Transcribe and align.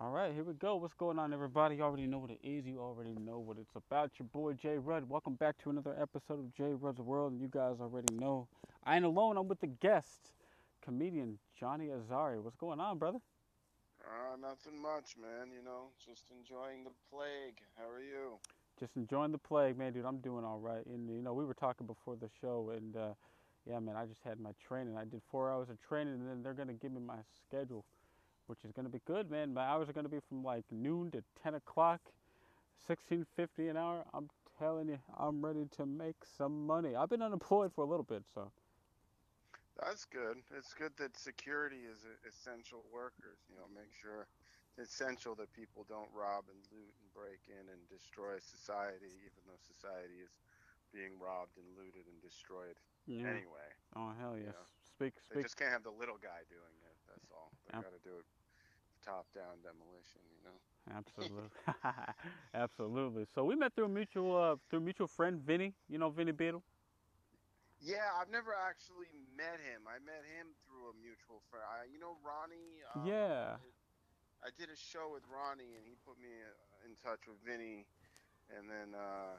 All 0.00 0.10
right, 0.10 0.32
here 0.32 0.44
we 0.44 0.52
go. 0.52 0.76
What's 0.76 0.94
going 0.94 1.18
on, 1.18 1.32
everybody? 1.32 1.74
You 1.74 1.82
already 1.82 2.06
know 2.06 2.18
what 2.18 2.30
it 2.30 2.38
is. 2.44 2.64
You 2.64 2.78
already 2.78 3.16
know 3.18 3.40
what 3.40 3.58
it's 3.58 3.74
about. 3.74 4.12
Your 4.16 4.28
boy 4.28 4.52
Jay 4.52 4.78
Rudd. 4.78 5.08
Welcome 5.08 5.34
back 5.34 5.58
to 5.64 5.70
another 5.70 5.96
episode 6.00 6.38
of 6.38 6.54
Jay 6.54 6.72
Rudd's 6.72 7.00
World. 7.00 7.32
And 7.32 7.40
you 7.40 7.48
guys 7.48 7.78
already 7.80 8.14
know 8.14 8.46
I 8.84 8.94
ain't 8.94 9.04
alone. 9.04 9.36
I'm 9.36 9.48
with 9.48 9.60
the 9.60 9.66
guest, 9.66 10.30
comedian 10.84 11.40
Johnny 11.58 11.88
Azari. 11.88 12.40
What's 12.40 12.54
going 12.54 12.78
on, 12.78 12.98
brother? 12.98 13.18
Uh, 14.06 14.36
nothing 14.40 14.80
much, 14.80 15.16
man. 15.20 15.48
You 15.52 15.64
know, 15.64 15.86
just 15.98 16.30
enjoying 16.30 16.84
the 16.84 16.92
plague. 17.10 17.58
How 17.76 17.90
are 17.90 18.00
you? 18.00 18.38
Just 18.78 18.94
enjoying 18.94 19.32
the 19.32 19.38
plague, 19.38 19.76
man, 19.76 19.94
dude. 19.94 20.04
I'm 20.04 20.18
doing 20.18 20.44
all 20.44 20.60
right. 20.60 20.86
And 20.86 21.10
you 21.10 21.22
know, 21.22 21.34
we 21.34 21.44
were 21.44 21.54
talking 21.54 21.88
before 21.88 22.14
the 22.14 22.30
show, 22.40 22.70
and 22.76 22.96
uh, 22.96 23.14
yeah, 23.68 23.80
man, 23.80 23.96
I 23.96 24.06
just 24.06 24.20
had 24.24 24.38
my 24.38 24.52
training. 24.64 24.96
I 24.96 25.06
did 25.06 25.22
four 25.28 25.50
hours 25.50 25.70
of 25.70 25.82
training, 25.82 26.14
and 26.14 26.28
then 26.28 26.44
they're 26.44 26.54
gonna 26.54 26.72
give 26.72 26.92
me 26.92 27.00
my 27.00 27.18
schedule 27.48 27.84
which 28.48 28.64
is 28.64 28.72
going 28.72 28.86
to 28.86 28.92
be 28.92 29.00
good, 29.06 29.30
man. 29.30 29.52
My 29.52 29.62
hours 29.62 29.88
are 29.88 29.92
going 29.92 30.08
to 30.08 30.10
be 30.10 30.20
from 30.28 30.42
like 30.42 30.64
noon 30.72 31.10
to 31.12 31.22
10 31.42 31.54
o'clock, 31.54 32.00
16.50 32.88 33.70
an 33.70 33.76
hour. 33.76 34.04
I'm 34.12 34.28
telling 34.58 34.88
you, 34.88 34.98
I'm 35.16 35.44
ready 35.44 35.68
to 35.76 35.86
make 35.86 36.16
some 36.24 36.66
money. 36.66 36.96
I've 36.96 37.10
been 37.10 37.22
unemployed 37.22 37.72
for 37.76 37.84
a 37.84 37.86
little 37.86 38.08
bit, 38.08 38.24
so. 38.34 38.50
That's 39.78 40.04
good. 40.10 40.42
It's 40.56 40.74
good 40.74 40.90
that 40.98 41.14
security 41.14 41.86
is 41.86 42.02
essential 42.26 42.82
workers. 42.90 43.38
You 43.46 43.54
know, 43.60 43.70
make 43.70 43.94
sure 43.94 44.26
it's 44.74 44.90
essential 44.90 45.36
that 45.38 45.52
people 45.54 45.86
don't 45.86 46.10
rob 46.10 46.50
and 46.50 46.58
loot 46.74 46.90
and 46.98 47.08
break 47.14 47.38
in 47.46 47.62
and 47.70 47.78
destroy 47.86 48.42
society, 48.42 49.14
even 49.22 49.42
though 49.46 49.60
society 49.62 50.18
is 50.18 50.34
being 50.90 51.14
robbed 51.20 51.54
and 51.60 51.68
looted 51.78 52.10
and 52.10 52.18
destroyed. 52.18 52.74
Yeah. 53.06 53.30
Anyway. 53.30 53.70
Oh 53.94 54.10
hell 54.18 54.34
yes. 54.34 54.50
You 54.50 54.58
know, 54.58 54.66
speak. 54.82 55.14
Speak. 55.22 55.36
They 55.36 55.42
just 55.46 55.54
can't 55.54 55.70
have 55.70 55.86
the 55.86 55.94
little 55.94 56.18
guy 56.18 56.42
doing 56.50 56.76
it. 56.82 56.96
That's 57.06 57.30
all. 57.30 57.54
They 57.70 57.78
got 57.78 57.94
to 57.94 58.02
do 58.02 58.18
it 58.18 58.26
top-down 59.08 59.64
demolition, 59.64 60.20
you 60.28 60.44
know. 60.44 60.58
Absolutely, 60.92 61.48
absolutely. 62.54 63.24
So 63.34 63.44
we 63.44 63.56
met 63.56 63.74
through 63.74 63.86
a 63.86 63.88
mutual 63.88 64.36
uh, 64.36 64.56
through 64.68 64.80
mutual 64.80 65.06
friend 65.06 65.40
Vinny. 65.40 65.72
You 65.88 65.98
know 65.98 66.10
Vinny 66.10 66.32
Beetle. 66.32 66.62
Yeah, 67.80 68.10
I've 68.20 68.28
never 68.28 68.52
actually 68.52 69.12
met 69.36 69.62
him. 69.62 69.86
I 69.86 70.02
met 70.02 70.26
him 70.26 70.52
through 70.66 70.90
a 70.90 70.94
mutual 70.98 71.40
friend. 71.48 71.64
I, 71.64 71.86
you 71.88 72.00
know 72.00 72.18
Ronnie. 72.20 72.84
Um, 72.92 73.06
yeah. 73.06 73.56
I 74.42 74.50
did 74.56 74.70
a 74.70 74.78
show 74.78 75.10
with 75.12 75.24
Ronnie, 75.26 75.74
and 75.76 75.84
he 75.84 75.96
put 76.06 76.18
me 76.20 76.30
uh, 76.30 76.86
in 76.86 76.94
touch 76.98 77.26
with 77.26 77.38
Vinny, 77.42 77.86
and 78.54 78.70
then 78.70 78.94
uh, 78.94 79.38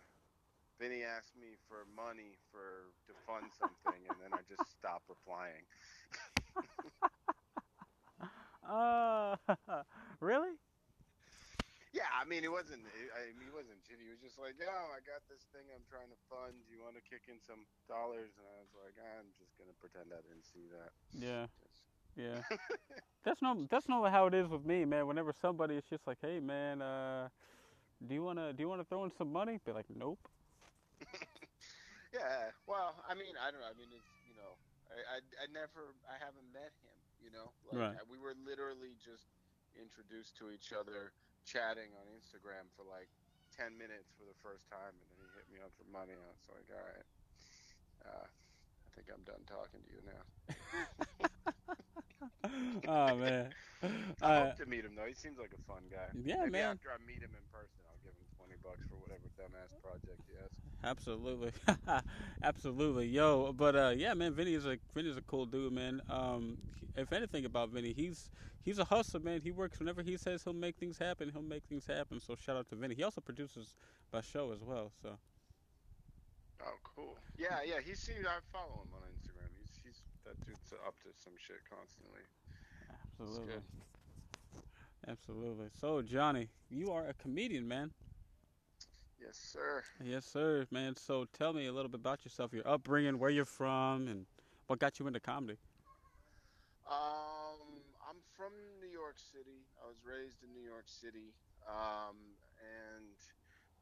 Vinny 0.79 1.03
asked 1.03 1.35
me 1.35 1.55
for 1.67 1.87
money 1.95 2.35
for 2.51 2.91
to 3.07 3.13
fund 3.27 3.51
something, 3.55 4.01
and 4.07 4.17
then 4.21 4.31
I 4.33 4.43
just 4.47 4.69
stopped 4.79 5.07
replying. 5.09 5.63
Uh, 8.69 9.33
really? 10.21 10.53
Yeah, 11.89 12.05
I 12.13 12.21
mean, 12.29 12.45
it 12.45 12.53
wasn't. 12.53 12.85
I 13.17 13.33
mean, 13.33 13.49
he 13.49 13.53
wasn't 13.53 13.81
shitty. 13.81 14.05
He 14.05 14.13
was 14.13 14.21
just 14.21 14.37
like, 14.37 14.61
"Yo, 14.61 14.69
I 14.69 15.01
got 15.01 15.25
this 15.25 15.49
thing 15.49 15.65
I'm 15.73 15.81
trying 15.89 16.13
to 16.13 16.19
fund. 16.29 16.53
Do 16.53 16.69
you 16.69 16.85
want 16.85 16.93
to 17.01 17.01
kick 17.01 17.25
in 17.25 17.41
some 17.41 17.65
dollars?" 17.89 18.29
And 18.37 18.45
I 18.45 18.61
was 18.61 18.69
like, 18.77 18.93
"I'm 19.01 19.25
just 19.41 19.57
gonna 19.57 19.73
pretend 19.81 20.13
I 20.13 20.21
didn't 20.21 20.45
see 20.45 20.69
that." 20.69 20.93
Yeah. 21.17 21.49
Just... 21.65 21.81
Yeah. 22.13 22.45
that's 23.25 23.41
no. 23.41 23.65
That's 23.73 23.89
not 23.89 24.05
how 24.13 24.29
it 24.29 24.37
is 24.37 24.45
with 24.45 24.61
me, 24.69 24.85
man. 24.85 25.09
Whenever 25.09 25.33
somebody 25.33 25.81
is 25.81 25.85
just 25.89 26.05
like, 26.05 26.21
"Hey, 26.21 26.37
man, 26.37 26.85
uh, 26.85 27.33
do 28.05 28.13
you 28.13 28.21
wanna 28.21 28.53
do 28.53 28.61
you 28.61 28.69
wanna 28.69 28.85
throw 28.85 29.01
in 29.09 29.11
some 29.17 29.33
money?" 29.33 29.57
Be 29.65 29.73
like, 29.73 29.89
"Nope." 29.89 30.21
yeah. 32.13 32.53
Well, 32.69 33.01
I 33.09 33.17
mean, 33.17 33.33
I 33.33 33.49
don't. 33.49 33.65
know. 33.65 33.71
I 33.73 33.73
mean, 33.73 33.89
it's 33.89 34.13
you 34.29 34.37
know, 34.37 34.61
I, 34.93 35.17
I 35.17 35.17
I 35.41 35.45
never 35.49 35.97
I 36.05 36.21
haven't 36.21 36.53
met 36.53 36.69
him 36.85 36.98
you 37.29 37.37
know, 37.37 37.53
like 37.69 37.93
right. 37.93 38.01
we 38.09 38.17
were 38.17 38.33
literally 38.41 38.97
just 38.97 39.29
introduced 39.77 40.33
to 40.41 40.49
each 40.49 40.73
other, 40.73 41.13
chatting 41.45 41.93
on 41.93 42.09
Instagram 42.09 42.65
for 42.73 42.81
like 42.89 43.13
ten 43.53 43.77
minutes 43.77 44.09
for 44.17 44.25
the 44.25 44.33
first 44.41 44.65
time, 44.65 44.97
and 44.97 45.05
then 45.13 45.21
he 45.21 45.29
hit 45.37 45.45
me 45.53 45.61
up 45.61 45.69
for 45.77 45.85
money. 45.93 46.17
I 46.17 46.25
was 46.25 46.41
like, 46.49 46.65
all 46.73 46.81
right, 46.81 47.07
uh, 48.09 48.25
I 48.25 48.87
think 48.97 49.13
I'm 49.13 49.21
done 49.29 49.45
talking 49.45 49.85
to 49.85 49.91
you 49.93 50.01
now. 50.09 50.23
oh 53.13 53.13
man, 53.21 53.53
I 54.25 54.25
uh, 54.25 54.45
hope 54.49 54.57
to 54.57 54.65
meet 54.65 54.81
him 54.81 54.97
though. 54.97 55.05
He 55.05 55.13
seems 55.13 55.37
like 55.37 55.53
a 55.53 55.61
fun 55.69 55.85
guy. 55.93 56.09
Yeah, 56.17 56.49
Maybe 56.49 56.57
man. 56.57 56.81
After 56.81 56.89
I 56.89 56.97
meet 57.05 57.21
him 57.21 57.37
in 57.37 57.45
person, 57.53 57.85
I'll 58.49 58.71
give 58.75 58.79
him 58.79 58.79
twenty 58.79 58.79
bucks 58.79 58.87
for 58.89 58.95
whatever 58.95 59.29
dumbass 59.37 59.71
project 59.81 60.21
he 60.27 60.35
has. 60.37 60.51
Absolutely, 60.83 61.51
absolutely, 62.43 63.07
yo. 63.07 63.53
But 63.53 63.75
uh, 63.75 63.93
yeah, 63.95 64.13
man, 64.13 64.33
Vinny 64.33 64.53
is 64.53 64.65
a 64.65 64.77
Vinny 64.93 65.09
is 65.09 65.17
a 65.17 65.21
cool 65.21 65.45
dude, 65.45 65.73
man. 65.73 66.01
Um, 66.09 66.57
if 66.95 67.13
anything 67.13 67.45
about 67.45 67.69
Vinny, 67.69 67.93
he's 67.93 68.29
he's 68.63 68.79
a 68.79 68.85
hustler, 68.85 69.19
man. 69.19 69.41
He 69.43 69.51
works 69.51 69.79
whenever 69.79 70.01
he 70.01 70.17
says 70.17 70.43
he'll 70.43 70.53
make 70.53 70.77
things 70.77 70.97
happen. 70.97 71.29
He'll 71.31 71.41
make 71.41 71.63
things 71.65 71.85
happen. 71.85 72.19
So 72.19 72.35
shout 72.35 72.57
out 72.57 72.69
to 72.69 72.75
Vinny. 72.75 72.95
He 72.95 73.03
also 73.03 73.21
produces 73.21 73.75
my 74.13 74.21
show 74.21 74.51
as 74.51 74.61
well. 74.61 74.91
So. 75.01 75.17
Oh, 76.61 76.75
cool. 76.83 77.15
Yeah, 77.37 77.59
yeah. 77.65 77.79
he 77.85 77.95
seems 77.95 78.25
I 78.25 78.39
follow 78.51 78.83
him 78.83 78.91
on 78.93 79.01
Instagram. 79.15 79.47
He's 79.59 79.79
he's 79.83 80.01
that 80.25 80.35
dude's 80.45 80.73
up 80.85 80.95
to 81.03 81.09
some 81.23 81.33
shit 81.39 81.57
constantly. 81.69 82.21
Absolutely. 83.19 83.63
Absolutely. 85.07 85.67
So 85.79 86.01
Johnny, 86.01 86.49
you 86.69 86.91
are 86.91 87.07
a 87.07 87.13
comedian, 87.13 87.67
man. 87.67 87.91
Yes, 89.19 89.35
sir. 89.35 89.83
Yes, 89.99 90.25
sir, 90.25 90.65
man. 90.71 90.95
So 90.95 91.27
tell 91.35 91.51
me 91.51 91.67
a 91.67 91.73
little 91.73 91.91
bit 91.91 91.99
about 91.99 92.23
yourself, 92.23 92.53
your 92.53 92.67
upbringing, 92.67 93.19
where 93.19 93.29
you're 93.29 93.43
from, 93.43 94.07
and 94.07 94.25
what 94.67 94.79
got 94.79 94.99
you 94.99 95.07
into 95.07 95.19
comedy. 95.19 95.59
Um, 96.87 97.83
I'm 97.99 98.23
from 98.33 98.55
New 98.79 98.87
York 98.87 99.19
City. 99.19 99.67
I 99.83 99.85
was 99.91 99.99
raised 100.07 100.39
in 100.41 100.55
New 100.55 100.63
York 100.63 100.87
City, 100.87 101.35
um, 101.67 102.15
and 102.63 103.19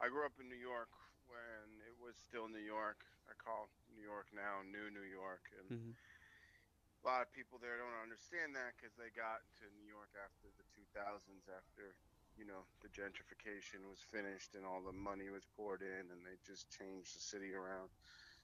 I 0.02 0.10
grew 0.10 0.26
up 0.26 0.34
in 0.42 0.50
New 0.50 0.60
York 0.60 0.90
when 1.30 1.70
it 1.86 1.94
was 2.02 2.18
still 2.18 2.50
New 2.50 2.64
York. 2.64 3.06
I 3.30 3.38
call 3.38 3.70
New 3.94 4.04
York 4.04 4.34
now 4.34 4.66
New 4.66 4.90
New 4.90 5.06
York, 5.06 5.46
and 5.62 5.68
mm-hmm. 5.70 5.94
a 5.94 7.04
lot 7.06 7.22
of 7.22 7.30
people 7.30 7.62
there 7.62 7.78
don't 7.78 8.00
understand 8.02 8.58
that 8.58 8.74
because 8.74 8.98
they 8.98 9.14
got 9.14 9.46
to 9.62 9.70
New 9.78 9.88
York 9.88 10.10
after 10.18 10.50
the 10.58 10.66
2000s, 10.74 11.46
after 11.48 11.94
you 12.38 12.46
know 12.46 12.64
the 12.86 12.94
gentrification 12.94 13.82
was 13.90 14.00
finished 14.14 14.54
and 14.54 14.64
all 14.64 14.86
the 14.86 14.94
money 14.96 15.34
was 15.34 15.46
poured 15.58 15.82
in 15.82 16.06
and 16.14 16.22
they 16.22 16.38
just 16.46 16.70
changed 16.70 17.18
the 17.18 17.22
city 17.22 17.52
around. 17.58 17.90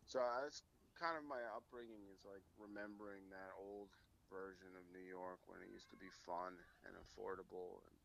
So 0.04 0.20
that's 0.42 0.66
kind 0.98 1.16
of 1.16 1.24
my 1.26 1.42
upbringing 1.54 2.06
is 2.12 2.26
like 2.26 2.44
remembering 2.58 3.30
that 3.30 3.54
old 3.58 3.94
version 4.30 4.74
of 4.74 4.84
new 4.90 5.04
york 5.06 5.38
when 5.46 5.62
it 5.62 5.70
used 5.70 5.90
to 5.94 6.00
be 6.00 6.10
fun 6.26 6.58
and 6.90 6.98
affordable 6.98 7.82
and 7.86 7.98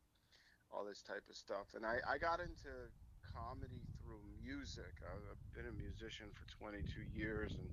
all 0.69 0.85
this 0.85 1.01
type 1.01 1.25
of 1.29 1.37
stuff. 1.37 1.73
And 1.73 1.85
i, 1.89 2.01
I 2.05 2.21
got 2.21 2.41
into 2.41 2.93
comedy 3.25 3.85
through 4.01 4.25
music. 4.41 5.01
I've 5.05 5.41
been 5.53 5.69
a 5.69 5.77
musician 5.77 6.33
for 6.33 6.45
22 6.61 7.05
years 7.05 7.57
and 7.57 7.69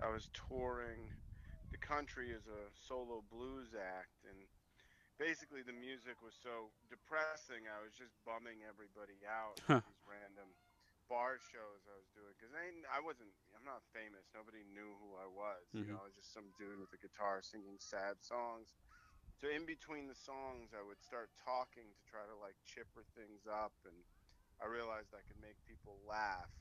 i 0.00 0.08
was 0.08 0.28
touring. 0.32 1.12
The 1.72 1.80
country 1.80 2.36
as 2.36 2.44
a 2.48 2.68
solo 2.76 3.24
blues 3.32 3.72
act 3.72 4.28
and 4.28 4.44
basically 5.20 5.62
the 5.62 5.76
music 5.76 6.20
was 6.20 6.36
so 6.38 6.72
depressing. 6.88 7.68
I 7.68 7.80
was 7.82 7.92
just 7.96 8.14
bumming 8.24 8.64
everybody 8.64 9.18
out 9.28 9.60
huh. 9.64 9.80
these 9.84 10.02
random 10.08 10.48
bar 11.10 11.36
shows 11.36 11.82
I 11.84 11.96
was 11.98 12.08
doing 12.16 12.32
because 12.38 12.54
I 12.56 12.72
I 12.88 13.00
wasn't 13.02 13.32
I'm 13.52 13.66
not 13.66 13.84
famous. 13.92 14.24
Nobody 14.32 14.64
knew 14.72 14.96
who 15.02 15.18
I 15.18 15.28
was. 15.28 15.64
Mm-hmm. 15.70 15.84
You 15.84 15.86
know, 15.92 16.00
I 16.00 16.06
was 16.08 16.16
just 16.16 16.32
some 16.32 16.48
dude 16.56 16.80
with 16.80 16.94
a 16.96 17.00
guitar 17.00 17.44
singing 17.44 17.76
sad 17.76 18.22
songs. 18.22 18.72
So 19.36 19.50
in 19.50 19.66
between 19.66 20.06
the 20.06 20.14
songs, 20.14 20.70
I 20.70 20.84
would 20.86 21.02
start 21.02 21.34
talking 21.34 21.88
to 21.90 22.00
try 22.06 22.22
to 22.22 22.36
like 22.38 22.54
chipper 22.62 23.02
things 23.18 23.44
up, 23.50 23.74
and 23.82 23.96
I 24.62 24.70
realized 24.70 25.10
I 25.12 25.24
could 25.26 25.40
make 25.42 25.58
people 25.66 25.98
laugh. 26.06 26.52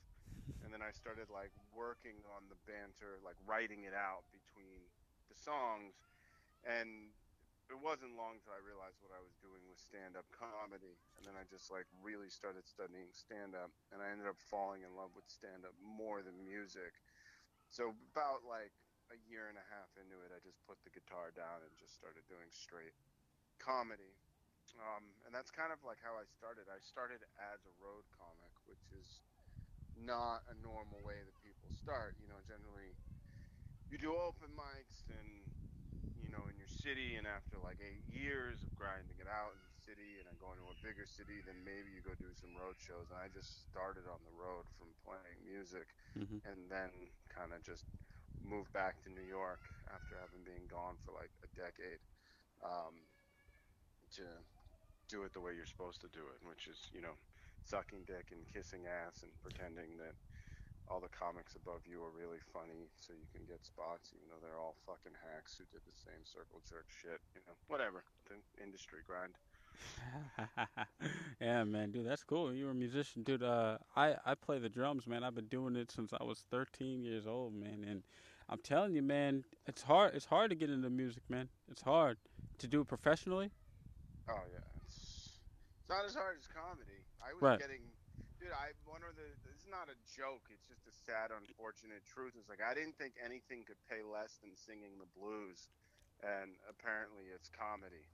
And 0.66 0.74
then 0.74 0.82
I 0.82 0.90
started 0.90 1.30
like 1.30 1.54
working 1.72 2.18
on 2.34 2.50
the 2.50 2.58
banter, 2.66 3.22
like 3.22 3.38
writing 3.46 3.86
it 3.86 3.94
out 3.94 4.26
between 4.34 4.82
the 5.30 5.38
songs, 5.38 5.94
and 6.66 7.14
it 7.72 7.80
wasn't 7.80 8.20
long 8.20 8.44
till 8.44 8.52
I 8.52 8.60
realized 8.60 9.00
what 9.00 9.16
I 9.16 9.24
was 9.24 9.36
doing 9.40 9.64
was 9.66 9.80
stand 9.80 10.20
up 10.20 10.28
comedy. 10.36 11.00
And 11.16 11.24
then 11.24 11.40
I 11.40 11.48
just 11.48 11.72
like 11.72 11.88
really 12.04 12.28
started 12.28 12.68
studying 12.68 13.08
stand 13.16 13.56
up 13.56 13.72
and 13.96 14.04
I 14.04 14.12
ended 14.12 14.28
up 14.28 14.38
falling 14.38 14.84
in 14.84 14.92
love 14.94 15.16
with 15.16 15.26
stand 15.32 15.64
up 15.64 15.76
more 15.80 16.20
than 16.20 16.36
music. 16.44 17.00
So 17.72 17.96
about 18.12 18.44
like 18.44 18.76
a 19.12 19.18
year 19.28 19.48
and 19.48 19.56
a 19.56 19.68
half 19.72 19.92
into 19.96 20.20
it, 20.28 20.36
I 20.36 20.44
just 20.44 20.60
put 20.68 20.80
the 20.84 20.92
guitar 20.92 21.32
down 21.32 21.64
and 21.64 21.72
just 21.80 21.96
started 21.96 22.28
doing 22.28 22.52
straight 22.52 22.96
comedy. 23.60 24.16
Um, 24.80 25.04
and 25.28 25.32
that's 25.36 25.52
kind 25.52 25.72
of 25.76 25.84
like 25.84 26.00
how 26.00 26.16
I 26.16 26.28
started. 26.28 26.72
I 26.72 26.80
started 26.80 27.24
as 27.40 27.60
a 27.68 27.74
road 27.80 28.08
comic, 28.16 28.54
which 28.68 28.88
is 28.96 29.24
not 30.00 30.48
a 30.48 30.56
normal 30.64 31.00
way 31.04 31.20
that 31.24 31.36
people 31.44 31.68
start. 31.76 32.16
You 32.20 32.32
know, 32.32 32.40
generally 32.48 32.96
you 33.92 34.00
do 34.00 34.16
open 34.16 34.56
mics 34.56 35.12
and 35.12 35.44
you 36.22 36.30
know, 36.30 36.48
in 36.48 36.56
your 36.56 36.71
city, 36.82 37.16
and 37.16 37.30
after 37.30 37.62
like 37.62 37.78
eight 37.80 38.02
years 38.10 38.58
of 38.66 38.74
grinding 38.74 39.16
it 39.22 39.30
out 39.30 39.54
in 39.54 39.62
the 39.62 39.78
city, 39.86 40.18
and 40.18 40.26
then 40.26 40.38
going 40.42 40.58
to 40.58 40.66
a 40.66 40.78
bigger 40.82 41.06
city, 41.06 41.46
then 41.46 41.62
maybe 41.62 41.94
you 41.94 42.02
go 42.02 42.18
do 42.18 42.34
some 42.34 42.52
road 42.58 42.76
shows. 42.82 43.14
And 43.14 43.22
I 43.22 43.30
just 43.30 43.70
started 43.70 44.10
on 44.10 44.18
the 44.26 44.34
road 44.34 44.66
from 44.82 44.90
playing 45.06 45.40
music, 45.46 45.94
mm-hmm. 46.18 46.42
and 46.50 46.60
then 46.68 46.90
kind 47.30 47.54
of 47.54 47.62
just 47.62 47.86
moved 48.42 48.74
back 48.74 48.98
to 49.06 49.14
New 49.14 49.26
York 49.26 49.62
after 49.94 50.18
having 50.18 50.42
been 50.42 50.66
gone 50.66 50.98
for 51.06 51.14
like 51.14 51.30
a 51.46 51.50
decade 51.54 52.02
um, 52.66 52.98
to 54.18 54.26
do 55.06 55.22
it 55.24 55.34
the 55.38 55.44
way 55.44 55.54
you're 55.54 55.70
supposed 55.70 56.02
to 56.02 56.10
do 56.10 56.26
it, 56.34 56.42
which 56.42 56.66
is 56.66 56.90
you 56.90 57.02
know 57.02 57.14
sucking 57.62 58.02
dick 58.10 58.34
and 58.34 58.42
kissing 58.50 58.90
ass 58.90 59.22
and 59.22 59.32
pretending 59.46 59.94
that 60.02 60.18
all 60.92 61.00
the 61.00 61.08
comics 61.16 61.56
above 61.56 61.80
you 61.88 62.04
are 62.04 62.12
really 62.12 62.44
funny 62.52 62.92
so 63.00 63.14
you 63.16 63.24
can 63.32 63.48
get 63.48 63.64
spots 63.64 64.12
even 64.12 64.28
though 64.28 64.44
they're 64.44 64.60
all 64.60 64.76
fucking 64.84 65.16
hacks 65.24 65.56
who 65.56 65.64
did 65.72 65.80
the 65.88 65.96
same 65.96 66.20
circle 66.28 66.60
jerk 66.68 66.86
shit 66.92 67.24
you 67.34 67.40
know 67.48 67.56
whatever 67.72 68.04
the 68.28 68.36
industry 68.62 69.00
grind 69.08 69.32
yeah, 71.42 71.64
man, 71.64 71.92
dude, 71.92 72.06
that's 72.06 72.24
cool. 72.24 72.54
You're 72.54 72.72
a 72.72 72.76
musician, 72.76 73.24
dude. 73.24 73.42
Uh, 73.42 73.78
I 73.96 74.16
I 74.26 74.36
play 74.36 74.60
the 74.60 74.70
drums, 74.70 75.08
man. 75.08 75.24
I've 75.24 75.34
been 75.34 75.48
doing 75.48 75.76
it 75.76 75.92
since 75.92 76.12
I 76.14 76.24
was 76.24 76.40
13 76.52 77.04
years 77.04 77.26
old, 77.26 77.54
man. 77.56 77.86
And 77.88 78.04
I'm 78.50 78.60
telling 78.60 78.94
you, 78.94 79.02
man, 79.02 79.44
it's 79.66 79.82
hard. 79.82 80.14
It's 80.14 80.26
hard 80.26 80.50
to 80.52 80.56
get 80.56 80.70
into 80.70 80.90
music, 80.90 81.24
man. 81.30 81.50
It's 81.72 81.82
hard 81.82 82.18
to 82.60 82.68
do 82.68 82.82
it 82.82 82.88
professionally. 82.88 83.50
oh 84.30 84.46
yeah 84.54 84.62
it's, 84.86 85.40
it's 85.82 85.90
not 85.90 86.06
as 86.06 86.14
hard 86.14 86.38
as 86.38 86.46
comedy 86.46 87.02
i 87.26 87.34
was 87.34 87.42
Right. 87.42 87.58
getting 87.60 87.82
dude 88.40 88.54
i 88.54 88.70
one 88.86 89.02
of 89.02 89.18
the 89.18 89.26
it's 89.50 89.51
not 89.72 89.88
a 89.88 89.96
joke 90.04 90.44
it's 90.52 90.68
just 90.68 90.84
a 90.84 90.92
sad 90.92 91.32
unfortunate 91.32 92.04
truth 92.04 92.36
it's 92.36 92.52
like 92.52 92.60
i 92.60 92.76
didn't 92.76 93.00
think 93.00 93.16
anything 93.24 93.64
could 93.64 93.80
pay 93.88 94.04
less 94.04 94.36
than 94.44 94.52
singing 94.52 95.00
the 95.00 95.08
blues 95.16 95.72
and 96.20 96.60
apparently 96.68 97.32
it's 97.32 97.48
comedy 97.48 98.06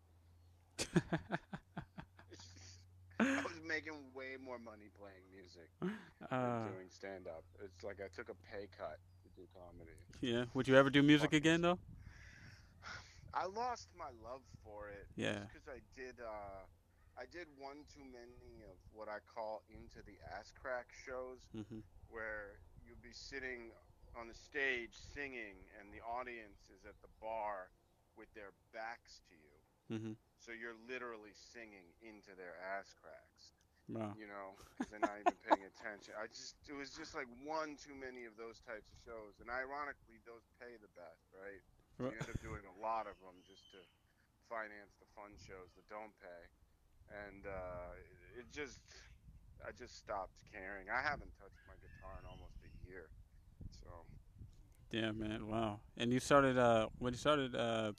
I 3.20 3.42
was 3.42 3.60
making 3.68 3.94
way 4.14 4.38
more 4.44 4.60
money 4.60 4.94
playing 4.94 5.26
music 5.34 5.70
uh, 5.82 5.90
than 6.30 6.74
doing 6.74 6.90
stand 6.90 7.28
up. 7.28 7.44
It's 7.64 7.84
like 7.84 7.98
I 7.98 8.14
took 8.16 8.30
a 8.30 8.38
pay 8.46 8.68
cut 8.78 9.00
to 9.24 9.30
do 9.36 9.48
comedy. 9.58 9.98
yeah. 10.22 10.46
Would 10.54 10.68
you 10.68 10.76
ever 10.76 10.90
do 10.90 11.02
music 11.02 11.32
Fucking 11.32 11.38
again, 11.38 11.62
though? 11.62 11.80
I 13.34 13.46
lost 13.46 13.90
my 13.98 14.14
love 14.24 14.42
for 14.64 14.90
it. 14.90 15.08
Yeah. 15.16 15.40
Because 15.50 15.68
I 15.68 15.82
did, 15.98 16.22
uh, 16.22 16.62
I 17.18 17.26
did 17.26 17.50
one 17.58 17.84
too 17.90 18.06
many 18.06 18.62
of 18.70 18.78
what 18.94 19.10
I 19.10 19.20
call 19.26 19.66
into 19.70 20.06
the 20.06 20.22
ass 20.38 20.54
crack 20.54 20.94
shows, 20.94 21.42
hmm 21.54 21.82
where 22.08 22.64
you'd 22.80 23.04
be 23.04 23.12
sitting 23.12 23.76
on 24.16 24.32
the 24.32 24.38
stage 24.38 24.96
singing, 24.96 25.68
and 25.76 25.92
the 25.92 26.00
audience 26.06 26.72
is 26.72 26.88
at 26.88 26.96
the 27.04 27.12
bar 27.20 27.68
with 28.16 28.32
their 28.32 28.56
backs 28.72 29.20
to 29.28 29.36
you. 29.36 29.58
hmm 29.92 30.14
So 30.40 30.56
you're 30.56 30.78
literally 30.88 31.36
singing 31.36 31.92
into 32.00 32.32
their 32.38 32.56
ass 32.78 32.94
cracks. 32.96 33.58
Wow. 33.88 34.12
you 34.20 34.28
know, 34.28 34.60
because 34.68 34.92
they're 34.92 35.00
not 35.00 35.16
even 35.24 35.40
paying 35.48 35.64
attention. 35.64 36.12
I 36.20 36.28
just, 36.28 36.60
it 36.68 36.76
was 36.76 36.92
just 36.92 37.16
like 37.16 37.32
one 37.48 37.80
too 37.80 37.96
many 37.96 38.28
of 38.28 38.36
those 38.36 38.60
types 38.60 38.92
of 38.92 39.00
shows, 39.00 39.40
and 39.40 39.48
ironically, 39.48 40.20
those 40.28 40.44
pay 40.60 40.76
the 40.76 40.92
best, 40.92 41.24
right? 41.32 41.64
So 41.96 42.12
you 42.12 42.20
end 42.20 42.28
up 42.28 42.36
doing 42.44 42.68
a 42.68 42.76
lot 42.84 43.08
of 43.08 43.16
them 43.24 43.40
just 43.48 43.64
to 43.72 43.80
finance 44.52 45.00
the 45.00 45.08
fun 45.16 45.40
shows 45.40 45.72
that 45.80 45.88
don't 45.88 46.12
pay, 46.20 46.42
and 47.12 47.46
uh, 47.46 47.96
it, 48.40 48.46
just, 48.54 48.80
I 49.66 49.72
just 49.72 49.98
stopped 49.98 50.36
caring. 50.52 50.88
I 50.90 51.02
haven't 51.02 51.32
touched 51.40 51.62
my 51.68 51.76
guitar 51.80 52.20
in 52.20 52.26
almost 52.28 52.58
a 52.64 52.72
year, 52.88 53.10
so 53.72 53.88
Yeah, 54.92 55.12
man. 55.12 55.48
Wow. 55.48 55.80
And 55.98 56.14
you 56.14 56.20
started 56.20 56.58
uh 56.58 56.88
when 57.00 57.14
you 57.14 57.20
started 57.20 57.56
uh 57.56 57.92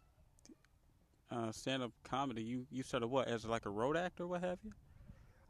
uh 1.31 1.53
stand 1.53 1.83
up 1.83 1.93
comedy, 2.05 2.43
you 2.43 2.67
you 2.71 2.83
started 2.83 3.09
what 3.09 3.29
as 3.29 3.45
like 3.45 3.67
a 3.67 3.71
road 3.71 3.97
actor, 3.97 4.27
what 4.27 4.41
have 4.43 4.59
you? 4.65 4.73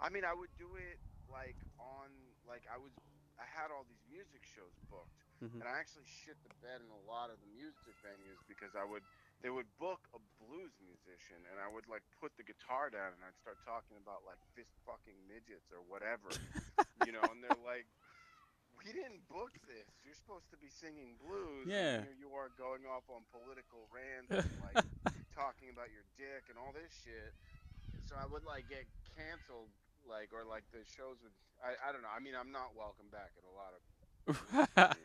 I 0.01 0.11
mean, 0.11 0.25
I 0.25 0.35
would 0.35 0.51
do 0.59 0.79
it 0.79 0.99
like 1.31 1.59
on, 1.79 2.09
like 2.47 2.63
I 2.71 2.79
was, 2.79 2.95
I 3.39 3.47
had 3.47 3.75
all 3.75 3.85
these 3.87 4.03
music 4.11 4.43
shows 4.47 4.75
booked. 4.91 5.19
Mhm. 5.39 5.63
and 5.63 5.71
I 5.71 5.79
actually 5.79 6.07
shit 6.07 6.35
the 6.43 6.51
bed 6.59 6.83
in 6.83 6.91
a 6.91 7.03
lot 7.07 7.31
of 7.31 7.39
the 7.39 7.51
music 7.55 7.95
venues 8.03 8.43
because 8.51 8.75
I 8.75 8.83
would 8.83 9.07
they 9.43 9.51
would 9.51 9.71
book 9.79 10.03
a 10.11 10.21
blues 10.43 10.75
musician 10.83 11.39
and 11.51 11.63
I 11.63 11.71
would 11.71 11.87
like 11.87 12.03
put 12.19 12.35
the 12.35 12.43
guitar 12.43 12.91
down 12.91 13.15
and 13.15 13.23
I'd 13.23 13.39
start 13.39 13.63
talking 13.63 13.95
about 14.03 14.27
like 14.27 14.41
fist 14.59 14.75
fucking 14.83 15.15
midgets 15.31 15.71
or 15.71 15.83
whatever, 15.87 16.31
you 17.07 17.15
know, 17.15 17.23
and 17.31 17.39
they're 17.39 17.63
like, 17.63 17.87
"We 18.75 18.91
didn't 18.91 19.23
book 19.31 19.55
this. 19.71 19.87
You're 20.03 20.19
supposed 20.19 20.51
to 20.51 20.59
be 20.59 20.67
singing 20.67 21.15
blues. 21.23 21.71
Yeah. 21.71 22.03
And 22.03 22.19
you 22.19 22.35
are 22.35 22.51
going 22.59 22.83
off 22.89 23.07
on 23.07 23.23
political 23.31 23.87
rants 23.95 24.35
and 24.35 24.51
like 24.59 24.83
talking 25.39 25.71
about 25.71 25.95
your 25.95 26.07
dick 26.19 26.51
and 26.51 26.59
all 26.59 26.75
this 26.75 26.91
shit." 27.07 27.31
So 28.11 28.19
I 28.19 28.27
would 28.27 28.43
like 28.43 28.67
get 28.67 28.89
canceled, 29.15 29.71
like 30.03 30.35
or 30.35 30.43
like 30.43 30.67
the 30.75 30.83
shows 30.83 31.23
would. 31.23 31.35
I 31.63 31.79
I 31.79 31.95
don't 31.95 32.03
know. 32.03 32.11
I 32.11 32.19
mean, 32.19 32.35
I'm 32.35 32.51
not 32.51 32.75
welcome 32.75 33.07
back 33.15 33.31
at 33.39 33.47
a 33.47 33.55
lot 33.55 33.71
of 33.77 33.83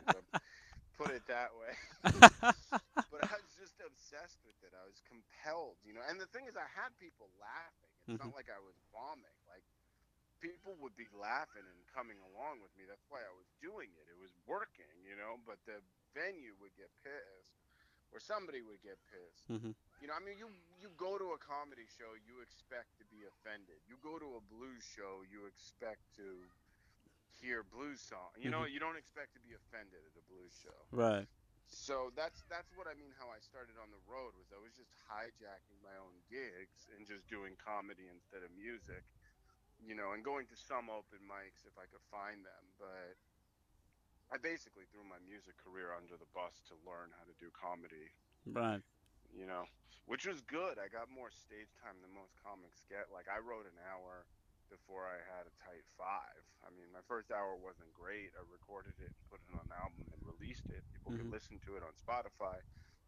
put 0.97 1.09
it 1.11 1.23
that 1.27 1.51
way. 1.55 1.73
but 2.03 3.21
I 3.23 3.35
was 3.39 3.53
just 3.57 3.77
obsessed 3.93 4.41
with 4.41 4.57
it. 4.65 4.73
I 4.73 4.83
was 4.89 4.97
compelled, 5.05 5.77
you 5.85 5.93
know. 5.93 6.01
And 6.09 6.17
the 6.17 6.27
thing 6.33 6.49
is, 6.49 6.57
I 6.57 6.65
had 6.73 6.89
people 6.97 7.29
laughing. 7.37 7.93
It's 8.09 8.19
not 8.19 8.33
like 8.35 8.49
I 8.49 8.59
was 8.59 8.75
bombing. 8.91 9.37
Like 9.47 9.63
people 10.43 10.75
would 10.83 10.97
be 10.99 11.07
laughing 11.15 11.63
and 11.63 11.79
coming 11.93 12.17
along 12.33 12.59
with 12.59 12.73
me. 12.75 12.83
That's 12.89 13.05
why 13.07 13.23
I 13.23 13.31
was 13.37 13.47
doing 13.63 13.93
it. 13.95 14.05
It 14.11 14.19
was 14.19 14.33
working, 14.49 14.91
you 15.07 15.15
know. 15.15 15.39
But 15.45 15.61
the 15.69 15.79
venue 16.11 16.57
would 16.59 16.75
get 16.75 16.91
pissed, 17.05 17.55
or 18.11 18.19
somebody 18.19 18.59
would 18.59 18.81
get 18.83 18.99
pissed. 19.07 19.47
Mhm. 19.47 19.71
You 20.03 20.11
know, 20.11 20.17
I 20.17 20.21
mean, 20.25 20.35
you 20.35 20.51
you 20.83 20.91
go 20.99 21.15
to 21.15 21.31
a 21.31 21.39
comedy 21.39 21.87
show, 21.95 22.11
you 22.27 22.43
expect 22.43 22.97
to 22.99 23.05
be 23.07 23.23
offended. 23.23 23.79
You 23.87 23.95
go 24.03 24.19
to 24.19 24.35
a 24.35 24.41
blues 24.51 24.83
show, 24.83 25.23
you 25.31 25.47
expect 25.47 26.03
to 26.19 26.43
hear 27.39 27.63
blues 27.63 28.01
song. 28.03 28.35
You 28.37 28.51
know, 28.51 28.65
you 28.65 28.79
don't 28.83 28.97
expect 28.97 29.33
to 29.35 29.39
be 29.39 29.55
offended 29.55 29.99
at 30.03 30.13
a 30.19 30.23
blues 30.27 30.51
show. 30.59 30.79
Right. 30.91 31.27
So 31.73 32.13
that's 32.13 32.45
that's 32.47 32.71
what 32.77 32.85
I 32.87 32.93
mean. 32.93 33.11
How 33.17 33.33
I 33.33 33.41
started 33.41 33.75
on 33.81 33.89
the 33.89 34.01
road 34.05 34.37
was 34.37 34.53
I 34.53 34.61
was 34.61 34.77
just 34.77 34.93
hijacking 35.09 35.81
my 35.81 35.95
own 35.97 36.21
gigs 36.29 36.85
and 36.93 37.03
just 37.09 37.25
doing 37.27 37.57
comedy 37.57 38.07
instead 38.07 38.45
of 38.45 38.53
music. 38.53 39.03
You 39.81 39.95
know, 39.97 40.13
and 40.13 40.23
going 40.23 40.47
to 40.47 40.55
some 40.55 40.87
open 40.87 41.19
mics 41.27 41.65
if 41.67 41.75
I 41.75 41.89
could 41.89 42.03
find 42.07 42.45
them, 42.45 42.63
but 42.79 43.17
I 44.31 44.37
basically 44.37 44.85
threw 44.91 45.03
my 45.03 45.19
music 45.23 45.55
career 45.57 45.93
under 45.95 46.17
the 46.17 46.27
bus 46.33 46.59
to 46.67 46.75
learn 46.83 47.11
how 47.15 47.23
to 47.25 47.33
do 47.39 47.49
comedy 47.51 48.11
Right. 48.45 48.81
you 49.33 49.45
know, 49.47 49.65
which 50.05 50.25
was 50.25 50.41
good. 50.41 50.77
I 50.79 50.87
got 50.91 51.09
more 51.09 51.31
stage 51.31 51.71
time 51.81 51.97
than 52.01 52.13
most 52.13 52.35
comics 52.39 52.83
get. 52.89 53.09
Like 53.11 53.27
I 53.31 53.39
wrote 53.39 53.65
an 53.65 53.79
hour 53.81 54.25
before 54.69 55.07
I 55.07 55.19
had 55.23 55.47
a 55.47 55.55
tight 55.63 55.85
five. 55.97 56.43
I 56.63 56.69
mean, 56.71 56.91
my 56.91 57.03
first 57.07 57.31
hour 57.31 57.55
wasn't 57.55 57.93
great. 57.93 58.31
I 58.35 58.43
recorded 58.47 58.95
it, 58.99 59.11
and 59.15 59.29
put 59.31 59.41
it 59.43 59.51
on 59.55 59.67
an 59.67 59.75
album, 59.75 60.03
and 60.11 60.19
released 60.23 60.69
it. 60.69 60.83
People 60.91 61.11
Mhm. 61.11 61.19
can 61.19 61.29
listen 61.31 61.59
to 61.67 61.75
it 61.75 61.83
on 61.83 61.93
Spotify. 61.95 62.61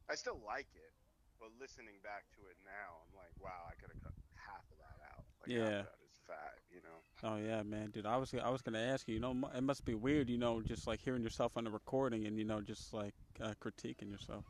I 0.09 0.15
still 0.15 0.39
like 0.39 0.69
it, 0.75 0.93
but 1.39 1.51
listening 1.59 1.99
back 2.01 2.25
to 2.35 2.45
it 2.47 2.57
now, 2.63 3.01
I'm 3.03 3.13
like, 3.15 3.33
wow, 3.39 3.67
I 3.69 3.75
could 3.75 3.89
have 3.89 3.99
cut 4.01 4.13
half 4.35 4.65
of 4.71 4.77
that 4.77 4.99
out. 5.11 5.25
Like 5.41 5.51
Yeah. 5.51 5.83
that 5.83 5.99
is 6.05 6.17
fat, 6.27 6.59
you 6.69 6.81
know. 6.81 7.03
Oh 7.23 7.37
yeah, 7.37 7.63
man, 7.63 7.91
dude. 7.91 8.05
I 8.05 8.17
was 8.17 8.33
I 8.33 8.49
was 8.49 8.61
gonna 8.61 8.79
ask 8.79 9.07
you. 9.07 9.15
You 9.15 9.19
know, 9.19 9.49
it 9.55 9.63
must 9.63 9.85
be 9.85 9.95
weird, 9.95 10.29
you 10.29 10.37
know, 10.37 10.61
just 10.61 10.87
like 10.87 11.01
hearing 11.01 11.23
yourself 11.23 11.57
on 11.57 11.63
the 11.63 11.71
recording 11.71 12.25
and 12.25 12.37
you 12.37 12.45
know, 12.45 12.61
just 12.61 12.93
like 12.93 13.15
uh, 13.41 13.53
critiquing 13.61 14.09
yourself. 14.11 14.45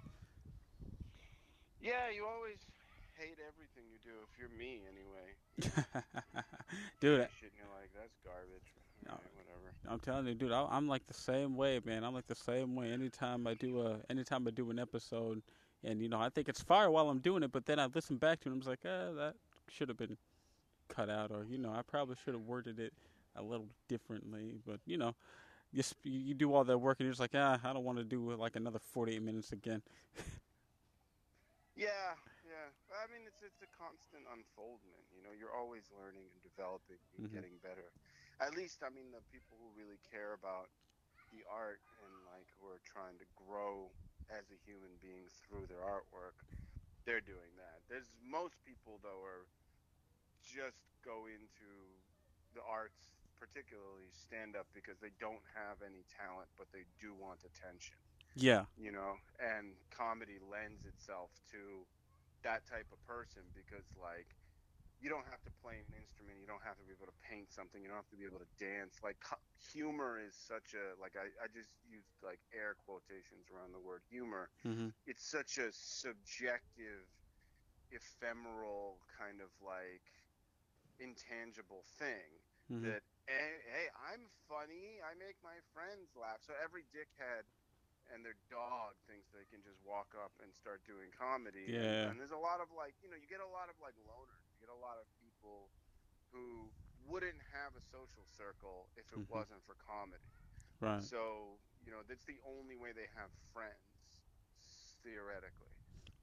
Yeah, 1.79 2.09
you 2.09 2.25
always 2.25 2.65
hate 3.17 3.37
everything 3.47 3.83
you 3.91 3.99
do 4.03 4.11
if 4.23 4.39
you're 4.39 4.49
me 4.57 4.81
anyway. 4.89 5.35
dude, 6.99 7.27
Shit, 7.39 7.51
you're 7.57 7.67
like, 7.79 7.89
that's 7.95 8.17
garbage. 8.23 8.73
No. 9.05 9.11
Alright, 9.11 9.31
whatever. 9.35 9.73
I'm 9.87 9.99
telling 9.99 10.27
you, 10.27 10.33
dude, 10.33 10.51
I, 10.51 10.65
I'm 10.69 10.87
like 10.87 11.05
the 11.07 11.13
same 11.13 11.55
way, 11.55 11.79
man. 11.85 12.03
I'm 12.03 12.13
like 12.13 12.27
the 12.27 12.35
same 12.35 12.75
way. 12.75 12.91
Anytime 12.91 13.47
I 13.47 13.53
do 13.53 13.81
a, 13.81 13.97
anytime 14.09 14.47
I 14.47 14.51
do 14.51 14.69
an 14.71 14.79
episode, 14.79 15.41
and 15.83 16.01
you 16.01 16.09
know, 16.09 16.19
I 16.19 16.29
think 16.29 16.49
it's 16.49 16.61
fire 16.61 16.89
while 16.89 17.09
I'm 17.09 17.19
doing 17.19 17.43
it, 17.43 17.51
but 17.51 17.65
then 17.65 17.79
I 17.79 17.87
listen 17.93 18.17
back 18.17 18.41
to 18.41 18.49
it, 18.49 18.51
and 18.51 18.55
I'm 18.55 18.59
just 18.61 18.69
like, 18.69 18.85
eh, 18.85 19.11
that 19.17 19.35
should 19.69 19.89
have 19.89 19.97
been 19.97 20.17
cut 20.87 21.09
out, 21.09 21.31
or 21.31 21.45
you 21.45 21.57
know, 21.57 21.71
I 21.71 21.81
probably 21.81 22.15
should 22.23 22.33
have 22.33 22.43
worded 22.43 22.79
it 22.79 22.93
a 23.35 23.43
little 23.43 23.67
differently. 23.87 24.55
But 24.65 24.79
you 24.85 24.97
know, 24.97 25.13
you 25.71 25.83
sp- 25.85 26.03
you 26.05 26.33
do 26.33 26.53
all 26.53 26.63
that 26.63 26.77
work, 26.77 26.99
and 26.99 27.05
you're 27.05 27.13
just 27.13 27.21
like, 27.21 27.35
ah, 27.35 27.59
I 27.63 27.73
don't 27.73 27.83
want 27.83 27.97
to 27.99 28.03
do 28.03 28.33
like 28.35 28.55
another 28.55 28.79
48 28.79 29.21
minutes 29.21 29.51
again. 29.51 29.81
Yeah, 31.77 32.15
yeah. 32.65 32.97
I 33.01 33.05
mean, 33.11 33.27
it's 33.27 33.41
it's 33.45 33.61
a 33.61 33.69
constant 33.71 34.25
unfoldment. 34.29 35.05
You 35.13 35.21
know, 35.23 35.33
you're 35.35 35.53
always 35.55 35.91
learning 35.93 36.29
and 36.33 36.41
developing 36.43 36.99
and 37.15 37.23
Mhm. 37.23 37.45
getting 37.45 37.59
better. 37.61 37.93
At 38.41 38.55
least, 38.55 38.83
I 38.83 38.89
mean, 38.89 39.11
the 39.11 39.23
people 39.31 39.57
who 39.59 39.71
really 39.75 39.99
care 40.03 40.33
about 40.33 40.69
the 41.31 41.43
art 41.49 41.81
and 42.03 42.25
like 42.25 42.49
who 42.59 42.67
are 42.67 42.81
trying 42.85 43.17
to 43.19 43.27
grow 43.35 43.93
as 44.29 44.49
a 44.51 44.59
human 44.59 44.97
being 45.01 45.29
through 45.29 45.67
their 45.67 45.83
artwork, 45.85 46.43
they're 47.05 47.23
doing 47.23 47.55
that. 47.57 47.83
There's 47.89 48.11
most 48.21 48.59
people 48.65 48.99
though 49.01 49.23
are 49.23 49.47
just 50.41 50.93
go 51.03 51.25
into 51.27 52.01
the 52.53 52.61
arts, 52.65 53.11
particularly 53.37 54.09
stand 54.13 54.55
up, 54.55 54.67
because 54.73 54.99
they 54.99 55.11
don't 55.19 55.43
have 55.55 55.81
any 55.85 56.05
talent, 56.07 56.49
but 56.57 56.67
they 56.73 56.85
do 56.99 57.13
want 57.13 57.43
attention 57.45 57.97
Yeah, 58.35 58.65
you 58.77 58.91
know 58.91 59.15
and 59.39 59.75
comedy 59.91 60.37
lends 60.39 60.85
itself 60.85 61.31
to 61.51 61.85
that 62.45 62.65
type 62.69 62.93
of 62.93 63.01
person 63.03 63.51
because 63.57 63.97
like 63.97 64.37
you 65.01 65.09
don't 65.09 65.27
have 65.27 65.43
to 65.43 65.51
play 65.61 65.81
an 65.81 65.89
instrument 65.97 66.39
you 66.39 66.47
don't 66.47 66.63
have 66.63 66.77
to 66.77 66.85
be 66.85 66.93
able 66.93 67.07
to 67.07 67.19
paint 67.25 67.51
something 67.51 67.81
you 67.83 67.89
don't 67.89 67.97
have 67.99 68.09
to 68.13 68.17
be 68.17 68.25
able 68.25 68.39
to 68.39 68.49
dance 68.57 69.01
like 69.03 69.17
humor 69.73 70.19
is 70.21 70.37
such 70.37 70.73
a 70.75 70.99
like 71.01 71.17
I, 71.17 71.33
I 71.43 71.47
just 71.49 71.73
used 71.83 72.21
like 72.23 72.41
air 72.53 72.75
quotations 72.75 73.49
around 73.51 73.73
the 73.73 73.81
word 73.81 74.03
humor 74.09 74.51
hmm 74.63 74.89
it's 75.05 75.25
such 75.25 75.57
a 75.57 75.71
subjective 75.73 77.09
ephemeral 77.91 79.01
kind 79.17 79.41
of 79.41 79.51
like 79.61 80.03
intangible 80.99 81.83
thing 81.99 82.41
Mhm. 82.69 82.81
that 82.81 83.03
hey, 83.27 83.57
hey, 83.65 83.87
I'm 83.97 84.29
funny, 84.47 85.01
I 85.01 85.15
make 85.15 85.37
my 85.43 85.59
friends 85.73 86.15
laugh. 86.15 86.41
So 86.41 86.53
every 86.61 86.83
dickhead 86.83 87.43
and 88.13 88.21
their 88.25 88.37
dog 88.49 88.95
thinks 89.09 89.29
they 89.33 89.45
can 89.49 89.61
just 89.65 89.81
walk 89.81 90.13
up 90.13 90.31
and 90.41 90.53
start 90.53 90.85
doing 90.85 91.09
comedy. 91.13 91.69
Yeah. 91.69 92.09
And, 92.11 92.19
there's 92.19 92.35
a 92.35 92.39
lot 92.39 92.61
of 92.61 92.69
like, 92.71 92.93
you 93.01 93.09
know, 93.09 93.17
you 93.17 93.27
get 93.27 93.41
a 93.41 93.47
lot 93.49 93.69
of 93.69 93.75
like 93.81 93.97
loners. 94.05 94.45
You 94.53 94.57
get 94.61 94.69
a 94.73 94.77
lot 94.77 94.97
of 95.01 95.05
people 95.17 95.71
who 96.31 96.73
wouldn't 97.05 97.41
have 97.53 97.73
a 97.77 97.83
social 97.83 98.25
circle 98.25 98.89
if 98.95 99.09
it 99.13 99.19
Mhm. 99.19 99.29
wasn't 99.29 99.63
for 99.65 99.75
comedy. 99.75 100.33
Right. 100.79 101.01
So, 101.03 101.59
you 101.81 101.91
know, 101.91 102.03
that's 102.03 102.25
the 102.25 102.39
only 102.41 102.75
way 102.75 102.91
they 102.91 103.07
have 103.15 103.31
friends, 103.53 104.25
theoretically. 105.03 105.73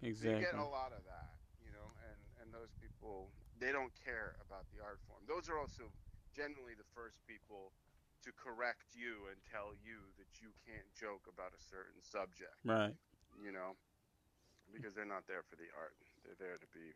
So 0.01 0.07
Exactly. 0.07 0.41
you 0.41 0.41
get 0.41 0.55
a 0.55 0.65
lot 0.65 0.93
of 0.93 1.05
that, 1.05 1.39
you 1.61 1.71
know, 1.71 1.95
and, 2.11 2.19
and 2.41 2.53
those 2.53 2.73
people, 2.73 3.33
they 3.55 3.71
don't 3.73 3.95
care 3.95 4.37
about 4.41 4.67
the 4.71 4.81
art 4.83 5.01
form. 5.07 5.25
Those 5.27 5.49
are 5.49 5.59
also 5.59 5.93
generally 6.35 6.75
the 6.75 6.85
first 6.95 7.25
people 7.27 7.73
to 8.25 8.33
correct 8.35 8.95
you 8.95 9.29
and 9.31 9.39
tell 9.45 9.75
you 9.77 10.11
that 10.19 10.41
you 10.41 10.51
can't 10.65 10.89
joke 10.95 11.27
about 11.31 11.55
a 11.57 11.63
certain 11.63 12.01
subject, 12.03 12.63
Right. 12.65 12.95
you 13.37 13.53
know, 13.53 13.77
because 14.73 14.95
they're 14.95 15.09
not 15.09 15.27
there 15.29 15.43
for 15.47 15.57
the 15.57 15.69
art. 15.77 15.97
They're 16.25 16.39
there 16.39 16.59
to 16.59 16.69
be 16.75 16.95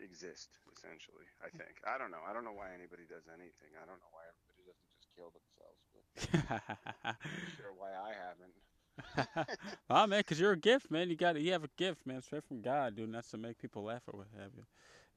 exist 0.00 0.58
essentially 0.72 1.26
i 1.44 1.48
think 1.52 1.78
i 1.86 1.96
don't 1.98 2.10
know 2.10 2.22
i 2.26 2.32
don't 2.32 2.44
know 2.44 2.54
why 2.56 2.72
anybody 2.72 3.04
does 3.08 3.26
anything 3.28 3.70
i 3.78 3.84
don't 3.86 4.00
know 4.00 4.12
why 4.12 4.24
everybody 4.28 4.62
doesn't 4.66 4.90
just 4.92 5.08
kill 5.14 5.30
themselves 5.32 5.82
but 5.92 6.04
i'm 7.38 7.46
sure 7.48 7.72
why 7.76 7.92
i 7.92 8.12
haven't 8.14 8.56
oh 9.90 10.06
man, 10.06 10.22
cause 10.24 10.38
you're 10.40 10.52
a 10.52 10.56
gift, 10.58 10.90
man. 10.90 11.08
You 11.10 11.16
got 11.16 11.40
you 11.40 11.52
have 11.52 11.64
a 11.64 11.70
gift, 11.76 12.06
man, 12.06 12.22
straight 12.22 12.44
from 12.44 12.60
God, 12.60 12.96
dude. 12.96 13.06
And 13.06 13.14
that's 13.14 13.30
to 13.30 13.38
make 13.38 13.58
people 13.58 13.84
laugh 13.84 14.02
or 14.12 14.18
what 14.18 14.28
have 14.40 14.50
you. 14.56 14.64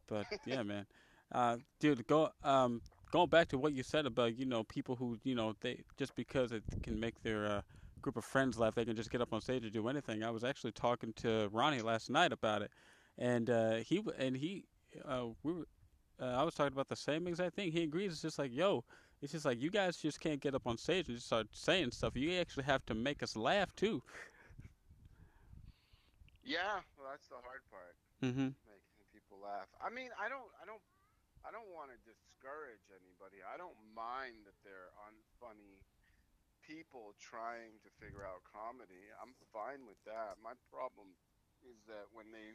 But 0.07 0.27
yeah, 0.45 0.63
man, 0.63 0.85
uh, 1.31 1.57
dude, 1.79 2.05
go 2.07 2.29
um 2.43 2.81
going 3.15 3.29
back 3.29 3.47
to 3.47 3.57
what 3.57 3.73
you 3.73 3.83
said 3.83 4.05
about 4.05 4.37
you 4.37 4.45
know 4.45 4.63
people 4.65 4.97
who 4.97 5.17
you 5.23 5.35
know 5.35 5.55
they 5.61 5.83
just 5.97 6.15
because 6.15 6.51
it 6.51 6.63
can 6.83 6.99
make 6.99 7.21
their 7.21 7.45
uh, 7.45 7.61
group 8.01 8.17
of 8.17 8.25
friends 8.25 8.59
laugh, 8.59 8.75
they 8.75 8.85
can 8.85 8.95
just 8.95 9.09
get 9.09 9.21
up 9.21 9.33
on 9.33 9.39
stage 9.41 9.63
and 9.63 9.71
do 9.73 9.87
anything. 9.87 10.21
I 10.23 10.31
was 10.31 10.43
actually 10.43 10.73
talking 10.73 11.13
to 11.17 11.49
Ronnie 11.51 11.81
last 11.81 12.09
night 12.09 12.33
about 12.33 12.61
it, 12.61 12.71
and 13.17 13.49
uh, 13.49 13.75
he 13.77 14.03
and 14.17 14.35
he 14.37 14.65
uh, 15.05 15.27
we 15.43 15.53
were. 15.53 15.67
Uh, 16.21 16.25
I 16.41 16.43
was 16.43 16.55
talking 16.55 16.73
about 16.73 16.89
the 16.89 16.95
same 16.95 17.27
exact 17.27 17.55
thing. 17.55 17.71
He 17.71 17.83
agrees. 17.83 18.11
It's 18.13 18.21
just 18.21 18.39
like, 18.39 18.53
yo, 18.53 18.85
it's 19.21 19.33
just 19.33 19.45
like 19.45 19.61
you 19.61 19.69
guys 19.69 19.97
just 19.97 20.19
can't 20.19 20.39
get 20.41 20.55
up 20.55 20.65
on 20.67 20.77
stage 20.77 21.07
and 21.09 21.17
just 21.17 21.27
start 21.27 21.47
saying 21.53 21.91
stuff. 21.91 22.15
You 22.15 22.39
actually 22.39 22.63
have 22.65 22.85
to 22.85 22.93
make 22.95 23.21
us 23.23 23.35
laugh 23.35 23.75
too. 23.75 24.03
yeah 26.43 26.81
well 26.97 27.09
that's 27.11 27.27
the 27.27 27.39
hard 27.41 27.63
part 27.69 27.95
Mm-hmm. 28.23 28.49
making 28.65 29.05
people 29.13 29.39
laugh. 29.39 29.69
I 29.81 29.89
mean, 29.89 30.11
I 30.17 30.27
don't, 30.29 30.49
I 30.61 30.65
don't, 30.65 30.81
I 31.45 31.51
don't 31.53 31.69
want 31.71 31.91
to 31.93 31.97
discourage 32.45 32.85
anybody. 32.93 33.41
I 33.41 33.57
don't 33.57 33.77
mind 33.97 34.45
that 34.45 34.53
they're 34.61 34.93
unfunny 35.09 35.81
people 36.61 37.17
trying 37.17 37.81
to 37.81 37.89
figure 37.97 38.21
out 38.21 38.45
comedy. 38.45 39.09
I'm 39.17 39.33
fine 39.49 39.81
with 39.89 39.97
that. 40.05 40.37
My 40.45 40.53
problem 40.69 41.17
is 41.65 41.81
that 41.89 42.05
when 42.13 42.29
they 42.29 42.53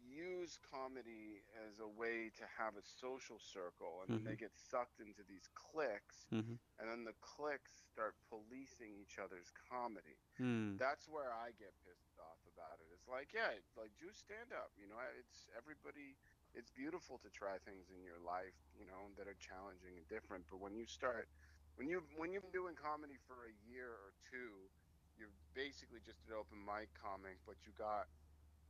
use 0.00 0.56
comedy 0.64 1.44
as 1.64 1.80
a 1.80 1.88
way 1.88 2.28
to 2.32 2.44
have 2.60 2.72
a 2.76 2.84
social 2.84 3.36
circle 3.40 4.00
and 4.04 4.16
then 4.16 4.24
they 4.24 4.36
get 4.36 4.52
sucked 4.56 4.96
into 5.00 5.20
these 5.28 5.48
cliques 5.52 6.24
Mm-hmm. 6.32 6.56
and 6.80 6.84
then 6.88 7.04
the 7.04 7.12
cliques 7.20 7.84
start 7.92 8.16
policing 8.32 8.96
each 8.96 9.16
other's 9.20 9.52
comedy 9.68 10.16
Mm. 10.40 10.80
that's 10.80 11.04
where 11.04 11.36
I 11.36 11.52
get 11.60 11.76
pissed 11.84 12.16
off 12.16 12.40
about 12.56 12.80
it. 12.80 12.88
It's 12.96 13.04
like, 13.12 13.28
yeah, 13.36 13.52
like 13.76 13.92
do 14.00 14.08
stand 14.08 14.56
up. 14.56 14.72
You 14.80 14.88
know, 14.88 14.96
it's 15.20 15.44
everybody. 15.52 16.16
It's 16.54 16.70
beautiful 16.74 17.22
to 17.22 17.30
try 17.30 17.58
things 17.62 17.88
in 17.94 18.02
your 18.02 18.18
life, 18.20 18.56
you 18.74 18.84
know, 18.84 19.10
that 19.16 19.30
are 19.30 19.38
challenging 19.38 19.94
and 19.94 20.06
different. 20.10 20.44
But 20.50 20.58
when 20.58 20.74
you 20.74 20.84
start, 20.84 21.30
when 21.78 21.86
you 21.86 22.02
when 22.18 22.34
you've 22.34 22.42
been 22.42 22.54
doing 22.54 22.74
comedy 22.74 23.16
for 23.30 23.46
a 23.46 23.54
year 23.70 23.86
or 23.86 24.10
two, 24.26 24.66
you're 25.14 25.32
basically 25.54 26.02
just 26.02 26.18
an 26.26 26.34
open 26.34 26.58
mic 26.58 26.90
comic, 26.98 27.38
but 27.46 27.54
you 27.62 27.72
got 27.78 28.10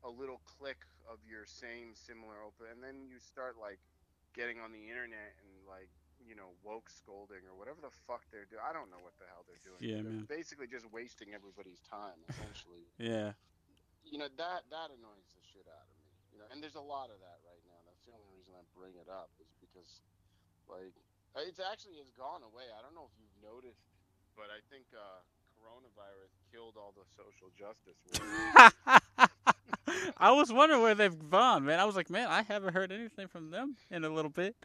a 0.04 0.10
little 0.12 0.40
click 0.44 0.80
of 1.08 1.20
your 1.24 1.44
same 1.48 1.96
similar 1.96 2.40
open, 2.44 2.68
and 2.68 2.80
then 2.84 3.08
you 3.08 3.16
start 3.20 3.56
like 3.56 3.80
getting 4.36 4.60
on 4.60 4.70
the 4.70 4.84
internet 4.86 5.34
and 5.40 5.50
like 5.64 5.90
you 6.20 6.36
know 6.36 6.52
woke 6.60 6.92
scolding 6.92 7.40
or 7.48 7.56
whatever 7.56 7.80
the 7.80 7.92
fuck 8.04 8.20
they're 8.28 8.46
doing. 8.46 8.60
I 8.60 8.76
don't 8.76 8.92
know 8.92 9.00
what 9.00 9.16
the 9.16 9.24
hell 9.26 9.48
they're 9.48 9.64
doing. 9.64 9.80
Yeah, 9.80 10.04
they're 10.04 10.20
man. 10.20 10.28
basically 10.28 10.68
just 10.68 10.84
wasting 10.92 11.32
everybody's 11.32 11.80
time 11.88 12.20
essentially. 12.28 12.84
Yeah. 13.00 13.32
you 14.04 14.20
know 14.20 14.28
that 14.36 14.68
that 14.68 14.92
annoys 14.92 15.28
the 15.32 15.40
shit 15.40 15.64
out 15.64 15.88
of 15.88 15.96
me. 15.96 16.08
You 16.30 16.38
know, 16.38 16.46
and 16.52 16.62
there's 16.62 16.78
a 16.78 16.84
lot 16.84 17.10
of 17.10 17.18
that 17.24 17.40
right 17.42 17.49
the 18.10 18.18
only 18.18 18.26
reason 18.34 18.58
I 18.58 18.66
bring 18.74 18.98
it 18.98 19.06
up 19.06 19.30
is 19.38 19.46
because 19.62 20.02
like 20.66 20.90
it's 21.46 21.62
actually 21.62 22.02
has 22.02 22.10
gone 22.18 22.42
away. 22.42 22.66
I 22.74 22.82
don't 22.82 22.98
know 22.98 23.06
if 23.06 23.14
you've 23.14 23.38
noticed, 23.38 23.86
but 24.34 24.50
I 24.50 24.58
think 24.66 24.90
uh, 24.90 25.22
coronavirus 25.54 26.34
killed 26.50 26.74
all 26.74 26.90
the 26.90 27.06
social 27.14 27.54
justice. 27.54 28.02
I 30.18 30.32
was 30.34 30.52
wondering 30.52 30.82
where 30.82 30.94
they've 30.94 31.14
gone, 31.30 31.64
man. 31.64 31.78
I 31.78 31.84
was 31.86 31.94
like, 31.94 32.10
man, 32.10 32.26
I 32.26 32.42
haven't 32.42 32.74
heard 32.74 32.90
anything 32.90 33.28
from 33.28 33.50
them 33.50 33.76
in 33.90 34.04
a 34.04 34.10
little 34.10 34.30
bit. 34.30 34.56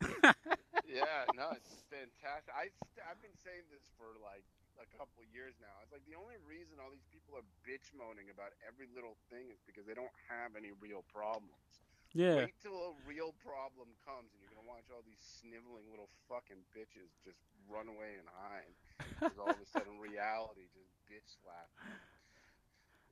yeah, 0.82 1.30
no, 1.38 1.54
it's 1.54 1.70
fantastic. 1.86 2.50
I 2.50 2.74
st- 2.90 3.06
I've 3.06 3.20
been 3.22 3.36
saying 3.38 3.70
this 3.70 3.84
for 3.94 4.18
like 4.18 4.42
a 4.82 4.86
couple 4.98 5.22
years 5.30 5.54
now. 5.62 5.70
It's 5.84 5.94
like 5.94 6.02
the 6.10 6.18
only 6.18 6.40
reason 6.42 6.80
all 6.82 6.90
these 6.90 7.06
people 7.12 7.38
are 7.38 7.46
bitch 7.62 7.92
moaning 7.94 8.32
about 8.32 8.50
every 8.66 8.90
little 8.90 9.14
thing 9.30 9.46
is 9.52 9.60
because 9.62 9.86
they 9.86 9.94
don't 9.94 10.12
have 10.26 10.58
any 10.58 10.74
real 10.82 11.06
problems. 11.12 11.69
Yeah. 12.12 12.46
Wait 12.48 12.56
till 12.62 12.74
a 12.74 12.94
real 13.06 13.32
problem 13.44 13.92
comes 14.02 14.30
and 14.34 14.38
you're 14.42 14.50
gonna 14.54 14.66
watch 14.66 14.86
all 14.90 15.02
these 15.06 15.20
sniveling 15.22 15.86
little 15.90 16.10
fucking 16.26 16.60
bitches 16.74 17.10
just 17.22 17.40
run 17.70 17.86
away 17.88 18.18
and 18.18 18.28
hide. 18.30 18.74
Because 19.20 19.36
all 19.36 19.52
of 19.52 19.60
a 19.60 19.68
sudden 19.68 20.00
reality 20.00 20.64
just 20.72 20.88
bitch 21.04 21.28
slap. 21.44 21.68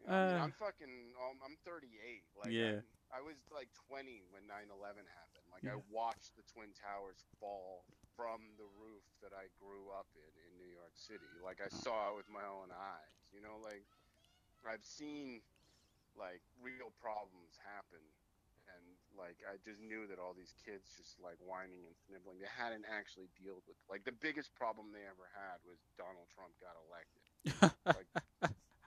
you. 0.00 0.09
Know, 0.09 0.14
I 0.14 0.26
mean, 0.26 0.40
Uh. 0.40 0.45
I'm 0.49 0.55
fucking. 0.57 0.95
Um, 1.21 1.37
I'm 1.45 1.57
38. 1.69 2.25
Like, 2.38 2.52
Yeah. 2.52 2.81
I, 3.12 3.19
I 3.19 3.21
was 3.21 3.37
like 3.52 3.69
20 3.88 4.25
when 4.33 4.45
9/11 4.49 5.05
happened. 5.05 5.47
Like, 5.52 5.64
I 5.69 5.76
watched 5.93 6.37
the 6.37 6.45
twin 6.49 6.73
towers 6.76 7.21
fall 7.40 7.85
from 8.17 8.40
the 8.61 8.69
roof 8.81 9.05
that 9.25 9.33
I 9.37 9.49
grew 9.61 9.88
up 9.93 10.09
in 10.17 10.33
in 10.49 10.50
New 10.61 10.71
York 10.73 10.93
City. 10.97 11.28
Like, 11.45 11.61
I 11.61 11.69
saw 11.69 12.12
it 12.12 12.17
with 12.21 12.28
my 12.33 12.45
own 12.45 12.73
eyes. 12.73 13.17
You 13.33 13.40
know, 13.45 13.57
like 13.61 13.85
I've 14.64 14.85
seen 14.85 15.40
like 16.17 16.40
real 16.61 16.90
problems 17.00 17.57
happen 17.62 18.00
like 19.19 19.43
I 19.45 19.59
just 19.67 19.83
knew 19.83 20.07
that 20.09 20.23
all 20.23 20.33
these 20.33 20.55
kids 20.65 20.87
just 20.97 21.19
like 21.19 21.37
whining 21.43 21.83
and 21.85 21.95
sniveling. 22.07 22.39
They 22.39 22.49
hadn't 22.49 22.87
actually 22.87 23.29
dealt 23.37 23.67
with 23.67 23.77
like 23.91 24.07
the 24.07 24.15
biggest 24.15 24.55
problem 24.55 24.95
they 24.95 25.03
ever 25.05 25.27
had 25.35 25.59
was 25.67 25.83
Donald 25.99 26.31
Trump 26.33 26.55
got 26.63 26.79
elected. 26.87 27.23
Like 27.85 28.09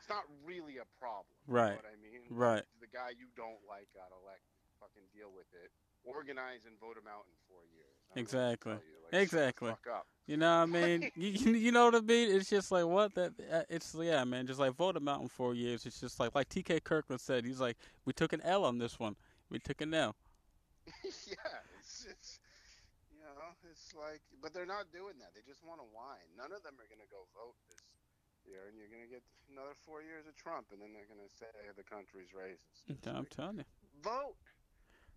it's 0.02 0.10
not 0.10 0.26
really 0.46 0.78
a 0.82 0.88
problem. 0.98 1.36
Right. 1.46 1.78
You 1.78 1.84
know 1.84 1.86
what 1.86 1.94
I 1.94 2.00
mean? 2.02 2.22
Right. 2.32 2.64
The 2.82 2.90
guy 2.90 3.14
you 3.14 3.28
don't 3.38 3.62
like 3.70 3.86
got 3.94 4.10
elected. 4.10 4.50
Fucking 4.80 5.06
deal 5.14 5.30
with 5.36 5.46
it. 5.54 5.70
Organize 6.04 6.66
and 6.66 6.74
vote 6.80 6.98
him 6.98 7.06
out 7.06 7.26
in 7.30 7.36
four 7.46 7.62
years. 7.70 7.94
I 8.10 8.18
don't 8.18 8.34
know 8.34 8.40
what 8.40 8.62
to 8.66 8.72
Exactly. 8.74 8.74
you. 8.74 8.98
Like, 9.14 9.22
Exactly. 9.22 9.70
fuck 9.70 9.88
up. 9.94 10.08
You 10.26 10.38
know 10.38 10.60
what 10.60 10.64
I 10.64 10.66
mean? 10.66 11.12
you, 11.16 11.30
you 11.30 11.52
you 11.54 11.72
know 11.72 11.86
what 11.86 11.96
I 11.96 12.00
mean? 12.02 12.32
It's 12.36 12.50
just 12.50 12.72
like 12.72 12.86
what 12.86 13.14
that 13.14 13.34
uh, 13.52 13.62
it's 13.70 13.96
yeah, 14.00 14.24
man. 14.24 14.48
Just 14.48 14.60
like 14.60 14.74
vote 14.74 14.96
him 14.98 15.08
out 15.08 15.22
in 15.22 15.28
four 15.28 15.54
years. 15.54 15.86
It's 15.86 16.00
just 16.00 16.20
like 16.20 16.34
like 16.34 16.50
T.K. 16.50 16.80
Kirkland 16.80 17.22
said. 17.22 17.46
He's 17.46 17.60
like, 17.62 17.78
we 18.06 18.14
took 18.14 18.34
an 18.34 18.42
L 18.42 18.66
on 18.66 18.80
this 18.80 19.00
one. 19.00 19.16
We 19.52 19.60
took 19.60 19.84
a 19.84 19.90
L. 19.92 20.16
yeah, 21.04 21.60
it's, 21.78 22.08
it's 22.08 22.40
you 23.12 23.20
know, 23.20 23.54
it's 23.70 23.92
like, 23.94 24.24
but 24.42 24.56
they're 24.56 24.66
not 24.66 24.90
doing 24.96 25.20
that. 25.20 25.36
They 25.36 25.44
just 25.46 25.62
want 25.62 25.84
to 25.84 25.88
whine. 25.92 26.26
None 26.40 26.56
of 26.56 26.64
them 26.64 26.80
are 26.80 26.88
gonna 26.88 27.06
go 27.12 27.28
vote 27.36 27.60
this 27.68 27.84
year, 28.48 28.72
and 28.72 28.80
you're 28.80 28.90
gonna 28.90 29.12
get 29.12 29.22
another 29.52 29.76
four 29.76 30.02
years 30.02 30.26
of 30.26 30.34
Trump, 30.40 30.72
and 30.72 30.80
then 30.82 30.96
they're 30.96 31.06
gonna 31.12 31.30
say 31.30 31.52
the 31.76 31.84
country's 31.86 32.32
racist. 32.34 32.88
It's 32.88 33.06
I'm 33.06 33.28
like, 33.28 33.30
telling 33.30 33.60
you. 33.62 33.68
vote. 34.02 34.40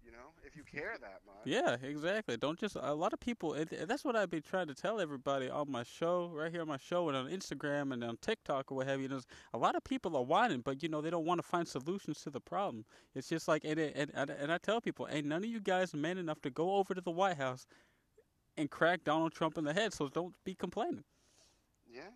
You 0.04 0.12
know, 0.12 0.32
if 0.46 0.54
you 0.54 0.62
care 0.64 0.96
that 1.00 1.20
much. 1.26 1.46
Yeah, 1.46 1.76
exactly. 1.82 2.36
Don't 2.36 2.58
just 2.58 2.76
a 2.78 2.94
lot 2.94 3.12
of 3.14 3.20
people. 3.20 3.54
And 3.54 3.68
that's 3.88 4.04
what 4.04 4.16
I've 4.16 4.30
been 4.30 4.42
trying 4.42 4.66
to 4.66 4.74
tell 4.74 5.00
everybody 5.00 5.48
on 5.48 5.70
my 5.70 5.82
show, 5.82 6.30
right 6.34 6.50
here 6.50 6.60
on 6.60 6.68
my 6.68 6.76
show, 6.76 7.08
and 7.08 7.16
on 7.16 7.28
Instagram 7.28 7.92
and 7.92 8.04
on 8.04 8.18
TikTok 8.18 8.70
or 8.70 8.76
what 8.76 8.86
have 8.86 9.00
you. 9.00 9.08
There's 9.08 9.26
a 9.54 9.58
lot 9.58 9.76
of 9.76 9.84
people 9.84 10.16
are 10.16 10.22
whining, 10.22 10.60
but 10.60 10.82
you 10.82 10.88
know 10.90 11.00
they 11.00 11.10
don't 11.10 11.24
want 11.24 11.38
to 11.40 11.46
find 11.46 11.66
solutions 11.66 12.20
to 12.22 12.30
the 12.30 12.40
problem. 12.40 12.84
It's 13.14 13.28
just 13.28 13.48
like 13.48 13.64
and 13.64 13.78
it- 13.78 13.94
and 13.96 14.10
and, 14.14 14.30
and 14.30 14.52
I 14.52 14.58
tell 14.58 14.80
people, 14.80 15.08
ain't 15.10 15.26
none 15.26 15.42
of 15.44 15.48
you 15.50 15.60
guys 15.60 15.94
man 15.94 16.18
enough 16.18 16.40
to 16.42 16.50
go 16.50 16.74
over 16.76 16.94
to 16.94 17.00
the 17.00 17.10
White 17.10 17.38
House 17.38 17.66
and 18.56 18.70
crack 18.70 19.04
Donald 19.04 19.32
Trump 19.32 19.58
in 19.58 19.64
the 19.64 19.72
head. 19.72 19.92
So 19.92 20.08
don't 20.08 20.34
be 20.44 20.54
complaining. 20.54 21.04
Yeah. 21.86 22.10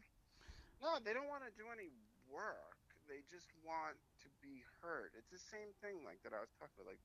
No, 0.83 0.99
they 1.03 1.13
don't 1.13 1.29
want 1.29 1.43
to 1.45 1.53
do 1.57 1.67
any 1.73 1.91
work. 2.31 2.77
They 3.09 3.25
just 3.31 3.49
want 3.65 3.97
to 4.23 4.29
be 4.43 4.63
heard. 4.83 5.11
It's 5.17 5.31
the 5.33 5.41
same 5.41 5.73
thing 5.81 6.05
like 6.05 6.23
that 6.23 6.37
I 6.37 6.41
was 6.45 6.53
talking 6.59 6.77
about. 6.79 6.93
Like 6.95 7.03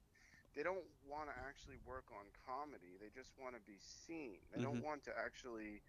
they 0.56 0.64
don't 0.64 0.86
want 1.08 1.30
to 1.30 1.36
actually 1.48 1.78
work 1.86 2.06
on 2.14 2.26
comedy. 2.46 2.98
They 3.00 3.10
just 3.14 3.34
want 3.40 3.56
to 3.56 3.62
be 3.62 3.78
seen. 3.80 4.40
They 4.52 4.60
Mhm. 4.60 4.62
don't 4.62 4.84
want 4.84 5.04
to 5.06 5.14
actually 5.18 5.82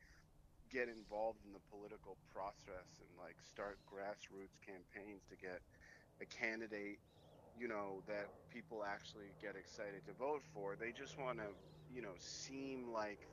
get 0.71 0.89
involved 0.89 1.45
in 1.45 1.53
the 1.53 1.61
political 1.71 2.19
process 2.33 3.01
and 3.01 3.09
like 3.19 3.37
start 3.43 3.79
grassroots 3.87 4.59
campaigns 4.65 5.25
to 5.29 5.37
get 5.37 5.61
a 6.21 6.27
candidate 6.27 6.99
you 7.57 7.69
know, 7.69 8.03
that 8.07 8.29
people 8.51 8.85
actually 8.85 9.35
get 9.41 9.57
excited 9.57 10.05
to 10.07 10.13
vote 10.13 10.43
for. 10.53 10.77
They 10.77 10.93
just 10.93 11.19
want 11.19 11.39
to, 11.39 11.57
you 11.89 12.03
know, 12.03 12.15
seem 12.19 12.93
like 12.93 13.29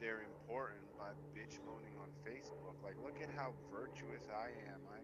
they're 0.00 0.22
important 0.22 0.94
by 0.96 1.12
bitch 1.34 1.58
moaning 1.64 1.94
on 1.98 2.10
Facebook. 2.26 2.78
Like, 2.82 2.96
look 2.98 3.20
at 3.20 3.30
how 3.30 3.54
virtuous 3.70 4.28
I 4.30 4.54
am. 4.70 4.86
I 4.88 5.00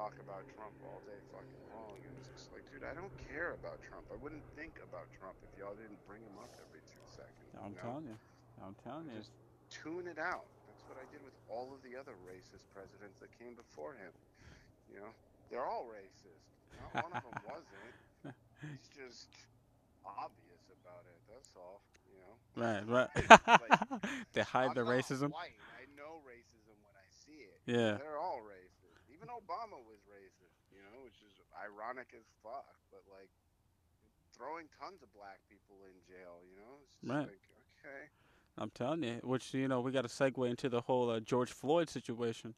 talk 0.00 0.16
about 0.24 0.40
Trump 0.56 0.72
all 0.88 1.04
day 1.04 1.20
fucking 1.28 1.64
long. 1.76 2.00
And 2.00 2.12
it's 2.16 2.32
just 2.32 2.48
like, 2.56 2.64
dude, 2.72 2.88
I 2.88 2.96
don't 2.96 3.12
care 3.28 3.52
about 3.60 3.84
Trump. 3.84 4.08
I 4.08 4.16
wouldn't 4.16 4.40
think 4.56 4.80
about 4.80 5.12
Trump 5.12 5.36
if 5.44 5.52
y'all 5.60 5.76
didn't 5.76 6.00
bring 6.08 6.24
him 6.24 6.40
up 6.40 6.48
every 6.56 6.80
two 6.88 7.04
seconds. 7.12 7.52
I'm 7.60 7.76
you 7.76 7.76
know? 7.76 7.84
telling 7.84 8.06
you. 8.08 8.16
I'm 8.64 8.76
telling 8.80 9.12
you. 9.12 9.20
Just 9.20 9.36
tune 9.68 10.08
it 10.08 10.16
out. 10.16 10.48
That's 10.64 10.84
what 10.88 10.96
I 10.96 11.04
did 11.12 11.20
with 11.20 11.36
all 11.52 11.68
of 11.76 11.84
the 11.84 12.00
other 12.00 12.16
racist 12.24 12.64
presidents 12.72 13.20
that 13.20 13.28
came 13.36 13.52
before 13.52 13.92
him. 13.92 14.08
You 14.88 15.04
know, 15.04 15.12
they're 15.52 15.68
all 15.68 15.84
racist. 15.84 16.48
Not 16.96 17.04
one 17.04 17.12
of 17.20 17.24
them 17.28 17.36
wasn't. 17.52 17.92
He's 18.64 18.88
just 18.96 19.28
obvious 20.00 20.64
about 20.80 21.04
it. 21.04 21.20
That's 21.28 21.52
all. 21.60 21.84
You 22.08 22.24
know. 22.24 22.34
Right, 22.56 22.82
right. 22.88 23.12
Like, 23.68 23.76
they 24.32 24.48
hide 24.48 24.72
I'm 24.72 24.80
the 24.80 24.88
racism. 24.88 25.28
White. 25.36 25.60
I 25.76 25.84
know 25.92 26.24
racism 26.24 26.76
when 26.88 26.96
I 26.96 27.04
see 27.12 27.44
it. 27.44 27.60
Yeah. 27.68 28.00
They're 28.00 28.16
all 28.16 28.40
racist. 28.40 28.69
Even 29.20 29.28
Obama 29.28 29.76
was 29.84 30.00
racist. 30.08 30.56
You 30.72 30.80
know, 30.88 31.04
which 31.04 31.20
is 31.20 31.36
ironic 31.60 32.08
as 32.16 32.24
fuck. 32.40 32.64
But 32.88 33.04
like, 33.12 33.28
throwing 34.32 34.64
tons 34.80 35.04
of 35.04 35.12
black 35.12 35.44
people 35.44 35.76
in 35.84 35.92
jail. 36.08 36.40
You 36.48 36.56
know, 36.56 36.72
it's 36.80 36.96
just 36.96 37.04
Right. 37.12 37.28
like 37.28 37.44
okay. 37.84 38.08
I'm 38.56 38.72
telling 38.72 39.04
you. 39.04 39.20
Which 39.22 39.52
you 39.52 39.68
know 39.68 39.80
we 39.84 39.92
got 39.92 40.08
to 40.08 40.12
segue 40.12 40.40
into 40.48 40.68
the 40.72 40.80
whole 40.80 41.10
uh, 41.10 41.20
George 41.20 41.52
Floyd 41.52 41.88
situation. 41.92 42.54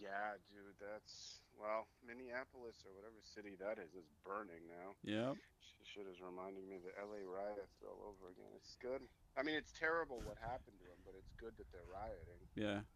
Yeah, 0.00 0.38
dude, 0.48 0.78
that's 0.80 1.42
well, 1.58 1.90
Minneapolis 2.06 2.80
or 2.86 2.94
whatever 2.94 3.18
city 3.20 3.58
that 3.58 3.76
is 3.82 3.92
is 3.98 4.06
burning 4.24 4.62
now. 4.70 4.94
Yeah. 5.04 5.34
Sh- 5.36 5.74
Shit 5.98 6.06
is 6.06 6.20
reminding 6.22 6.68
me 6.68 6.76
of 6.78 6.84
the 6.86 6.94
LA 7.00 7.24
riots 7.26 7.82
all 7.82 7.98
over 8.14 8.30
again. 8.30 8.46
It's 8.54 8.76
good. 8.78 9.02
I 9.34 9.42
mean, 9.42 9.56
it's 9.58 9.72
terrible 9.74 10.20
what 10.22 10.36
happened 10.38 10.78
to 10.78 10.86
them, 10.86 11.00
but 11.02 11.14
it's 11.18 11.32
good 11.40 11.56
that 11.58 11.66
they're 11.74 11.88
rioting. 11.90 12.38
Yeah. 12.54 12.86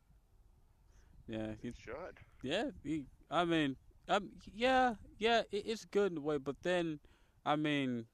Yeah. 1.33 1.55
he, 1.61 1.69
It 1.69 1.77
should. 1.77 2.19
yeah. 2.43 2.71
You, 2.83 3.07
I 3.31 3.45
mean, 3.45 3.77
um, 4.09 4.31
yeah, 4.55 4.95
yeah. 5.19 5.43
It, 5.51 5.65
it's 5.67 5.85
good 5.85 6.13
in 6.13 6.19
a 6.19 6.21
way, 6.21 6.39
but 6.39 6.57
then, 6.63 7.01
I 7.45 7.57
mean, 7.57 8.07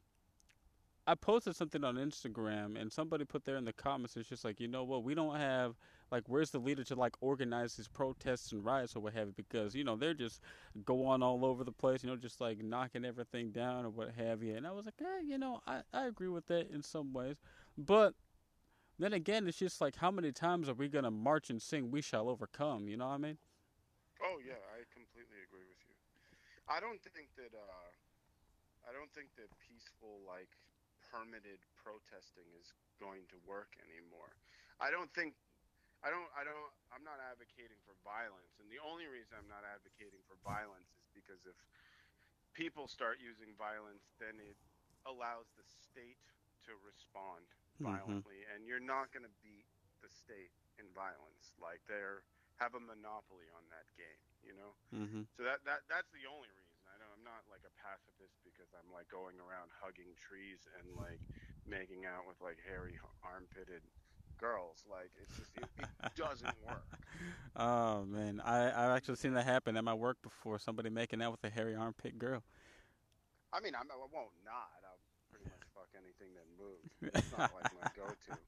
I 1.06 1.14
posted 1.14 1.56
something 1.56 1.84
on 1.84 1.96
Instagram, 1.96 2.78
and 2.78 2.92
somebody 2.92 3.24
put 3.24 3.46
there 3.46 3.56
in 3.56 3.64
the 3.64 3.72
comments, 3.72 4.14
it's 4.16 4.28
just 4.28 4.44
like, 4.44 4.60
you 4.60 4.68
know 4.68 4.84
what? 4.84 5.04
We 5.04 5.14
don't 5.14 5.36
have 5.36 5.74
like, 6.10 6.24
where's 6.26 6.50
the 6.50 6.58
leader 6.58 6.84
to 6.84 6.94
like 6.94 7.14
organize 7.22 7.76
these 7.76 7.88
protests 7.88 8.52
and 8.52 8.62
riots 8.62 8.94
or 8.94 9.00
what 9.00 9.14
have 9.14 9.28
you? 9.28 9.32
Because 9.34 9.74
you 9.74 9.84
know 9.84 9.96
they're 9.96 10.12
just 10.14 10.42
going 10.84 11.22
all 11.22 11.44
over 11.46 11.64
the 11.64 11.72
place, 11.72 12.02
you 12.04 12.10
know, 12.10 12.16
just 12.16 12.40
like 12.42 12.62
knocking 12.62 13.06
everything 13.06 13.52
down 13.52 13.86
or 13.86 13.90
what 13.90 14.10
have 14.16 14.42
you. 14.42 14.54
And 14.54 14.66
I 14.66 14.70
was 14.72 14.84
like, 14.84 15.00
eh, 15.00 15.22
you 15.26 15.38
know, 15.38 15.60
I 15.66 15.80
I 15.94 16.06
agree 16.06 16.28
with 16.28 16.46
that 16.48 16.70
in 16.70 16.82
some 16.82 17.12
ways, 17.14 17.36
but 17.78 18.14
then 18.98 19.12
again, 19.12 19.46
it's 19.46 19.58
just 19.58 19.80
like, 19.80 19.96
how 19.96 20.10
many 20.10 20.32
times 20.32 20.68
are 20.68 20.74
we 20.74 20.88
gonna 20.88 21.10
march 21.10 21.50
and 21.50 21.62
sing 21.62 21.90
"We 21.90 22.02
Shall 22.02 22.28
Overcome"? 22.28 22.88
You 22.88 22.96
know 22.96 23.06
what 23.08 23.14
I 23.14 23.18
mean? 23.18 23.38
Oh 24.22 24.38
yeah, 24.44 24.58
I 24.74 24.82
completely 24.90 25.38
agree 25.46 25.66
with 25.66 25.78
you. 25.86 25.94
I 26.66 26.80
don't 26.80 27.00
think 27.14 27.30
that 27.38 27.54
uh, 27.54 27.90
I 28.88 28.92
don't 28.92 29.10
think 29.14 29.30
that 29.38 29.48
peaceful 29.62 30.20
like 30.26 30.50
permitted 31.12 31.62
protesting 31.78 32.44
is 32.60 32.74
going 33.00 33.24
to 33.32 33.38
work 33.48 33.72
anymore. 33.88 34.36
I 34.78 34.90
don't 34.90 35.08
think 35.14 35.34
I 36.04 36.10
don't 36.10 36.28
I 36.36 36.46
don't 36.46 36.70
I'm 36.94 37.02
not 37.02 37.18
advocating 37.18 37.78
for 37.82 37.94
violence 38.06 38.58
and 38.62 38.70
the 38.70 38.78
only 38.78 39.10
reason 39.10 39.34
I'm 39.34 39.50
not 39.50 39.66
advocating 39.66 40.22
for 40.28 40.38
violence 40.46 40.94
is 41.00 41.08
because 41.10 41.42
if 41.48 41.58
people 42.54 42.86
start 42.86 43.18
using 43.18 43.50
violence 43.58 44.14
then 44.22 44.38
it 44.38 44.58
allows 45.06 45.50
the 45.58 45.66
state 45.66 46.20
to 46.68 46.76
respond 46.86 47.46
Violently 47.78 48.42
and 48.50 48.66
you're 48.66 48.82
not 48.82 49.14
going 49.14 49.22
to 49.22 49.34
beat 49.38 49.66
the 50.02 50.10
state 50.10 50.50
in 50.78 50.86
violence 50.94 51.54
like 51.58 51.82
they're 51.86 52.26
have 52.58 52.74
a 52.74 52.82
monopoly 52.82 53.46
on 53.54 53.62
that 53.70 53.86
game, 53.94 54.22
you 54.42 54.50
know? 54.50 54.74
Mm-hmm. 54.90 55.30
So 55.38 55.46
that 55.46 55.62
that 55.62 55.86
that's 55.86 56.10
the 56.10 56.26
only 56.26 56.50
reason. 56.50 56.74
I 56.90 56.98
don't, 56.98 57.10
I'm 57.14 57.22
not 57.22 57.46
like 57.46 57.62
a 57.62 57.74
pacifist 57.78 58.34
because 58.42 58.66
I'm 58.74 58.90
like 58.90 59.06
going 59.06 59.38
around 59.38 59.70
hugging 59.78 60.10
trees 60.18 60.66
and 60.74 60.90
like 60.98 61.22
making 61.62 62.02
out 62.02 62.26
with 62.26 62.42
like 62.42 62.58
hairy 62.66 62.98
armpitted 63.22 63.86
girls. 64.42 64.82
Like 64.90 65.14
it's 65.22 65.38
just 65.38 65.54
it, 65.54 65.70
it 65.78 66.14
doesn't 66.18 66.58
work. 66.66 66.86
Oh 67.54 68.02
man, 68.10 68.42
I 68.42 68.74
I've 68.74 68.94
actually 68.98 69.22
seen 69.22 69.34
that 69.38 69.46
happen 69.46 69.78
at 69.78 69.86
my 69.86 69.94
work 69.94 70.18
before. 70.22 70.58
Somebody 70.58 70.90
making 70.90 71.22
out 71.22 71.30
with 71.30 71.46
a 71.46 71.50
hairy 71.54 71.78
armpit 71.78 72.18
girl. 72.18 72.42
I 73.54 73.62
mean, 73.62 73.72
I'm, 73.78 73.86
I 73.88 73.96
won't 73.96 74.34
not. 74.44 74.82
I'll 74.82 75.00
pretty 75.30 75.46
much 75.46 75.62
fuck 75.72 75.88
anything 76.18 76.34
that 76.34 76.48
moves. 76.58 76.90
It's 77.14 77.30
not 77.38 77.54
like 77.54 77.70
my 77.78 77.88
go-to. 77.94 78.34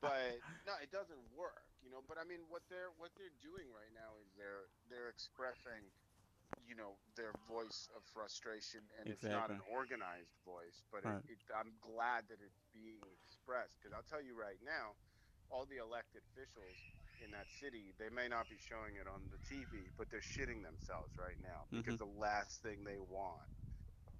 But 0.00 0.38
no, 0.64 0.72
it 0.80 0.88
doesn't 0.94 1.20
work. 1.34 1.66
You 1.82 1.90
know. 1.90 2.00
But 2.06 2.16
I 2.16 2.24
mean, 2.24 2.46
what 2.46 2.62
they're 2.70 2.94
what 2.96 3.10
they're 3.18 3.34
doing 3.42 3.66
right 3.74 3.90
now 3.92 4.16
is 4.22 4.28
they're 4.38 4.70
they're 4.86 5.10
expressing, 5.10 5.82
you 6.62 6.78
know, 6.78 6.94
their 7.18 7.34
voice 7.44 7.90
of 7.92 8.06
frustration, 8.14 8.86
and 8.96 9.10
it's 9.10 9.26
not 9.26 9.50
an 9.50 9.60
organized 9.66 10.32
voice. 10.46 10.86
But 10.94 11.04
Right. 11.04 11.20
it, 11.26 11.36
it, 11.36 11.52
I'm 11.52 11.74
glad 11.82 12.30
that 12.30 12.38
it's 12.38 12.62
being 12.70 13.02
expressed 13.18 13.82
because 13.82 13.92
I'll 13.92 14.06
tell 14.06 14.22
you 14.22 14.38
right 14.38 14.60
now, 14.62 14.94
all 15.50 15.66
the 15.66 15.82
elected 15.82 16.22
officials 16.32 16.78
in 17.20 17.34
that 17.34 17.50
city, 17.58 17.90
they 17.98 18.08
may 18.08 18.30
not 18.30 18.46
be 18.46 18.56
showing 18.62 18.96
it 18.96 19.10
on 19.10 19.26
the 19.28 19.40
TV, 19.42 19.90
but 19.98 20.06
they're 20.08 20.24
shitting 20.24 20.62
themselves 20.62 21.18
right 21.18 21.40
now 21.42 21.66
because 21.72 21.98
mm-hmm. 21.98 22.14
the 22.14 22.20
last 22.20 22.62
thing 22.62 22.86
they 22.86 23.00
want 23.10 23.44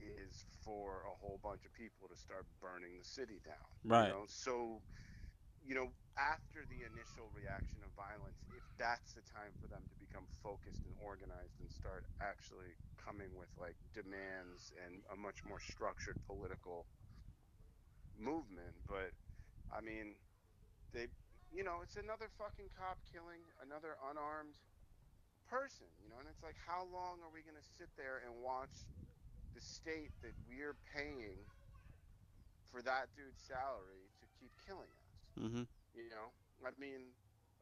is 0.01 0.45
for 0.65 1.07
a 1.07 1.15
whole 1.19 1.39
bunch 1.43 1.65
of 1.65 1.73
people 1.75 2.09
to 2.09 2.17
start 2.17 2.45
burning 2.61 2.97
the 2.99 3.07
city 3.07 3.41
down. 3.45 3.69
Right. 3.85 4.09
You 4.09 4.13
know? 4.13 4.25
So, 4.29 4.81
you 5.65 5.75
know, 5.75 5.91
after 6.17 6.65
the 6.69 6.87
initial 6.87 7.29
reaction 7.37 7.83
of 7.85 7.93
violence, 7.93 8.41
if 8.57 8.65
that's 8.81 9.13
the 9.13 9.25
time 9.29 9.53
for 9.61 9.69
them 9.69 9.85
to 9.85 9.97
become 10.01 10.25
focused 10.41 10.85
and 10.85 10.95
organized 11.03 11.61
and 11.61 11.69
start 11.69 12.09
actually 12.25 12.73
coming 12.97 13.29
with 13.37 13.51
like 13.61 13.77
demands 13.93 14.73
and 14.87 15.05
a 15.13 15.17
much 15.17 15.45
more 15.45 15.61
structured 15.61 16.17
political 16.25 16.89
movement. 18.17 18.73
But 18.89 19.13
I 19.71 19.85
mean, 19.85 20.17
they, 20.95 21.11
you 21.53 21.65
know, 21.65 21.85
it's 21.85 22.01
another 22.01 22.33
fucking 22.41 22.73
cop 22.73 22.97
killing 23.13 23.45
another 23.61 24.01
unarmed 24.09 24.57
person, 25.47 25.87
you 26.03 26.11
know, 26.11 26.19
and 26.19 26.27
it's 26.27 26.43
like, 26.43 26.59
how 26.59 26.87
long 26.91 27.23
are 27.23 27.31
we 27.31 27.43
going 27.47 27.59
to 27.59 27.69
sit 27.79 27.91
there 27.95 28.23
and 28.27 28.35
watch 28.43 28.87
the 29.57 29.65
state 29.65 30.13
that 30.21 30.37
we're 30.45 30.77
paying 30.93 31.41
for 32.69 32.85
that 32.85 33.09
dude's 33.17 33.41
salary 33.41 34.05
to 34.21 34.27
keep 34.37 34.53
killing 34.69 34.93
us? 34.93 35.17
Mm-hmm. 35.41 35.65
You 35.97 36.13
know, 36.13 36.29
I 36.61 36.77
mean, 36.77 37.09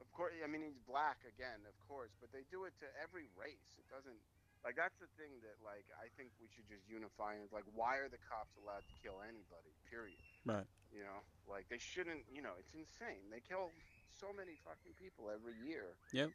of 0.03 0.11
course, 0.11 0.35
I 0.43 0.51
mean 0.51 0.67
he's 0.67 0.83
black 0.91 1.23
again, 1.23 1.63
of 1.71 1.77
course, 1.87 2.11
but 2.19 2.35
they 2.35 2.43
do 2.51 2.67
it 2.67 2.75
to 2.83 2.89
every 2.99 3.31
race. 3.39 3.71
It 3.79 3.87
doesn't 3.87 4.19
like 4.67 4.75
that's 4.75 4.99
the 4.99 5.07
thing 5.15 5.39
that 5.47 5.55
like 5.63 5.87
I 5.95 6.11
think 6.19 6.35
we 6.43 6.51
should 6.51 6.67
just 6.67 6.83
unify. 6.91 7.39
and 7.39 7.47
like, 7.55 7.69
why 7.79 8.03
are 8.03 8.11
the 8.11 8.19
cops 8.27 8.59
allowed 8.59 8.83
to 8.83 8.95
kill 8.99 9.23
anybody? 9.23 9.71
Period. 9.87 10.19
Right. 10.43 10.67
You 10.91 11.07
know, 11.07 11.23
like 11.47 11.71
they 11.71 11.79
shouldn't. 11.79 12.27
You 12.27 12.43
know, 12.43 12.59
it's 12.59 12.75
insane. 12.75 13.23
They 13.31 13.45
kill 13.45 13.71
so 14.19 14.35
many 14.35 14.59
fucking 14.67 14.99
people 14.99 15.31
every 15.31 15.55
year. 15.63 15.95
Yep. 16.11 16.35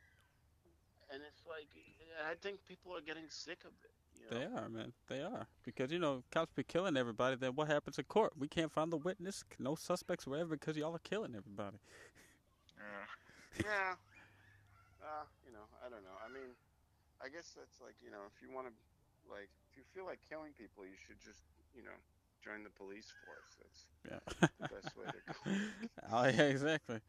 And 1.09 1.25
it's 1.25 1.41
like, 1.49 1.65
I 2.21 2.37
think 2.37 2.61
people 2.69 2.93
are 2.93 3.01
getting 3.01 3.25
sick 3.33 3.65
of 3.65 3.73
it. 3.81 3.98
You 4.19 4.29
know? 4.31 4.39
They 4.39 4.45
are, 4.45 4.69
man. 4.69 4.93
They 5.07 5.21
are 5.21 5.47
because 5.63 5.91
you 5.91 5.99
know 5.99 6.23
cops 6.31 6.51
be 6.53 6.63
killing 6.63 6.97
everybody. 6.97 7.35
Then 7.35 7.55
what 7.55 7.67
happens 7.67 7.97
in 7.97 8.05
court? 8.05 8.33
We 8.37 8.47
can't 8.47 8.71
find 8.71 8.91
the 8.91 8.97
witness, 8.97 9.43
no 9.59 9.75
suspects, 9.75 10.27
whatever, 10.27 10.55
because 10.55 10.77
y'all 10.77 10.95
are 10.95 10.99
killing 10.99 11.35
everybody. 11.35 11.77
yeah. 13.63 13.95
Uh, 15.01 15.25
you 15.45 15.51
know, 15.51 15.65
I 15.85 15.89
don't 15.89 16.03
know. 16.03 16.17
I 16.23 16.29
mean, 16.31 16.53
I 17.23 17.29
guess 17.29 17.55
that's 17.57 17.79
like, 17.81 17.95
you 18.03 18.11
know, 18.11 18.27
if 18.27 18.41
you 18.41 18.53
want 18.53 18.67
to, 18.67 18.73
like, 19.31 19.49
if 19.71 19.77
you 19.77 19.83
feel 19.93 20.05
like 20.05 20.19
killing 20.27 20.51
people, 20.57 20.83
you 20.85 20.95
should 21.07 21.19
just, 21.19 21.43
you 21.73 21.83
know, 21.83 21.95
join 22.43 22.63
the 22.63 22.69
police 22.69 23.11
force. 23.25 23.55
That's 23.59 23.87
Yeah. 24.09 24.49
the 24.59 24.75
best 24.75 24.95
way 24.95 25.05
to 25.07 25.21
go. 25.25 25.33
oh 26.11 26.25
yeah, 26.25 26.49
exactly. 26.51 26.99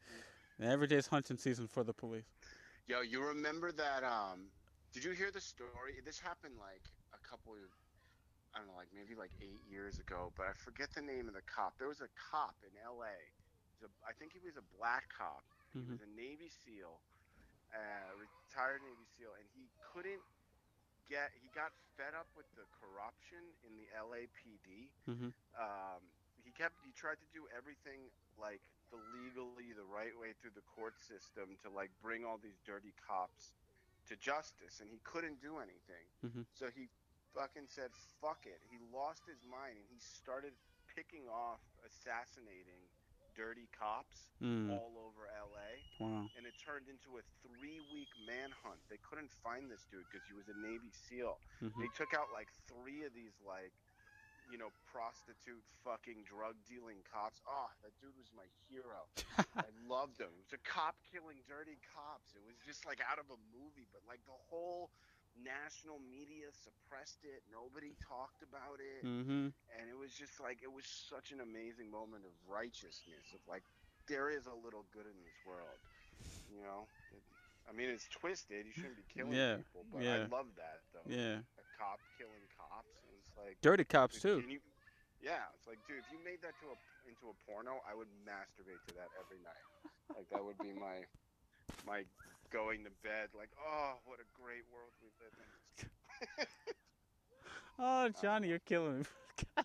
Every 0.61 0.87
day's 0.87 1.07
hunting 1.07 1.37
season 1.37 1.67
for 1.67 1.83
the 1.83 1.93
police. 1.93 2.25
Yo, 2.87 3.01
you 3.01 3.23
remember 3.23 3.71
that? 3.71 4.03
Um, 4.03 4.47
did 4.91 5.03
you 5.03 5.11
hear 5.11 5.31
the 5.31 5.41
story? 5.41 5.99
This 6.03 6.19
happened 6.19 6.55
like 6.59 6.83
couple 7.31 7.55
of, 7.55 7.71
I 8.51 8.59
don't 8.59 8.67
know, 8.67 8.75
like 8.75 8.91
maybe 8.91 9.15
like 9.15 9.31
eight 9.39 9.63
years 9.71 10.03
ago, 10.03 10.35
but 10.35 10.51
I 10.51 10.53
forget 10.59 10.91
the 10.91 10.99
name 11.01 11.31
of 11.31 11.33
the 11.39 11.45
cop. 11.47 11.79
There 11.79 11.87
was 11.87 12.03
a 12.03 12.11
cop 12.19 12.59
in 12.67 12.75
L.A. 12.83 13.15
A- 13.81 13.99
I 14.03 14.11
think 14.19 14.35
he 14.35 14.43
was 14.43 14.59
a 14.59 14.65
black 14.75 15.07
cop. 15.15 15.47
He 15.71 15.79
Mhm. 15.79 15.95
was 15.95 16.01
a 16.03 16.11
Navy 16.11 16.51
SEAL, 16.51 16.99
uh, 17.73 18.11
retired 18.19 18.83
Navy 18.83 19.07
SEAL, 19.15 19.33
and 19.39 19.47
he 19.55 19.71
couldn't 19.79 20.21
get. 21.07 21.31
He 21.39 21.47
got 21.55 21.71
fed 21.95 22.13
up 22.13 22.27
with 22.35 22.45
the 22.59 22.67
corruption 22.75 23.55
in 23.63 23.73
the 23.79 23.87
LAPD. 23.95 24.91
Mm-hmm. 25.07 25.31
Um, 25.55 26.11
he 26.43 26.51
kept. 26.51 26.75
He 26.83 26.91
tried 26.91 27.17
to 27.23 27.25
do 27.33 27.47
everything 27.55 28.11
like 28.37 28.61
the 28.91 28.97
legally 28.97 29.71
the 29.71 29.85
right 29.85 30.15
way 30.19 30.33
through 30.33 30.51
the 30.51 30.61
court 30.75 30.99
system 30.99 31.55
to 31.63 31.69
like 31.69 31.89
bring 32.01 32.25
all 32.25 32.37
these 32.37 32.59
dirty 32.65 32.91
cops 33.07 33.53
to 34.07 34.17
justice, 34.17 34.81
and 34.81 34.89
he 34.91 34.99
couldn't 34.99 35.39
do 35.39 35.57
anything. 35.59 36.05
Mhm. 36.21 36.45
So 36.53 36.69
he 36.69 36.89
fucking 37.33 37.67
said 37.67 37.91
fuck 38.19 38.45
it. 38.45 38.61
He 38.69 38.77
lost 38.91 39.21
his 39.25 39.43
mind 39.43 39.77
and 39.77 39.85
he 39.89 39.99
started 39.99 40.53
picking 40.87 41.27
off 41.27 41.59
assassinating 41.85 42.89
dirty 43.35 43.67
cops 43.71 44.27
Mm. 44.41 44.71
all 44.71 44.97
over 44.97 45.27
LA 45.29 45.85
Wow. 45.99 46.27
and 46.35 46.45
it 46.45 46.53
turned 46.57 46.89
into 46.89 47.17
a 47.17 47.23
3-week 47.47 48.09
manhunt. 48.25 48.81
They 48.89 48.97
couldn't 48.97 49.31
find 49.43 49.69
this 49.69 49.85
dude 49.91 50.09
cuz 50.09 50.21
he 50.27 50.33
was 50.33 50.47
a 50.49 50.53
Navy 50.57 50.91
SEAL. 51.07 51.39
Mhm. 51.61 51.79
They 51.79 51.87
took 51.89 52.13
out 52.13 52.31
like 52.31 52.51
3 52.67 53.03
of 53.03 53.13
these 53.13 53.39
like 53.39 53.73
you 54.49 54.57
know, 54.57 54.71
prostitute 54.91 55.63
fucking 55.83 56.23
drug 56.23 56.55
dealing 56.65 57.01
cops. 57.03 57.39
Oh, 57.47 57.69
that 57.83 57.97
dude 58.01 58.17
was 58.17 58.27
my 58.33 58.47
hero. 58.67 59.07
I 59.55 59.69
loved 59.87 60.19
him. 60.19 60.27
It 60.33 60.43
was 60.43 60.53
a 60.53 60.57
cop 60.57 60.95
killing 61.09 61.41
dirty 61.47 61.77
cops. 61.93 62.33
It 62.35 62.43
was 62.43 62.57
just 62.65 62.83
like 62.85 62.99
out 62.99 63.19
of 63.19 63.29
a 63.29 63.37
movie, 63.37 63.85
but 63.93 64.01
like 64.05 64.25
the 64.25 64.35
whole 64.49 64.91
national 65.39 65.99
media 65.99 66.51
suppressed 66.51 67.23
it. 67.23 67.43
Nobody 67.51 67.95
talked 68.03 68.43
about 68.43 68.79
it. 68.79 69.03
Mhm. 69.05 69.53
And 69.79 69.89
it 69.89 69.97
was 69.97 70.13
just 70.13 70.39
like 70.39 70.61
it 70.63 70.71
was 70.71 70.85
such 70.85 71.31
an 71.31 71.39
amazing 71.41 71.89
moment 71.89 72.25
of 72.25 72.31
righteousness 72.47 73.33
of 73.33 73.39
like 73.47 73.63
there 74.07 74.29
is 74.29 74.45
a 74.47 74.53
little 74.53 74.83
good 74.91 75.05
in 75.05 75.17
this 75.23 75.39
world. 75.45 75.79
You 76.51 76.61
know? 76.61 76.87
It, 77.13 77.23
I 77.69 77.71
mean, 77.71 77.89
it's 77.89 78.07
twisted. 78.09 78.65
You 78.65 78.73
shouldn't 78.73 78.97
be 78.97 79.07
killing 79.13 79.33
Yeah, 79.33 79.57
people, 79.57 79.85
but 79.93 80.03
yeah. 80.03 80.25
I 80.25 80.27
love 80.27 80.49
that 80.57 80.81
though. 80.91 81.05
Yeah. 81.07 81.39
A 81.39 81.63
cop 81.79 81.99
killing 82.17 82.43
cops. 82.57 82.89
It 82.89 83.13
was 83.13 83.27
like 83.37 83.61
Dirty 83.61 83.85
cops 83.85 84.19
too. 84.21 84.41
you- 84.47 84.61
yeah, 85.21 85.45
it's 85.53 85.67
like, 85.67 85.77
dude, 85.87 85.99
if 86.01 86.09
you 86.11 86.17
made 86.25 86.41
that 86.41 86.57
to 86.65 86.73
a 86.73 86.77
into 87.07 87.29
a 87.29 87.35
porno, 87.45 87.77
I 87.85 87.93
would 87.93 88.09
masturbate 88.25 88.81
to 88.89 88.93
that 88.95 89.09
every 89.21 89.37
night. 89.45 89.65
Like 90.17 90.27
that 90.29 90.43
would 90.43 90.57
be 90.57 90.73
my 90.73 91.05
my 91.85 92.03
going 92.51 92.83
to 92.85 92.91
bed. 93.03 93.29
Like, 93.37 93.51
oh, 93.59 93.95
what 94.05 94.19
a 94.19 94.27
great 94.35 94.63
world 94.71 94.91
we 95.01 95.09
live 95.19 95.35
in. 95.39 95.87
Oh, 97.79 98.09
Johnny, 98.09 98.47
you're 98.49 98.59
killing 98.59 98.99
me. 98.99 99.05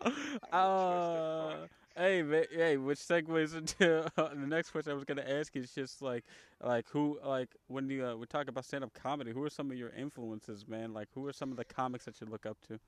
I'm 0.52 0.70
uh, 1.02 1.66
hey, 1.96 2.22
ma- 2.22 2.42
hey, 2.50 2.76
which 2.76 2.98
segues 2.98 3.54
into 3.56 4.10
uh, 4.16 4.28
the 4.34 4.46
next 4.46 4.70
question 4.70 4.92
I 4.92 4.94
was 4.94 5.04
gonna 5.04 5.24
ask 5.26 5.54
is 5.56 5.72
just 5.72 6.02
like, 6.02 6.24
like 6.62 6.86
who, 6.90 7.18
like 7.24 7.54
when 7.68 7.88
you 7.88 8.06
uh, 8.06 8.16
we 8.16 8.26
talk 8.26 8.48
about 8.48 8.64
stand-up 8.64 8.92
comedy, 8.94 9.32
who 9.32 9.42
are 9.42 9.50
some 9.50 9.70
of 9.70 9.76
your 9.76 9.90
influences, 9.90 10.66
man? 10.68 10.92
Like, 10.92 11.08
who 11.14 11.26
are 11.26 11.32
some 11.32 11.50
of 11.50 11.56
the 11.56 11.64
comics 11.64 12.04
that 12.06 12.20
you 12.20 12.26
look 12.26 12.46
up 12.46 12.58
to? 12.68 12.78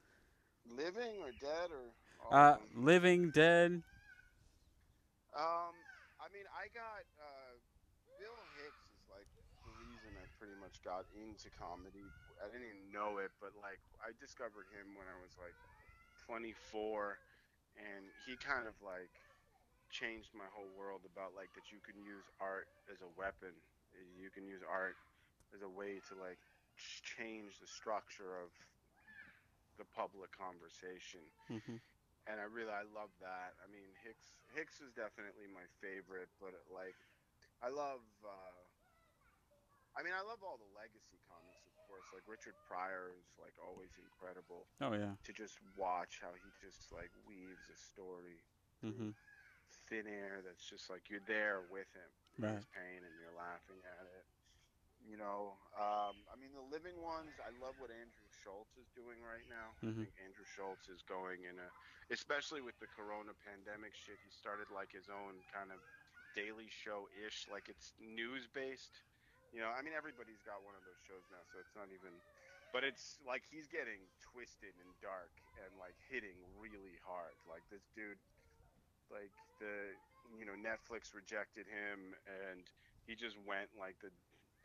living 0.66 1.20
or 1.20 1.32
dead 1.32 1.70
or 1.70 1.92
all 2.20 2.36
Uh, 2.36 2.56
living, 2.74 3.30
dead. 3.30 3.82
Um, 5.34 5.74
I 6.20 6.28
mean, 6.32 6.46
I 6.52 6.68
got 6.72 7.04
uh, 7.18 7.56
Bill 8.18 8.36
Hicks 8.56 8.84
is 8.92 9.02
like 9.08 9.28
the 9.64 9.72
reason 9.74 10.16
Got 10.84 11.06
into 11.14 11.48
comedy. 11.54 12.10
I 12.42 12.50
didn't 12.50 12.66
even 12.66 12.90
know 12.92 13.18
it, 13.22 13.30
but 13.40 13.54
like 13.56 13.80
I 14.02 14.12
discovered 14.18 14.66
him 14.74 14.94
when 14.98 15.06
I 15.06 15.16
was 15.16 15.34
like 15.38 15.54
24, 16.26 17.18
and 17.78 18.10
he 18.18 18.36
kind 18.36 18.66
of 18.66 18.74
like 18.82 19.14
changed 19.90 20.34
my 20.34 20.48
whole 20.52 20.70
world 20.74 21.02
about 21.06 21.34
like 21.38 21.54
that 21.54 21.70
you 21.72 21.78
can 21.82 21.98
use 22.02 22.26
art 22.40 22.68
as 22.90 23.00
a 23.02 23.10
weapon. 23.18 23.54
You 24.18 24.30
can 24.30 24.46
use 24.46 24.62
art 24.66 24.96
as 25.54 25.62
a 25.62 25.70
way 25.70 26.00
to 26.10 26.14
like 26.18 26.40
change 27.16 27.58
the 27.60 27.66
structure 27.70 28.36
of 28.38 28.50
the 29.78 29.84
public 29.84 30.30
conversation 30.36 31.20
hmm 31.48 31.76
and 32.28 32.38
I 32.40 32.46
really 32.46 32.72
I 32.72 32.86
love 32.94 33.10
that. 33.22 33.56
I 33.62 33.66
mean 33.70 33.90
Hicks 34.04 34.34
Hicks 34.54 34.78
is 34.80 34.92
definitely 34.94 35.48
my 35.50 35.66
favorite, 35.82 36.30
but 36.38 36.54
like 36.70 36.96
I 37.62 37.70
love 37.70 38.02
uh 38.24 38.61
I 39.96 40.00
mean 40.02 40.14
I 40.16 40.24
love 40.24 40.40
all 40.40 40.56
the 40.56 40.72
legacy 40.72 41.20
comics 41.28 41.64
of 41.68 41.76
course. 41.84 42.08
Like 42.12 42.24
Richard 42.24 42.56
Pryor 42.64 43.12
is 43.12 43.28
like 43.36 43.54
always 43.60 43.92
incredible 44.00 44.66
Oh 44.80 44.92
yeah. 44.96 45.14
to 45.24 45.30
just 45.32 45.60
watch 45.76 46.20
how 46.24 46.32
he 46.38 46.50
just 46.56 46.88
like 46.92 47.12
weaves 47.28 47.68
a 47.68 47.76
story 47.76 48.44
hmm 48.80 49.12
thin 49.88 50.04
air 50.08 50.40
that's 50.44 50.64
just 50.64 50.88
like 50.92 51.08
you're 51.08 51.24
there 51.24 51.64
with 51.72 51.88
him 51.96 52.12
Right. 52.40 52.56
his 52.56 52.64
pain 52.72 53.00
and 53.04 53.14
you're 53.20 53.32
laughing 53.36 53.80
at 53.84 54.04
it. 54.08 54.24
You 55.04 55.18
know, 55.18 55.58
um, 55.74 56.14
I 56.30 56.38
mean 56.38 56.54
the 56.54 56.62
living 56.62 56.96
ones. 57.02 57.36
I 57.42 57.50
love 57.58 57.74
what 57.82 57.90
Andrew 57.90 58.30
Schulz 58.30 58.70
is 58.78 58.88
doing 58.94 59.18
right 59.20 59.44
now. 59.50 59.74
Mhm. 59.82 59.90
I 59.90 60.06
think 60.06 60.14
Andrew 60.22 60.46
Schulz 60.46 60.88
is 60.88 61.02
going 61.02 61.44
in 61.44 61.58
a, 61.58 61.68
especially 62.14 62.62
with 62.62 62.78
the 62.78 62.86
Corona 62.86 63.34
pandemic 63.34 63.94
shit. 63.98 64.16
He 64.22 64.30
started 64.30 64.70
like 64.70 64.92
his 64.94 65.10
own 65.10 65.42
kind 65.50 65.72
of 65.74 65.82
daily 66.34 66.70
show 66.70 67.08
ish, 67.26 67.46
like 67.50 67.68
it's 67.68 67.92
news 67.98 68.46
based. 68.46 69.02
You 69.52 69.60
know, 69.60 69.68
I 69.68 69.84
mean 69.84 69.92
everybody's 69.92 70.40
got 70.40 70.64
one 70.64 70.72
of 70.72 70.82
those 70.88 70.98
shows 71.04 71.28
now, 71.28 71.44
so 71.52 71.60
it's 71.60 71.76
not 71.76 71.92
even. 71.92 72.12
But 72.72 72.88
it's 72.88 73.20
like 73.20 73.44
he's 73.52 73.68
getting 73.68 74.00
twisted 74.32 74.72
and 74.80 74.96
dark 75.04 75.28
and 75.60 75.68
like 75.76 75.96
hitting 76.08 76.40
really 76.56 76.96
hard. 77.04 77.36
Like 77.44 77.60
this 77.68 77.84
dude, 77.92 78.16
like 79.12 79.32
the 79.60 79.92
you 80.40 80.48
know 80.48 80.56
Netflix 80.56 81.12
rejected 81.12 81.68
him 81.68 82.16
and 82.24 82.64
he 83.04 83.12
just 83.12 83.36
went 83.44 83.68
like 83.76 84.00
the 84.00 84.08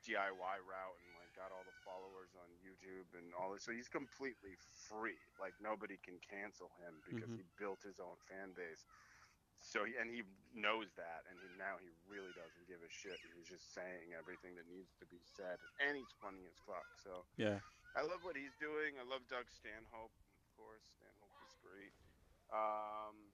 DIY 0.08 0.56
route 0.64 1.00
and 1.04 1.12
like 1.20 1.36
got 1.36 1.52
all 1.52 1.68
the 1.68 1.76
followers 1.84 2.32
on 2.40 2.48
YouTube 2.64 3.12
and 3.12 3.36
all 3.36 3.52
this. 3.52 3.68
So 3.68 3.76
he's 3.76 3.92
completely 3.92 4.56
free. 4.88 5.20
Like 5.36 5.60
nobody 5.60 6.00
can 6.00 6.16
cancel 6.24 6.72
him 6.80 7.04
because 7.04 7.28
Mhm. 7.36 7.44
he 7.44 7.44
built 7.60 7.84
his 7.84 8.00
own 8.00 8.16
fan 8.32 8.54
base. 8.56 8.88
So 9.68 9.84
he, 9.84 10.00
and 10.00 10.08
he 10.08 10.24
knows 10.56 10.96
that, 10.96 11.28
and 11.28 11.36
he 11.44 11.52
now 11.60 11.76
he 11.84 11.92
really 12.08 12.32
doesn't 12.32 12.64
give 12.72 12.80
a 12.80 12.88
shit. 12.88 13.20
He's 13.36 13.52
just 13.52 13.76
saying 13.76 14.16
everything 14.16 14.56
that 14.56 14.64
needs 14.72 14.96
to 15.04 15.06
be 15.12 15.20
said, 15.36 15.60
and 15.84 16.00
he's 16.00 16.16
funny 16.24 16.48
as 16.48 16.56
fuck. 16.64 16.88
So 17.04 17.28
Yeah. 17.36 17.60
I 18.00 18.08
love 18.08 18.24
what 18.24 18.40
he's 18.40 18.56
doing. 18.56 18.96
I 18.96 19.04
love 19.04 19.28
Doug 19.28 19.52
Stanhope, 19.52 20.14
of 20.16 20.48
course. 20.56 20.86
Stanhope 20.96 21.36
is 21.44 21.52
great. 21.60 21.92
Um, 22.48 23.34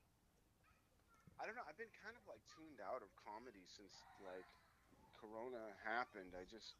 I 1.37 1.45
don't 1.45 1.53
know. 1.53 1.67
I've 1.69 1.77
been 1.77 1.93
kind 2.01 2.17
of 2.17 2.25
like 2.25 2.41
tuned 2.49 2.81
out 2.81 3.05
of 3.05 3.13
comedy 3.19 3.69
since 3.69 3.93
like 4.23 4.47
Corona 5.13 5.77
happened. 5.85 6.33
I 6.33 6.49
just 6.49 6.73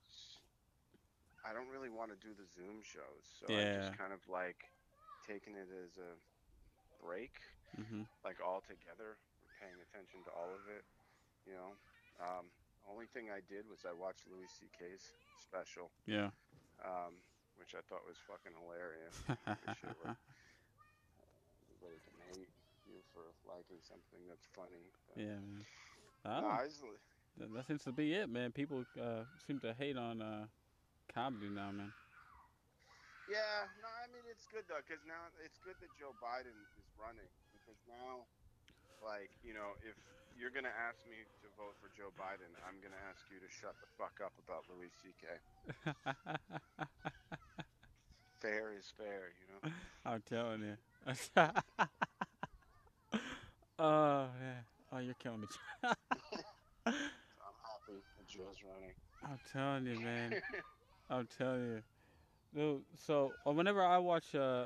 I 1.46 1.54
don't 1.54 1.70
really 1.70 1.94
want 1.94 2.10
to 2.10 2.18
do 2.18 2.34
the 2.34 2.48
Zoom 2.50 2.82
shows, 2.82 3.26
so 3.38 3.52
I 3.54 3.70
Yeah. 3.70 3.86
just 3.86 3.98
kind 4.02 4.14
of 4.16 4.26
like 4.26 4.72
taking 5.28 5.54
it 5.56 5.70
as 5.70 5.98
a 6.02 6.18
break, 7.04 7.38
hmm 7.76 8.04
like 8.24 8.40
all 8.40 8.62
together, 8.64 9.20
paying 9.64 9.80
attention 9.80 10.20
to 10.28 10.32
all 10.36 10.52
of 10.52 10.68
it. 10.68 10.84
You 11.48 11.56
know. 11.56 11.72
Um, 12.20 12.52
only 12.84 13.08
thing 13.08 13.32
I 13.32 13.40
did 13.48 13.64
was 13.72 13.88
I 13.88 13.96
watched 13.96 14.28
Louis 14.28 14.52
C.K.'s 14.60 15.16
special 15.40 15.88
Yeah. 16.04 16.36
um, 16.84 17.16
which 17.56 17.72
I 17.80 17.82
thought 17.88 18.04
was 18.04 18.20
fucking 18.28 18.52
hilarious. 18.60 19.16
Everybody 21.64 22.00
can 22.04 22.18
hate 22.36 22.52
you 22.84 23.00
for 23.16 23.24
liking 23.48 23.80
something 23.80 24.20
that's 24.28 24.48
funny. 24.52 24.84
Yeah. 25.16 25.40
Man. 25.40 25.64
I 26.28 26.40
no, 26.40 26.48
I 26.48 26.68
that, 27.40 27.50
that 27.56 27.66
seems 27.68 27.84
to 27.84 27.92
be 27.92 28.14
it, 28.14 28.30
man. 28.30 28.52
People 28.52 28.86
uh, 29.00 29.24
seem 29.48 29.60
to 29.60 29.74
hate 29.74 29.98
on 29.98 30.22
uh, 30.22 30.46
comedy 31.12 31.50
now, 31.50 31.72
man. 31.72 31.92
yeah, 33.28 33.68
no, 33.82 33.90
I 33.90 34.08
mean 34.14 34.24
it's 34.30 34.46
good 34.48 34.64
though, 34.70 34.80
because 34.86 35.04
now 35.08 35.28
it's 35.44 35.60
good 35.64 35.76
that 35.82 35.92
Joe 36.00 36.14
Biden 36.22 36.54
is 36.54 36.72
running, 36.96 37.28
because 37.52 37.80
now, 37.90 38.28
like, 39.04 39.30
you 39.44 39.54
know, 39.54 39.76
if 39.84 39.96
you're 40.40 40.50
gonna 40.50 40.74
ask 40.74 40.98
me 41.06 41.18
to 41.44 41.48
vote 41.60 41.76
for 41.84 41.92
Joe 41.96 42.10
Biden, 42.16 42.50
I'm 42.66 42.80
gonna 42.82 43.00
ask 43.12 43.22
you 43.30 43.40
to 43.40 43.50
shut 43.52 43.76
the 43.84 43.88
fuck 44.00 44.20
up 44.24 44.34
about 44.42 44.66
Louis 44.72 44.92
C.K. 45.04 45.28
Fair 48.40 48.74
is 48.78 48.92
fair, 48.98 49.32
you 49.40 49.48
know. 49.48 49.72
I'm 50.06 50.22
telling 50.28 50.62
you. 50.62 50.76
oh 53.80 54.28
yeah. 54.42 54.62
Oh, 54.92 55.00
you're 55.00 55.14
killing 55.16 55.40
me. 55.42 55.48
I'm 55.84 55.94
happy 56.86 58.04
that 58.18 58.28
Joe's 58.28 58.62
running. 58.68 58.94
I'm 59.24 59.40
telling 59.52 59.86
you, 59.86 60.00
man. 60.04 60.42
I'm 61.10 61.28
telling 61.38 61.62
you. 61.62 61.82
Dude, 62.54 62.82
so 62.96 63.32
uh, 63.48 63.52
whenever 63.52 63.82
I 63.82 63.98
watch, 63.98 64.36
uh, 64.36 64.66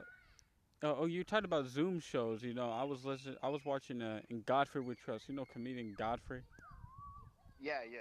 oh, 0.83 0.97
oh, 1.01 1.05
you 1.05 1.23
talked 1.23 1.45
about 1.45 1.67
Zoom 1.67 1.99
shows. 1.99 2.43
You 2.43 2.53
know, 2.53 2.69
I 2.71 2.83
was 2.83 3.05
listening. 3.05 3.35
I 3.43 3.49
was 3.49 3.65
watching 3.65 4.01
uh, 4.01 4.21
in 4.29 4.41
Godfrey 4.41 4.81
with 4.81 4.99
Trust. 4.99 5.29
You 5.29 5.35
know, 5.35 5.45
comedian 5.45 5.95
Godfrey. 5.97 6.41
yeah, 7.59 7.79
yeah. 7.89 7.99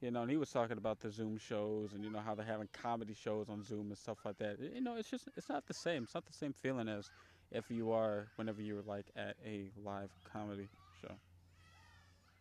You 0.00 0.12
know, 0.12 0.22
and 0.22 0.30
he 0.30 0.36
was 0.36 0.50
talking 0.50 0.78
about 0.78 1.00
the 1.00 1.10
Zoom 1.10 1.38
shows 1.38 1.92
and 1.92 2.04
you 2.04 2.10
know 2.10 2.20
how 2.20 2.32
they're 2.36 2.46
having 2.46 2.68
comedy 2.72 3.14
shows 3.14 3.48
on 3.48 3.64
Zoom 3.64 3.88
and 3.88 3.98
stuff 3.98 4.18
like 4.24 4.38
that. 4.38 4.58
You 4.60 4.80
know, 4.80 4.94
it's 4.96 5.10
just 5.10 5.28
it's 5.36 5.48
not 5.48 5.66
the 5.66 5.74
same. 5.74 6.04
It's 6.04 6.14
not 6.14 6.24
the 6.24 6.32
same 6.32 6.52
feeling 6.52 6.88
as 6.88 7.10
if 7.50 7.68
you 7.68 7.90
are 7.90 8.28
whenever 8.36 8.62
you're 8.62 8.82
like 8.82 9.06
at 9.16 9.34
a 9.44 9.70
live 9.84 10.10
comedy 10.32 10.68
show. 11.02 11.10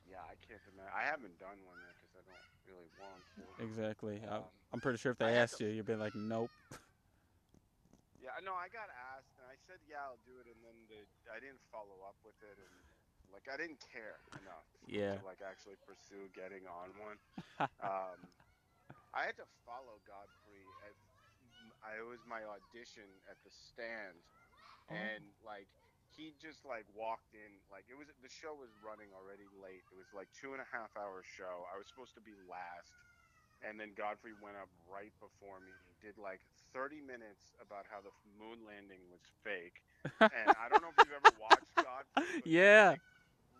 Yeah, 0.07 0.17
I 0.21 0.35
can't 0.47 0.61
imagine. 0.71 0.93
I 0.95 1.01
haven't 1.09 1.39
done 1.39 1.57
one 1.65 1.77
yet 1.81 1.95
because 1.97 2.13
I 2.13 2.21
don't 2.29 2.45
really 2.69 2.89
want 3.01 3.25
to. 3.41 3.63
Exactly. 3.65 4.21
I, 4.29 4.35
Um, 4.37 4.43
I'm 4.71 4.79
pretty 4.79 4.99
sure 4.99 5.11
if 5.13 5.17
they 5.17 5.33
had 5.33 5.49
asked 5.49 5.57
to- 5.57 5.63
you, 5.65 5.71
you'd 5.71 5.85
be 5.87 5.95
like, 5.95 6.13
nope. 6.13 6.51
Yeah, 8.21 8.37
no, 8.45 8.53
I 8.53 8.67
got 8.69 8.85
asked, 8.91 9.16
I 9.16 9.16
said, 9.67 9.83
yeah, 9.83 10.01
I'll 10.07 10.23
do 10.23 10.39
it, 10.39 10.47
and 10.47 10.59
then 10.63 10.77
the, 10.87 11.03
I 11.27 11.43
didn't 11.43 11.61
follow 11.69 11.99
up 12.07 12.15
with 12.23 12.39
it, 12.39 12.55
and 12.57 12.75
like 13.35 13.45
I 13.51 13.59
didn't 13.59 13.83
care 13.83 14.23
enough 14.39 14.67
Yeah. 14.87 15.19
to 15.19 15.23
like 15.27 15.43
actually 15.43 15.75
pursue 15.83 16.31
getting 16.31 16.63
on 16.65 16.95
one. 16.95 17.19
um, 17.83 18.17
I 19.11 19.27
had 19.27 19.35
to 19.43 19.47
follow 19.67 19.99
Godfrey 20.07 20.63
at, 20.87 20.95
I, 21.83 21.99
it 21.99 22.07
was 22.07 22.23
my 22.23 22.43
audition 22.47 23.07
at 23.27 23.37
the 23.43 23.51
stand, 23.51 24.17
Oh. 24.87 24.95
and 24.95 25.23
like 25.43 25.67
he 26.15 26.31
just 26.39 26.63
like 26.63 26.87
walked 26.95 27.35
in 27.35 27.59
like 27.67 27.83
it 27.91 27.99
was 27.99 28.07
the 28.23 28.31
show 28.31 28.55
was 28.55 28.71
running 28.79 29.11
already 29.11 29.51
late. 29.51 29.83
It 29.91 29.97
was 29.99 30.07
like 30.15 30.31
two 30.31 30.55
and 30.55 30.63
a 30.63 30.69
half 30.71 30.95
hour 30.95 31.19
show. 31.27 31.67
I 31.67 31.75
was 31.75 31.91
supposed 31.91 32.15
to 32.15 32.23
be 32.23 32.31
last, 32.47 32.95
and 33.65 33.79
then 33.79 33.93
Godfrey 33.97 34.33
went 34.41 34.57
up 34.57 34.69
right 34.85 35.13
before 35.21 35.59
me. 35.61 35.71
He 35.87 35.93
did 36.01 36.17
like 36.17 36.41
30 36.73 37.01
minutes 37.01 37.53
about 37.61 37.85
how 37.89 38.01
the 38.03 38.13
moon 38.37 38.61
landing 38.67 39.01
was 39.09 39.23
fake, 39.43 39.81
and 40.21 40.53
I 40.57 40.69
don't 40.69 40.81
know 40.81 40.93
if 40.93 40.99
you've 41.01 41.17
ever 41.17 41.33
watched 41.45 41.73
Godfrey. 41.77 42.41
Yeah. 42.45 42.97
like, 42.97 43.05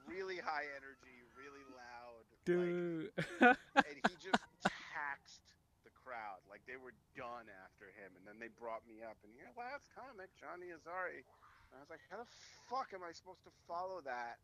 really 0.08 0.38
high 0.40 0.68
energy, 0.78 1.18
really 1.36 1.66
loud, 1.76 2.24
like, 2.32 2.46
Dude. 2.48 3.12
and 3.42 3.98
he 4.08 4.16
just 4.24 4.40
taxed 4.64 5.48
the 5.84 5.92
crowd 5.92 6.40
like 6.48 6.64
they 6.68 6.80
were 6.80 6.96
done 7.16 7.48
after 7.64 7.92
him 8.00 8.16
and 8.16 8.24
then 8.24 8.40
they 8.40 8.48
brought 8.56 8.84
me 8.88 9.04
up 9.04 9.20
and 9.24 9.32
your 9.36 9.52
last 9.60 9.92
comic 9.96 10.32
johnny 10.40 10.72
azari 10.72 11.24
and 11.72 11.76
i 11.76 11.80
was 11.84 11.92
like 11.92 12.04
how 12.08 12.16
the 12.20 12.28
fuck 12.72 12.92
am 12.96 13.04
i 13.04 13.12
supposed 13.12 13.44
to 13.44 13.52
follow 13.68 14.00
that 14.04 14.40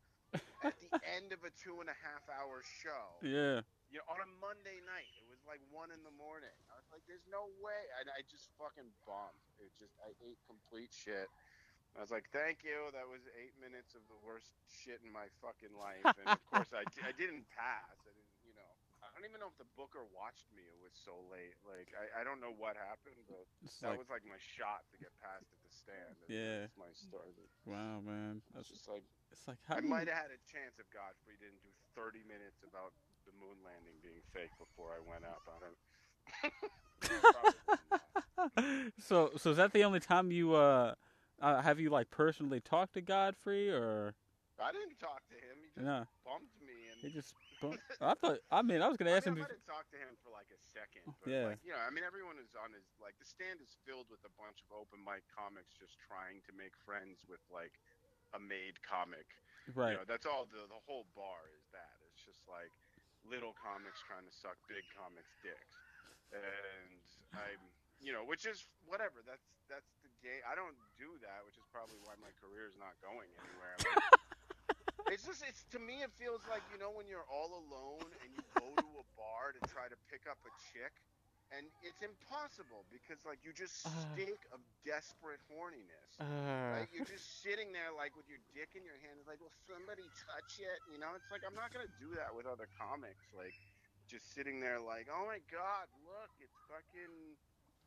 at 0.64 0.76
the 0.80 0.92
end 1.16 1.32
of 1.32 1.40
a 1.44 1.52
two 1.56 1.80
and 1.80 1.88
a 1.88 1.96
half 2.04 2.24
hour 2.28 2.60
show 2.60 3.04
yeah. 3.24 3.60
You 3.94 4.02
know 4.02 4.10
on 4.10 4.18
a 4.18 4.30
monday 4.42 4.82
night 4.82 5.06
it 5.22 5.26
was 5.30 5.38
like 5.46 5.62
one 5.70 5.94
in 5.94 6.02
the 6.02 6.10
morning 6.18 6.50
i 6.66 6.74
was 6.74 6.90
like 6.90 7.06
there's 7.06 7.22
no 7.30 7.46
way 7.62 7.78
and 8.02 8.10
i 8.10 8.26
just 8.26 8.50
fucking 8.58 8.90
bombed 9.06 9.38
it 9.62 9.70
just 9.78 9.94
i 10.02 10.10
ate 10.26 10.42
complete 10.50 10.90
shit 10.90 11.30
I 11.94 12.02
was 12.02 12.10
like, 12.10 12.26
"Thank 12.34 12.66
you. 12.66 12.90
That 12.90 13.06
was 13.06 13.22
eight 13.38 13.54
minutes 13.62 13.94
of 13.94 14.02
the 14.10 14.18
worst 14.26 14.50
shit 14.66 14.98
in 15.06 15.14
my 15.14 15.30
fucking 15.38 15.70
life." 15.78 16.02
And 16.02 16.26
of 16.26 16.42
course, 16.50 16.74
I, 16.74 16.82
I 17.06 17.14
didn't 17.14 17.46
pass. 17.54 17.94
I 18.02 18.10
didn't, 18.10 18.34
you 18.42 18.50
know. 18.58 18.66
I 18.98 19.14
don't 19.14 19.22
even 19.22 19.38
know 19.38 19.46
if 19.46 19.54
the 19.62 19.70
booker 19.78 20.02
watched 20.10 20.50
me. 20.58 20.66
It 20.66 20.74
was 20.82 20.90
so 20.90 21.14
late. 21.30 21.54
Like, 21.62 21.94
I, 21.94 22.10
I 22.10 22.22
don't 22.26 22.42
know 22.42 22.50
what 22.50 22.74
happened, 22.74 23.22
but 23.30 23.46
It's 23.62 23.78
that 23.78 23.94
like, 23.94 24.02
was 24.02 24.10
like 24.10 24.26
my 24.26 24.42
shot 24.42 24.82
to 24.90 24.98
get 24.98 25.14
past 25.22 25.46
at 25.46 25.60
the 25.62 25.70
stand. 25.70 26.18
And 26.18 26.28
Yeah. 26.34 26.66
That's 26.66 26.74
my 26.74 26.90
story. 26.98 27.46
wow, 27.62 28.02
man. 28.02 28.42
That's 28.58 28.66
just 28.66 28.90
like 28.90 29.06
it's 29.30 29.46
like 29.46 29.62
I 29.70 29.78
might 29.78 30.10
have 30.10 30.18
had 30.18 30.34
a 30.34 30.40
chance 30.50 30.82
if 30.82 30.90
Godfrey 30.90 31.38
didn't 31.38 31.62
do 31.62 31.70
30 31.94 32.26
minutes 32.26 32.66
about 32.66 32.90
the 33.34 33.38
moon 33.42 33.58
landing 33.66 33.98
being 34.02 34.22
fake 34.30 34.54
before 34.58 34.94
I 34.94 35.02
went 35.02 35.26
up. 35.26 35.42
I 35.50 35.58
don't. 35.58 35.78
So 38.98 39.30
so 39.36 39.50
is 39.50 39.56
that 39.58 39.72
the 39.72 39.84
only 39.84 40.00
time 40.00 40.30
you 40.30 40.54
uh, 40.54 40.94
uh 41.40 41.62
have 41.62 41.78
you 41.80 41.90
like 41.90 42.10
personally 42.10 42.60
talked 42.60 42.94
to 42.94 43.00
Godfrey 43.02 43.70
or 43.70 44.14
I 44.58 44.70
didn't 44.70 44.98
talk 45.02 45.22
to 45.30 45.36
him. 45.38 45.56
He 45.62 45.68
just 45.74 45.86
no? 45.86 46.06
bumped 46.22 46.54
me 46.62 46.78
and 46.90 46.98
He 47.02 47.10
just 47.10 47.34
bum- 47.62 47.78
I 48.02 48.14
thought 48.14 48.38
I 48.50 48.62
mean 48.62 48.82
I 48.82 48.88
was 48.88 48.96
gonna 48.98 49.14
I, 49.14 49.18
ask 49.18 49.26
mean, 49.26 49.38
him. 49.38 49.42
I 49.42 49.46
might 49.50 49.58
have 49.58 49.66
talked 49.66 49.90
to 49.94 49.98
him 49.98 50.14
for 50.22 50.30
like 50.30 50.46
a 50.54 50.58
second, 50.62 51.06
but 51.22 51.30
Yeah. 51.30 51.46
like, 51.54 51.62
you 51.66 51.74
know, 51.74 51.82
I 51.82 51.90
mean, 51.90 52.06
everyone 52.06 52.38
is 52.38 52.54
on 52.58 52.70
his 52.74 52.86
like 53.02 53.14
the 53.18 53.26
stand 53.26 53.58
is 53.62 53.74
filled 53.86 54.06
with 54.10 54.22
a 54.26 54.32
bunch 54.38 54.62
of 54.66 54.70
open 54.74 55.02
mic 55.02 55.26
comics 55.30 55.74
just 55.78 55.98
trying 56.02 56.42
to 56.46 56.52
make 56.54 56.74
friends 56.86 57.22
with 57.26 57.42
like 57.50 57.74
a 58.34 58.38
made 58.42 58.82
comic. 58.82 59.26
right. 59.74 59.94
You 59.94 59.98
know, 60.02 60.06
that's 60.06 60.26
all 60.26 60.46
the 60.50 60.66
the 60.70 60.80
whole 60.86 61.06
bar 61.14 61.50
is 61.54 61.66
that. 61.74 61.94
It's 62.10 62.22
just 62.22 62.42
like 62.50 62.70
little 63.28 63.56
comics 63.56 64.00
trying 64.04 64.24
to 64.24 64.34
suck 64.34 64.56
big 64.68 64.84
comics' 64.92 65.34
dicks, 65.40 65.76
and 66.32 67.00
I'm, 67.34 67.62
you 68.00 68.12
know, 68.12 68.24
which 68.24 68.44
is 68.44 68.68
whatever. 68.84 69.24
That's 69.24 69.44
that's 69.68 69.90
the 70.04 70.12
game. 70.20 70.44
I 70.44 70.54
don't 70.54 70.76
do 71.00 71.16
that, 71.24 71.44
which 71.48 71.56
is 71.56 71.66
probably 71.72 71.98
why 72.04 72.14
my 72.20 72.32
career 72.40 72.68
is 72.68 72.76
not 72.76 72.96
going 73.00 73.28
anywhere. 73.40 73.76
It's 75.12 75.28
just 75.28 75.44
it's 75.44 75.68
to 75.70 75.78
me 75.78 76.00
it 76.00 76.08
feels 76.16 76.40
like 76.48 76.64
you 76.72 76.80
know 76.80 76.88
when 76.88 77.04
you're 77.04 77.28
all 77.28 77.52
alone 77.60 78.08
and 78.24 78.28
you 78.32 78.40
go 78.56 78.72
to 78.72 78.88
a 78.98 79.06
bar 79.20 79.52
to 79.52 79.60
try 79.68 79.84
to 79.84 79.98
pick 80.08 80.24
up 80.24 80.40
a 80.48 80.52
chick 80.72 80.96
and 81.52 81.68
it's 81.84 82.00
impossible 82.00 82.84
because 82.88 83.20
like 83.26 83.40
you 83.44 83.52
just 83.52 83.84
Ah. 83.84 83.90
stink 84.14 84.40
of 84.52 84.60
desperate 84.84 85.40
horniness. 85.50 86.16
Uh, 86.18 86.80
like 86.80 86.90
you're 86.94 87.04
just 87.08 87.42
sitting 87.42 87.72
there 87.72 87.92
like 87.92 88.16
with 88.16 88.28
your 88.28 88.40
dick 88.54 88.72
in 88.78 88.84
your 88.84 88.96
hand 89.04 89.18
it's 89.20 89.28
like 89.28 89.40
will 89.42 89.52
somebody 89.68 90.08
touch 90.24 90.58
it? 90.62 90.80
You 90.88 90.98
know 90.98 91.12
it's 91.16 91.28
like 91.30 91.42
i'm 91.44 91.54
not 91.56 91.72
gonna 91.74 91.90
do 92.00 92.14
that 92.16 92.32
with 92.34 92.46
other 92.46 92.68
comics 92.78 93.28
like 93.34 93.54
just 94.08 94.32
sitting 94.32 94.60
there 94.60 94.80
like 94.80 95.08
oh 95.12 95.24
my 95.26 95.40
god 95.50 95.88
look 96.04 96.30
it's 96.40 96.56
fucking 96.68 97.36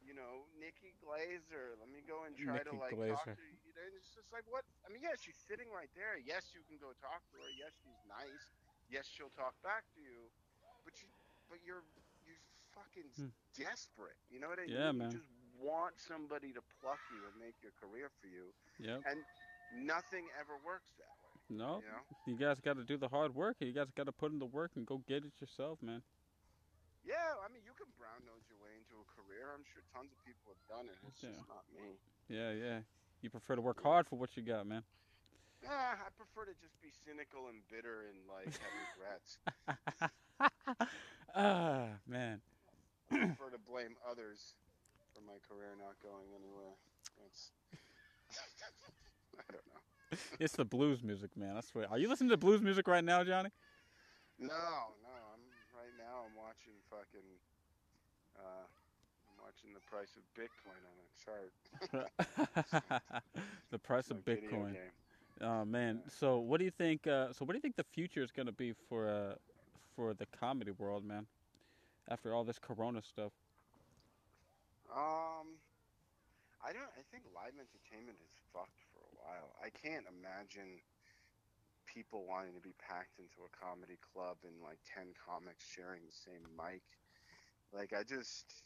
you 0.02 0.14
know 0.14 0.46
nikki 0.62 0.94
glazer. 1.02 1.74
Let 1.82 1.90
me 1.90 2.02
go 2.06 2.24
and 2.30 2.38
try 2.38 2.62
to 2.62 2.74
like 2.78 2.94
Glazer. 2.94 3.18
talk 3.18 3.34
to 3.36 3.44
you. 3.46 3.58
And 3.78 3.94
it's 3.98 4.10
just 4.14 4.30
like 4.34 4.46
what? 4.50 4.64
I 4.86 4.90
mean 4.94 5.02
yeah 5.02 5.18
she's 5.18 5.38
sitting 5.38 5.70
right 5.74 5.90
there. 5.98 6.18
Yes 6.22 6.54
you 6.54 6.62
can 6.66 6.78
go 6.78 6.94
talk 7.02 7.26
to 7.34 7.38
her. 7.42 7.50
Yes 7.58 7.74
she's 7.82 8.02
nice. 8.06 8.54
Yes 8.90 9.06
she'll 9.10 9.34
talk 9.34 9.54
back 9.66 9.86
to 9.98 10.02
you. 10.02 10.30
But 10.86 11.02
you 11.02 11.10
but 11.50 11.60
you're 11.66 11.84
fucking 12.78 13.10
Hmm. 13.18 13.30
desperate 13.58 14.18
you 14.30 14.40
know 14.40 14.48
what 14.48 14.60
i 14.60 14.66
Yeah, 14.68 14.92
mean 14.92 14.98
man. 14.98 15.12
you 15.12 15.18
just 15.18 15.30
want 15.60 15.96
somebody 15.98 16.54
to 16.54 16.62
pluck 16.80 17.00
you 17.10 17.26
and 17.26 17.34
make 17.42 17.56
your 17.64 17.74
career 17.82 18.10
for 18.22 18.28
you 18.28 18.54
yep. 18.80 19.02
and 19.10 19.26
nothing 19.74 20.30
ever 20.40 20.54
works 20.66 20.94
that 20.98 21.12
way. 21.24 21.34
No, 21.50 21.82
You 21.82 21.90
know? 21.92 22.04
you 22.28 22.36
guys 22.38 22.60
got 22.62 22.78
to 22.78 22.84
do 22.84 22.98
the 22.98 23.08
hard 23.10 23.34
work. 23.34 23.58
You 23.60 23.74
guys 23.74 23.88
got 23.96 24.06
to 24.06 24.12
put 24.12 24.32
in 24.32 24.40
the 24.40 24.46
work 24.46 24.72
and 24.76 24.86
go 24.86 25.02
get 25.08 25.26
it 25.26 25.34
yourself, 25.42 25.82
man. 25.82 26.02
Yeah, 27.04 27.40
I 27.44 27.48
mean, 27.52 27.64
you 27.64 27.74
can 27.74 27.88
brown 27.98 28.26
nose 28.28 28.44
your 28.52 28.60
way 28.60 28.76
into 28.76 29.00
a 29.00 29.08
career. 29.16 29.54
I'm 29.56 29.64
sure 29.64 29.82
tons 29.96 30.12
of 30.12 30.20
people 30.28 30.52
have 30.54 30.64
done 30.68 30.88
it. 30.92 30.98
It's 31.08 31.24
Yeah. 31.24 31.30
just 31.36 31.48
not 31.48 31.64
me. 31.74 31.98
Yeah, 32.30 32.52
yeah. 32.52 32.80
You 33.22 33.30
prefer 33.30 33.56
to 33.56 33.62
work 33.62 33.82
hard 33.82 34.08
for 34.08 34.18
what 34.18 34.36
you 34.36 34.44
got, 34.44 34.68
man. 34.68 34.84
Yeah, 35.64 35.96
I 35.98 36.10
prefer 36.16 36.46
to 36.46 36.54
just 36.62 36.80
be 36.82 36.90
cynical 37.06 37.48
and 37.48 37.62
bitter 37.70 38.06
and 38.10 38.28
like 38.28 38.52
have 38.60 38.74
regrets. 38.94 39.38
ah, 41.36 41.88
man. 42.08 42.42
I 43.12 43.16
prefer 43.36 43.50
to 43.52 43.60
blame 43.60 43.96
others 44.10 44.56
for 45.14 45.22
my 45.22 45.40
career 45.48 45.76
not 45.80 45.96
going 46.04 46.28
anywhere. 46.36 46.76
It's 47.26 47.52
I 49.40 49.44
don't 49.52 49.66
know. 49.68 50.18
It's 50.40 50.56
the 50.56 50.66
blues 50.66 51.04
music, 51.04 51.36
man. 51.36 51.58
I 51.58 51.62
swear. 51.62 51.90
Are 51.90 51.98
you 51.98 52.10
listening 52.10 52.30
to 52.30 52.38
blues 52.38 52.62
music 52.62 52.88
right 52.88 53.04
now, 53.04 53.24
Johnny? 53.24 53.50
No, 54.40 54.48
no. 54.48 55.14
I'm 55.34 55.44
right 55.76 55.94
now. 55.98 56.26
I'm 56.26 56.36
watching 56.36 56.74
fucking. 56.90 57.28
Uh, 58.38 58.66
I'm 59.28 59.38
watching 59.44 59.74
the 59.74 59.82
price 59.82 60.16
of 60.16 60.24
Bitcoin 60.38 60.82
on 60.86 60.96
a 61.02 61.08
chart. 61.24 63.02
the 63.72 63.80
price 63.80 64.12
of 64.12 64.18
Bitcoin. 64.24 64.76
Oh 65.42 65.66
man. 65.66 66.02
Yeah. 66.04 66.12
So 66.20 66.40
what 66.40 66.60
do 66.60 66.66
you 66.66 66.72
think? 66.72 67.08
Uh, 67.08 67.34
so 67.34 67.46
what 67.46 67.54
do 67.54 67.58
you 67.58 67.62
think 67.62 67.76
the 67.76 67.86
future 67.94 68.24
is 68.24 68.32
going 68.32 68.48
to 68.48 68.52
be 68.52 68.74
for 68.90 69.08
uh, 69.08 69.36
for 69.96 70.14
the 70.14 70.26
comedy 70.40 70.72
world, 70.72 71.04
man? 71.06 71.26
After 72.08 72.34
all 72.34 72.44
this 72.44 72.60
Corona 72.60 73.02
stuff. 73.02 73.32
Um, 74.88 75.60
I 76.64 76.72
don't. 76.72 76.88
I 76.96 77.04
think 77.12 77.28
live 77.36 77.54
entertainment 77.60 78.16
is 78.24 78.34
fucked 78.56 78.80
for 78.96 79.04
a 79.04 79.14
while. 79.20 79.52
I 79.60 79.68
can't 79.70 80.08
imagine 80.08 80.80
people 81.84 82.24
wanting 82.24 82.56
to 82.56 82.64
be 82.64 82.72
packed 82.80 83.20
into 83.20 83.44
a 83.44 83.52
comedy 83.52 84.00
club 84.00 84.40
and 84.48 84.56
like 84.64 84.80
ten 84.88 85.12
comics 85.20 85.68
sharing 85.68 86.08
the 86.08 86.16
same 86.16 86.48
mic. 86.56 86.84
Like 87.76 87.92
I 87.92 88.08
just, 88.08 88.64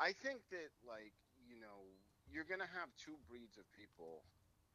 I 0.00 0.16
think 0.16 0.40
that 0.48 0.72
like 0.88 1.12
you 1.44 1.60
know 1.60 1.84
you're 2.32 2.48
gonna 2.48 2.68
have 2.72 2.88
two 2.96 3.20
breeds 3.28 3.60
of 3.60 3.68
people 3.76 4.24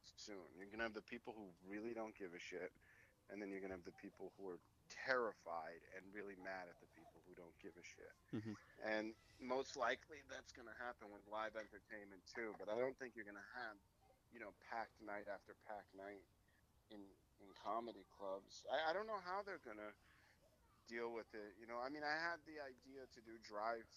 soon. 0.05 0.45
You're 0.53 0.69
gonna 0.69 0.85
have 0.85 0.93
the 0.93 1.05
people 1.09 1.33
who 1.33 1.49
really 1.65 1.97
don't 1.97 2.13
give 2.13 2.37
a 2.37 2.41
shit, 2.41 2.69
and 3.33 3.41
then 3.41 3.49
you're 3.49 3.61
gonna 3.61 3.77
have 3.77 3.89
the 3.89 3.97
people 3.97 4.29
who 4.37 4.53
are 4.53 4.61
terrified 4.89 5.81
and 5.97 6.05
really 6.13 6.37
mad 6.37 6.69
at 6.69 6.77
the 6.77 6.89
give 7.63 7.73
a 7.79 7.83
shit. 7.83 8.13
Mhm. 8.35 8.55
And 8.83 9.15
most 9.39 9.75
likely 9.79 10.19
that's 10.27 10.51
going 10.51 10.67
to 10.67 10.75
happen 10.75 11.07
with 11.11 11.23
live 11.31 11.55
entertainment 11.55 12.21
too. 12.35 12.53
But 12.59 12.67
I 12.67 12.75
don't 12.77 12.97
think 12.99 13.15
you're 13.15 13.25
going 13.27 13.39
to 13.39 13.51
have, 13.55 13.79
you 14.35 14.39
know, 14.43 14.51
packed 14.69 14.99
night 15.01 15.27
after 15.31 15.55
packed 15.65 15.95
night 15.95 16.21
in 16.91 16.99
in 17.41 17.47
comedy 17.63 18.05
clubs. 18.15 18.63
I, 18.71 18.91
I 18.91 18.93
don't 18.93 19.07
know 19.07 19.19
how 19.23 19.41
they're 19.43 19.63
going 19.63 19.79
to 19.81 19.91
deal 20.87 21.11
with 21.11 21.27
it. 21.33 21.55
You 21.59 21.67
know, 21.67 21.79
I 21.79 21.89
mean, 21.89 22.03
I 22.03 22.15
had 22.15 22.39
the 22.45 22.59
idea 22.59 23.07
to 23.07 23.19
do 23.23 23.35
drive 23.39 23.87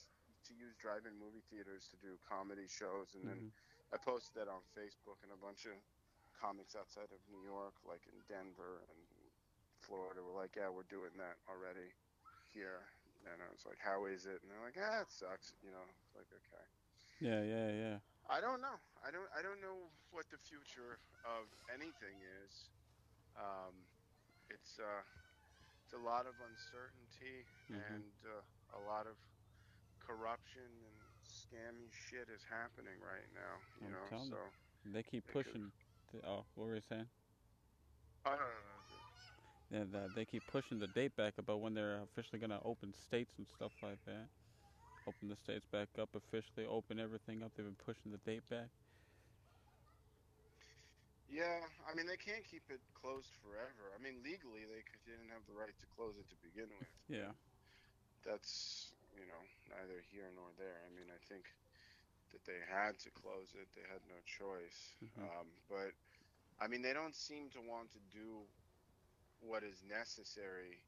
to 0.47 0.55
use 0.55 0.75
drive-in 0.79 1.19
movie 1.19 1.43
theaters 1.51 1.89
to 1.91 1.97
do 1.99 2.15
comedy 2.23 2.67
shows, 2.71 3.15
and 3.15 3.27
then 3.27 3.51
Mhm. 3.51 3.53
I 3.93 3.99
posted 3.99 4.35
that 4.35 4.47
on 4.49 4.63
Facebook, 4.79 5.19
and 5.23 5.33
a 5.33 5.37
bunch 5.37 5.67
of 5.67 5.75
comics 6.39 6.75
outside 6.77 7.11
of 7.11 7.19
New 7.29 7.43
York, 7.45 7.75
like 7.85 8.07
in 8.07 8.23
Denver 8.29 8.83
and 8.91 9.01
Florida, 9.81 10.23
were 10.23 10.33
like, 10.33 10.55
"Yeah, 10.55 10.69
we're 10.69 10.85
doing 10.85 11.17
that 11.19 11.39
already 11.49 11.93
here." 12.53 12.87
And 13.27 13.43
I 13.43 13.49
was 13.51 13.67
like, 13.67 13.79
"How 13.83 14.07
is 14.07 14.25
it?" 14.27 14.39
And 14.43 14.49
they're 14.51 14.63
like, 14.63 14.79
"Ah, 14.79 15.03
it 15.03 15.11
sucks." 15.11 15.53
You 15.63 15.71
know, 15.75 15.83
it's 16.05 16.15
like 16.15 16.31
okay. 16.31 16.67
Yeah, 17.19 17.43
yeah, 17.43 17.69
yeah. 17.75 17.99
I 18.31 18.41
don't 18.41 18.61
know. 18.63 18.79
I 19.03 19.11
don't. 19.11 19.27
I 19.35 19.43
don't 19.43 19.59
know 19.61 19.91
what 20.15 20.27
the 20.31 20.39
future 20.39 20.99
of 21.27 21.47
anything 21.71 22.23
is. 22.47 22.71
Um, 23.35 23.75
it's 24.49 24.79
uh, 24.79 25.03
it's 25.85 25.95
a 25.95 26.03
lot 26.03 26.27
of 26.27 26.35
uncertainty 26.39 27.47
Mhm. 27.71 27.83
and 27.91 28.15
uh, 28.27 28.79
a 28.79 28.81
lot 28.87 29.07
of 29.07 29.19
corruption 29.99 30.63
and 30.87 30.97
scammy 31.27 31.91
shit 31.91 32.29
is 32.31 32.43
happening 32.47 32.95
right 33.03 33.27
now. 33.35 33.59
You 33.83 33.87
I'm 33.91 33.93
know, 33.93 34.07
so 34.31 34.39
They 34.87 35.03
keep 35.03 35.27
They 35.27 35.33
could- 35.33 35.47
pushing. 35.51 35.73
The, 36.15 36.23
oh, 36.27 36.47
what 36.55 36.69
were 36.71 36.75
you 36.77 36.81
saying? 36.81 37.11
I 38.25 38.31
don't 38.31 38.39
know. 38.39 38.76
Yeah, 39.71 39.85
the, 39.85 40.11
they 40.13 40.25
keep 40.25 40.47
pushing 40.47 40.79
the 40.79 40.87
date 40.89 41.17
back 41.17 41.39
about 41.39 41.61
when 41.61 41.75
they're 41.75 42.03
officially 42.03 42.39
going 42.39 42.51
to 42.51 42.63
open 42.63 42.93
states 42.93 43.35
and 43.39 43.47
stuff 43.49 43.73
like 43.83 44.05
that. 44.07 44.29
open 45.07 45.29
the 45.29 45.37
states 45.37 45.67
back 45.67 45.89
up 45.99 46.15
officially, 46.15 46.67
open 46.67 46.99
everything 47.01 47.43
up. 47.43 47.53
They've 47.55 47.67
been 47.67 47.77
pushing 47.77 48.11
the 48.13 48.19
date 48.19 48.49
back. 48.49 48.71
Yeah, 51.29 51.67
I 51.89 51.95
mean 51.95 52.07
they 52.07 52.17
can't 52.17 52.45
keep 52.45 52.71
it 52.71 52.81
closed 52.95 53.31
forever. 53.43 53.93
I 53.95 53.99
mean 54.03 54.23
legally 54.23 54.65
they 54.65 54.83
didn't 55.05 55.31
have 55.31 55.47
the 55.47 55.55
right 55.55 55.77
to 55.79 55.87
close 55.87 56.17
it 56.19 56.29
to 56.31 56.37
begin 56.37 56.69
with. 56.79 56.91
Yeah. 57.09 57.33
That's 58.25 58.93
you 59.15 59.27
know 59.27 59.43
neither 59.69 60.01
here 60.01 60.31
nor 60.35 60.51
there. 60.57 60.83
I 60.87 60.91
mean 60.95 61.11
I 61.11 61.19
think 61.29 61.47
that 62.33 62.45
they 62.45 62.61
had 62.67 62.99
to 63.01 63.11
close 63.11 63.55
it. 63.55 63.69
They 63.75 63.83
had 63.89 64.03
no 64.09 64.19
choice. 64.25 64.97
Mhm. 65.01 65.31
Um, 65.31 65.49
but 65.69 65.93
I 66.61 66.69
mean 66.69 66.83
they 66.83 66.93
don't 66.93 67.15
seem 67.17 67.51
to 67.51 67.61
want 67.61 67.93
to 67.93 68.01
do 68.01 68.47
what 69.47 69.65
is 69.65 69.85
necessary 69.89 70.85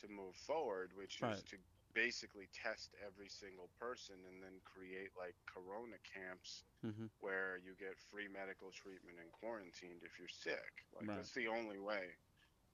to 0.00 0.08
move 0.08 0.36
forward, 0.36 0.92
which 0.96 1.22
Right. 1.22 1.42
is 1.42 1.44
to 1.50 1.58
basically 1.94 2.48
test 2.52 2.94
every 3.04 3.28
single 3.28 3.70
person 3.78 4.16
and 4.28 4.42
then 4.42 4.60
create 4.64 5.10
like 5.18 5.36
corona 5.46 5.96
camps 6.04 6.64
Mhm. 6.82 7.10
where 7.20 7.58
you 7.58 7.74
get 7.78 7.98
free 7.98 8.28
medical 8.28 8.70
treatment 8.72 9.18
and 9.20 9.32
quarantined 9.32 10.02
if 10.04 10.18
you're 10.18 10.28
sick. 10.28 10.86
Like 10.94 11.10
Right. 11.10 11.26
that's 11.26 11.34
the 11.34 11.48
only 11.48 11.78
way. 11.78 12.16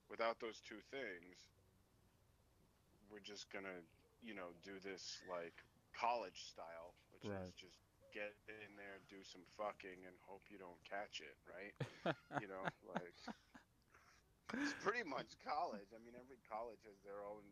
Without 0.09 0.39
those 0.39 0.61
two 0.61 0.81
things, 0.91 1.49
we're 3.09 3.19
just 3.23 3.51
gonna, 3.51 3.81
you 4.21 4.33
know, 4.35 4.53
do 4.63 4.79
this 4.83 5.21
like 5.29 5.63
college 5.93 6.45
style, 6.51 6.95
which 7.11 7.31
is 7.31 7.51
just 7.55 7.79
get 8.13 8.35
in 8.49 8.75
there, 8.77 8.99
do 9.09 9.23
some 9.23 9.43
fucking, 9.57 10.05
and 10.05 10.15
hope 10.21 10.43
you 10.49 10.57
don't 10.57 10.81
catch 10.83 11.19
it, 11.21 11.37
right? 11.47 11.73
you 12.37 12.47
know, 12.47 12.71
like 12.83 13.15
it's 14.61 14.75
pretty 14.83 15.03
much 15.07 15.35
college. 15.43 15.89
I 15.93 15.99
mean, 16.03 16.15
every 16.17 16.39
college 16.49 16.81
has 16.87 16.97
their 17.03 17.21
own 17.25 17.43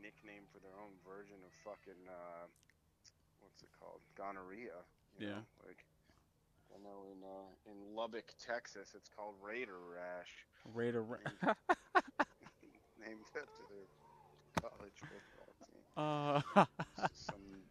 nickname 0.00 0.48
for 0.52 0.58
their 0.64 0.76
own 0.80 0.96
version 1.04 1.36
of 1.44 1.52
fucking 1.66 2.00
uh, 2.08 2.46
what's 3.40 3.62
it 3.62 3.70
called, 3.78 4.00
gonorrhea. 4.16 4.80
You 5.18 5.26
Yeah. 5.28 5.42
Know? 5.42 5.66
Like 5.66 5.84
I 6.74 6.78
know 6.82 7.04
in 7.10 7.20
uh, 7.22 7.50
in 7.70 7.76
Lubbock, 7.96 8.32
Texas, 8.38 8.94
it's 8.94 9.08
called 9.10 9.34
Raider 9.42 9.78
rash, 9.90 10.46
Raider. 10.72 11.02
Ra- 11.02 11.18
named 13.00 13.26
after 13.34 13.64
their 13.68 13.88
college 14.60 14.98
football 15.00 15.52
team. 15.66 15.82
uh, 15.96 16.40
Some. 17.12 17.64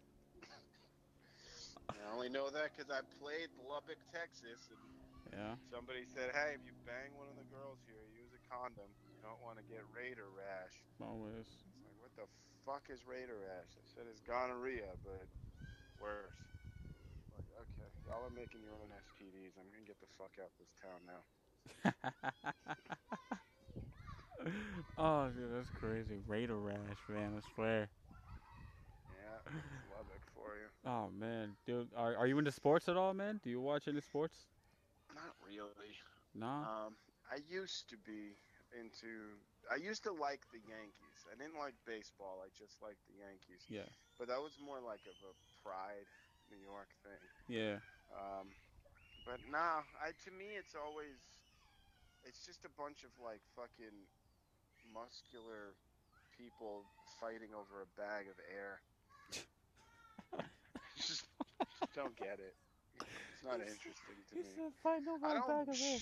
I 1.89 1.95
only 2.13 2.29
know 2.29 2.49
that 2.49 2.71
because 2.75 2.91
I 2.91 3.01
played 3.21 3.49
Lubbock, 3.65 3.97
Texas, 4.13 4.69
and 4.69 4.82
yeah. 5.34 5.53
somebody 5.71 6.05
said, 6.05 6.32
"Hey, 6.34 6.53
if 6.58 6.62
you 6.65 6.73
bang 6.86 7.13
one 7.17 7.29
of 7.29 7.38
the 7.38 7.47
girls 7.53 7.79
here, 7.88 7.97
a 8.01 8.10
condom. 8.49 8.89
You 9.13 9.21
don't 9.21 9.41
want 9.41 9.57
to 9.62 9.65
get 9.65 9.85
Raider 9.93 10.29
rash." 10.33 10.81
Always. 11.01 11.45
It's 11.45 11.85
like, 11.85 11.97
what 12.01 12.13
the 12.17 12.27
fuck 12.65 12.89
is 12.89 13.05
Raider 13.05 13.38
rash? 13.38 13.77
I 13.77 13.85
said 13.85 14.05
it's 14.09 14.21
gonorrhea, 14.21 14.97
but 15.03 15.29
worse. 15.99 16.35
Like, 17.33 17.45
okay, 17.62 17.89
y'all 18.05 18.25
are 18.25 18.29
making 18.33 18.62
your 18.62 18.73
own 18.75 18.91
STDs. 18.91 19.53
I'm 19.57 19.69
gonna 19.71 19.85
get 19.85 19.99
the 19.99 20.09
fuck 20.17 20.33
out 20.41 20.51
of 20.51 20.57
this 20.59 20.73
town 20.81 21.01
now. 21.05 21.23
oh, 24.97 25.29
dude, 25.29 25.53
that's 25.55 25.69
crazy. 25.71 26.17
Raider 26.27 26.57
rash, 26.57 26.99
man. 27.09 27.33
I 27.38 27.41
swear. 27.55 27.89
Yeah, 29.12 29.39
it's 29.45 29.89
Lubbock 29.89 30.23
for 30.33 30.55
you. 30.57 30.67
Oh 30.85 31.09
man, 31.09 31.55
dude, 31.65 31.89
are 31.95 32.15
are 32.15 32.27
you 32.27 32.38
into 32.39 32.51
sports 32.51 32.88
at 32.88 32.95
all, 32.95 33.13
man? 33.13 33.39
Do 33.43 33.49
you 33.49 33.59
watch 33.59 33.88
any 33.88 34.01
sports? 34.01 34.47
Not 35.13 35.35
really. 35.45 35.93
Nah. 36.33 36.88
Um, 36.88 36.95
I 37.29 37.45
used 37.45 37.89
to 37.89 37.97
be 38.01 38.33
into. 38.73 39.37
I 39.69 39.77
used 39.77 40.01
to 40.09 40.13
like 40.13 40.41
the 40.49 40.61
Yankees. 40.65 41.17
I 41.29 41.37
didn't 41.37 41.57
like 41.61 41.77
baseball. 41.85 42.41
I 42.41 42.49
just 42.57 42.81
liked 42.81 43.01
the 43.05 43.21
Yankees. 43.21 43.65
Yeah. 43.69 43.89
But 44.17 44.27
that 44.33 44.41
was 44.41 44.57
more 44.57 44.81
like 44.81 45.05
of 45.05 45.17
a 45.21 45.33
pride 45.61 46.09
New 46.49 46.57
York 46.57 46.89
thing. 47.05 47.23
Yeah. 47.45 47.77
Um, 48.09 48.49
but 49.29 49.37
nah, 49.45 49.85
I 50.01 50.17
to 50.25 50.29
me 50.33 50.57
it's 50.57 50.73
always 50.73 51.21
it's 52.25 52.41
just 52.45 52.65
a 52.65 52.73
bunch 52.73 53.05
of 53.05 53.13
like 53.21 53.41
fucking 53.53 53.93
muscular 54.89 55.77
people 56.33 56.89
fighting 57.21 57.53
over 57.53 57.85
a 57.85 57.89
bag 57.93 58.25
of 58.25 58.37
air. 58.49 58.81
just, 60.97 61.25
just 61.79 61.93
don't 61.93 62.15
get 62.17 62.41
it. 62.41 62.57
It's 62.99 63.45
not 63.45 63.61
interesting 63.61 64.17
to 64.29 64.35
me. 64.35 64.71
fighting 64.83 65.07
over 65.07 65.29
I 65.29 65.39
a 65.39 65.47
bag 65.47 65.67
of 65.69 65.77
air. 65.79 65.99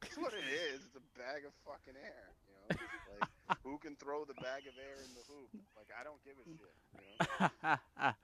That's 0.00 0.18
what 0.18 0.34
it 0.34 0.48
is. 0.48 0.84
It's 0.84 0.96
a 0.96 1.06
bag 1.32 1.44
of 1.46 1.52
fucking 1.64 1.98
air. 2.02 2.28
You 2.46 2.76
know, 2.76 2.86
like 3.20 3.58
who 3.64 3.78
can 3.78 3.96
throw 3.96 4.24
the 4.24 4.34
bag 4.34 4.62
of 4.68 4.74
air 4.78 4.96
in 5.04 5.10
the 5.14 5.22
hoop? 5.28 5.48
Like 5.76 5.88
I 5.98 6.04
don't 6.04 6.22
give 6.24 6.34
a 6.36 6.44
shit. 6.44 6.74
You 7.60 7.68
know. 8.08 8.14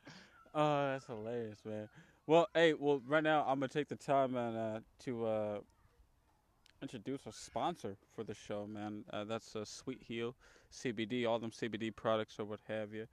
oh, 0.55 0.93
that's 0.93 1.07
hilarious, 1.07 1.59
man. 1.65 1.89
Well, 2.27 2.49
hey, 2.55 2.75
well, 2.75 3.01
right 3.07 3.23
now 3.23 3.45
I'm 3.47 3.61
gonna 3.61 3.69
take 3.69 3.89
the 3.89 3.97
time 3.97 4.37
and 4.37 4.57
uh, 4.57 4.81
to 5.05 5.27
uh, 5.27 5.59
introduce 6.83 7.27
a 7.27 7.33
sponsor 7.33 7.97
for 8.15 8.25
the 8.25 8.35
show, 8.35 8.67
man. 8.67 9.05
Uh, 9.11 9.25
that's 9.25 9.57
uh, 9.57 9.65
Sweet 9.65 10.03
Heal 10.07 10.35
CBD, 10.73 11.27
all 11.27 11.39
them 11.39 11.51
CBD 11.51 11.95
products 11.95 12.39
or 12.39 12.45
what 12.45 12.61
have 12.69 12.93
you. 12.93 13.07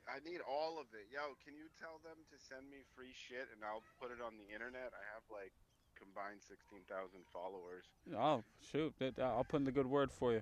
I 0.07 0.21
need 0.27 0.41
all 0.41 0.77
of 0.79 0.85
it. 0.93 1.09
Yo, 1.13 1.37
can 1.45 1.53
you 1.57 1.65
tell 1.81 1.97
them 2.05 2.17
to 2.29 2.37
send 2.37 2.69
me 2.69 2.85
free 2.95 3.13
shit 3.13 3.49
and 3.53 3.61
I'll 3.65 3.81
put 4.01 4.09
it 4.09 4.21
on 4.21 4.37
the 4.37 4.45
internet? 4.53 4.93
I 4.93 5.05
have 5.13 5.25
like 5.29 5.53
combined 5.97 6.41
16,000 6.45 6.85
followers. 7.33 7.85
Oh 8.13 8.41
shoot, 8.61 8.93
that, 8.99 9.17
I'll 9.21 9.45
put 9.45 9.61
in 9.61 9.65
the 9.65 9.73
good 9.73 9.89
word 9.89 10.11
for 10.11 10.33
you. 10.33 10.41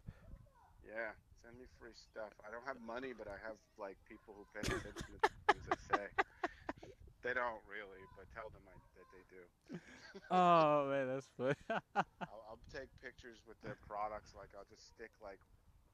Yeah, 0.84 1.16
send 1.44 1.56
me 1.60 1.66
free 1.80 1.96
stuff. 1.96 2.32
I 2.48 2.52
don't 2.52 2.68
have 2.68 2.80
money, 2.84 3.12
but 3.16 3.28
I 3.28 3.40
have 3.48 3.56
like 3.80 3.96
people 4.08 4.36
who 4.36 4.44
pay 4.52 4.64
attention 4.68 4.94
to 5.00 5.16
things 5.52 5.66
I 5.72 5.76
say. 5.96 6.06
They 7.24 7.32
don't 7.32 7.64
really, 7.72 8.04
but 8.20 8.28
tell 8.36 8.52
them 8.52 8.68
I, 8.68 8.76
that 9.00 9.08
they 9.16 9.24
do. 9.32 9.44
Oh 10.30 10.94
man, 10.94 11.10
that's 11.10 11.26
funny. 11.34 11.58
I'll, 11.98 12.44
I'll 12.46 12.62
take 12.70 12.86
pictures 13.02 13.42
with 13.50 13.58
their 13.66 13.82
products. 13.90 14.38
Like 14.38 14.54
I'll 14.54 14.70
just 14.70 14.86
stick 14.94 15.10
like 15.24 15.42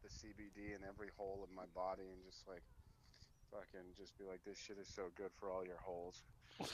the 0.04 0.12
CBD 0.12 0.76
in 0.76 0.84
every 0.84 1.08
hole 1.15 1.39
of 1.39 1.48
my 1.56 1.63
body 1.72 2.04
and 2.04 2.20
just 2.28 2.44
like 2.44 2.65
fucking 3.48 3.96
just 3.96 4.18
be 4.20 4.26
like, 4.26 4.44
this 4.44 4.58
shit 4.58 4.76
is 4.76 4.92
so 4.92 5.08
good 5.15 5.32
for 5.39 5.48
all 5.48 5.63
your 5.63 5.80
holes. 5.80 6.20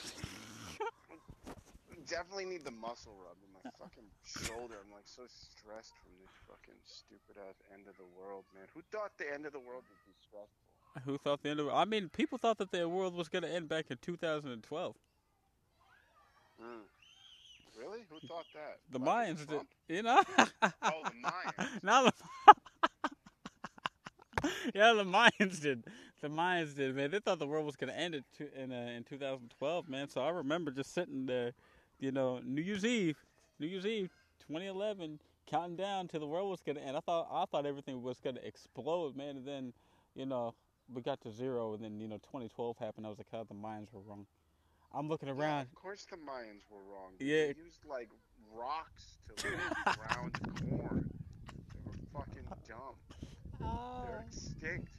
Definitely 2.09 2.45
need 2.45 2.65
the 2.65 2.73
muscle 2.75 3.13
rub 3.17 3.37
in 3.41 3.49
my 3.53 3.65
fucking 3.77 4.09
shoulder. 4.25 4.77
I'm 4.81 4.89
like 4.89 5.09
so 5.09 5.25
stressed 5.29 5.95
from 6.01 6.13
this 6.21 6.33
fucking 6.45 6.77
stupid 6.85 7.37
ass 7.41 7.61
end 7.73 7.85
of 7.89 7.97
the 7.97 8.09
world, 8.13 8.45
man. 8.53 8.65
Who 8.73 8.81
thought 8.89 9.13
the 9.17 9.29
end 9.29 9.45
of 9.45 9.53
the 9.53 9.63
world 9.63 9.85
would 9.85 10.03
be 10.05 10.13
stressful? 10.21 10.74
Who 11.03 11.17
thought 11.17 11.43
the 11.43 11.49
end 11.49 11.59
of? 11.59 11.69
I 11.69 11.85
mean, 11.85 12.09
people 12.09 12.37
thought 12.37 12.57
that 12.59 12.71
the 12.71 12.87
world 12.87 13.15
was 13.15 13.27
gonna 13.27 13.47
end 13.47 13.67
back 13.67 13.85
in 13.89 13.97
2012. 14.01 14.95
Mm. 16.61 16.65
Really? 17.77 17.99
Who 18.09 18.19
thought 18.27 18.45
that? 18.53 18.79
The 18.91 18.99
Fucking 18.99 19.35
Mayans 19.35 19.47
did, 19.47 19.61
you 19.89 20.03
know. 20.03 20.21
Oh, 20.81 21.03
the 21.03 21.11
Mayans. 21.11 21.67
Not 21.83 22.15
the. 24.45 24.49
yeah, 24.73 24.93
the 24.93 25.03
Mayans 25.03 25.61
did. 25.61 25.83
The 26.21 26.29
Mayans 26.29 26.75
did, 26.75 26.95
man. 26.95 27.11
They 27.11 27.19
thought 27.19 27.39
the 27.39 27.47
world 27.47 27.65
was 27.65 27.75
gonna 27.75 27.93
end 27.93 28.15
in 28.15 28.23
in, 28.55 28.71
uh, 28.71 28.91
in 28.95 29.03
2012, 29.03 29.89
man. 29.89 30.07
So 30.07 30.21
I 30.21 30.29
remember 30.29 30.71
just 30.71 30.93
sitting 30.93 31.25
there, 31.25 31.51
you 31.99 32.11
know, 32.11 32.39
New 32.43 32.61
Year's 32.61 32.85
Eve, 32.85 33.17
New 33.59 33.67
Year's 33.67 33.85
Eve, 33.85 34.11
2011, 34.39 35.19
counting 35.45 35.75
down 35.75 36.07
till 36.07 36.21
the 36.21 36.27
world 36.27 36.49
was 36.49 36.61
gonna 36.61 36.79
end. 36.79 36.95
I 36.95 37.01
thought 37.01 37.27
I 37.31 37.45
thought 37.45 37.65
everything 37.65 38.01
was 38.01 38.19
gonna 38.21 38.39
explode, 38.43 39.17
man. 39.17 39.37
And 39.37 39.45
then, 39.45 39.73
you 40.15 40.25
know, 40.25 40.53
we 40.93 41.01
got 41.01 41.21
to 41.21 41.31
zero, 41.31 41.73
and 41.73 41.83
then 41.83 41.99
you 41.99 42.07
know, 42.07 42.17
2012 42.17 42.77
happened. 42.77 43.05
I 43.05 43.09
was 43.09 43.17
like, 43.17 43.27
how 43.31 43.43
the 43.43 43.53
Mayans 43.55 43.91
were 43.93 44.01
wrong. 44.01 44.25
I'm 44.93 45.09
looking 45.09 45.27
Yeah, 45.27 45.35
around. 45.35 45.61
of 45.63 45.75
course 45.75 46.05
the 46.09 46.15
Mayans 46.17 46.63
were 46.69 46.81
wrong. 46.91 47.13
Yeah. 47.19 47.47
They 47.47 47.55
used 47.57 47.85
like 47.85 48.09
rocks 48.53 49.17
to 49.27 49.47
like, 49.49 49.97
ground 49.97 50.33
corn. 50.61 51.09
They 51.73 51.81
were 51.85 51.97
fucking 52.13 52.47
dumb. 52.67 52.95
They're 53.59 54.23
extinct. 54.27 54.89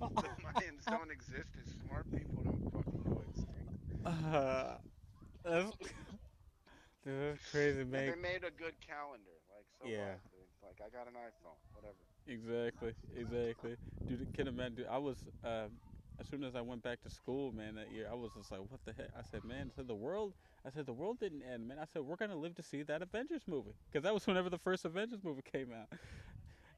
the 0.00 0.06
Mayans 0.08 0.84
don't 0.86 1.10
exist. 1.10 1.50
As 1.62 1.74
smart 1.84 2.06
people 2.14 2.44
don't 2.44 2.72
fucking 2.72 3.02
go 3.04 3.20
extinct. 3.28 3.74
Uh, 4.06 4.78
that's, 5.44 5.70
dude, 7.04 7.34
that's 7.36 7.50
crazy, 7.50 7.80
And 7.80 7.90
man. 7.90 8.10
they 8.10 8.16
made 8.16 8.44
a 8.44 8.50
good 8.50 8.74
calendar. 8.80 9.36
Like 9.54 9.66
so 9.80 9.88
Yeah. 9.88 10.14
Like 10.62 10.80
I 10.80 10.88
got 10.88 11.06
an 11.08 11.14
iPhone. 11.14 11.58
Whatever. 11.74 11.94
Exactly, 12.28 12.94
exactly. 13.16 13.76
Dude, 14.08 14.32
can 14.34 14.48
imagine. 14.48 14.76
Dude, 14.76 14.86
I 14.90 14.98
was 14.98 15.18
um, 15.44 15.72
as 16.20 16.28
soon 16.28 16.44
as 16.44 16.56
I 16.56 16.62
went 16.62 16.82
back 16.82 17.02
to 17.02 17.10
school, 17.10 17.52
man, 17.52 17.76
that 17.76 17.90
year, 17.92 18.08
I 18.10 18.14
was 18.14 18.32
just 18.34 18.52
like, 18.52 18.60
"What 18.68 18.80
the 18.84 18.92
heck?" 18.92 19.10
I 19.18 19.22
said, 19.22 19.44
"Man," 19.44 19.68
I 19.72 19.76
said 19.76 19.88
the 19.88 19.96
world. 19.96 20.34
I 20.64 20.70
said 20.70 20.86
the 20.86 20.94
world 20.94 21.18
didn't 21.20 21.42
end, 21.42 21.68
man. 21.68 21.78
I 21.78 21.86
said 21.86 22.02
we're 22.02 22.16
gonna 22.16 22.36
live 22.36 22.54
to 22.56 22.62
see 22.62 22.82
that 22.84 23.02
Avengers 23.02 23.42
movie 23.48 23.74
because 23.90 24.04
that 24.04 24.14
was 24.14 24.26
whenever 24.26 24.50
the 24.50 24.58
first 24.58 24.84
Avengers 24.84 25.24
movie 25.24 25.42
came 25.42 25.72
out, 25.72 25.88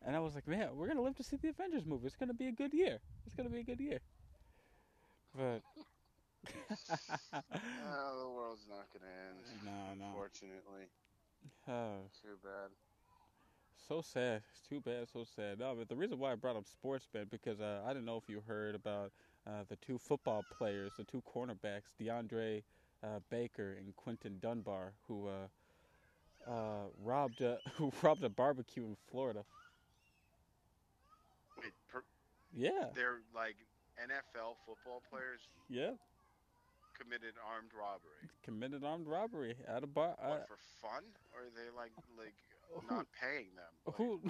and 0.04 0.16
I 0.16 0.20
was 0.20 0.34
like, 0.34 0.46
"Man, 0.46 0.76
we're 0.76 0.88
gonna 0.88 1.02
live 1.02 1.16
to 1.16 1.24
see 1.24 1.36
the 1.36 1.48
Avengers 1.50 1.86
movie. 1.86 2.06
It's 2.06 2.16
gonna 2.16 2.34
be 2.34 2.48
a 2.48 2.52
good 2.52 2.74
year. 2.74 3.00
It's 3.26 3.34
gonna 3.34 3.50
be 3.50 3.60
a 3.60 3.64
good 3.64 3.80
year." 3.80 4.00
But 5.34 5.62
Oh, 7.84 8.20
the 8.20 8.28
world's 8.30 8.66
not 8.68 8.88
gonna 8.92 9.10
end. 9.10 9.44
no, 9.64 9.94
no. 9.94 10.12
Unfortunately. 10.12 10.88
Oh, 11.68 12.10
Too 12.22 12.36
bad. 12.42 12.70
So 13.86 14.00
sad. 14.02 14.42
It's 14.50 14.60
too 14.68 14.80
bad. 14.80 15.08
So 15.08 15.24
sad. 15.24 15.58
No, 15.58 15.74
but 15.74 15.88
the 15.88 15.96
reason 15.96 16.18
why 16.18 16.32
I 16.32 16.34
brought 16.36 16.56
up 16.56 16.66
sports, 16.66 17.08
man, 17.14 17.26
because 17.30 17.60
uh, 17.60 17.82
I 17.84 17.88
didn't 17.88 18.04
know 18.04 18.16
if 18.16 18.28
you 18.28 18.40
heard 18.46 18.74
about 18.74 19.12
uh, 19.46 19.64
the 19.68 19.76
two 19.76 19.98
football 19.98 20.44
players, 20.56 20.92
the 20.96 21.04
two 21.04 21.22
cornerbacks, 21.22 21.94
DeAndre 22.00 22.62
uh, 23.02 23.18
Baker 23.30 23.74
and 23.78 23.94
Quinton 23.96 24.38
Dunbar, 24.40 24.92
who 25.08 25.28
uh, 25.28 26.50
uh, 26.50 26.86
robbed 27.02 27.40
a, 27.40 27.58
who 27.74 27.92
robbed 28.02 28.22
a 28.24 28.28
barbecue 28.28 28.84
in 28.84 28.96
Florida. 29.10 29.44
Wait, 31.58 31.72
per, 31.88 32.02
Yeah. 32.52 32.90
they're 32.94 33.20
like 33.34 33.56
NFL 33.98 34.56
football 34.66 35.02
players 35.10 35.40
Yeah. 35.68 35.92
committed 36.94 37.34
armed 37.44 37.72
robbery. 37.72 38.28
Committed 38.42 38.84
armed 38.84 39.06
robbery 39.06 39.56
at 39.66 39.82
a 39.82 39.86
bar. 39.86 40.16
Uh, 40.20 40.28
What 40.28 40.48
for 40.48 40.56
fun? 40.80 41.04
Or 41.34 41.46
are 41.46 41.50
they 41.54 41.70
like 41.76 41.92
like 42.18 42.34
not 42.90 43.06
paying 43.20 43.48
them? 43.56 43.64
Like, 43.86 43.96
who 43.96 44.20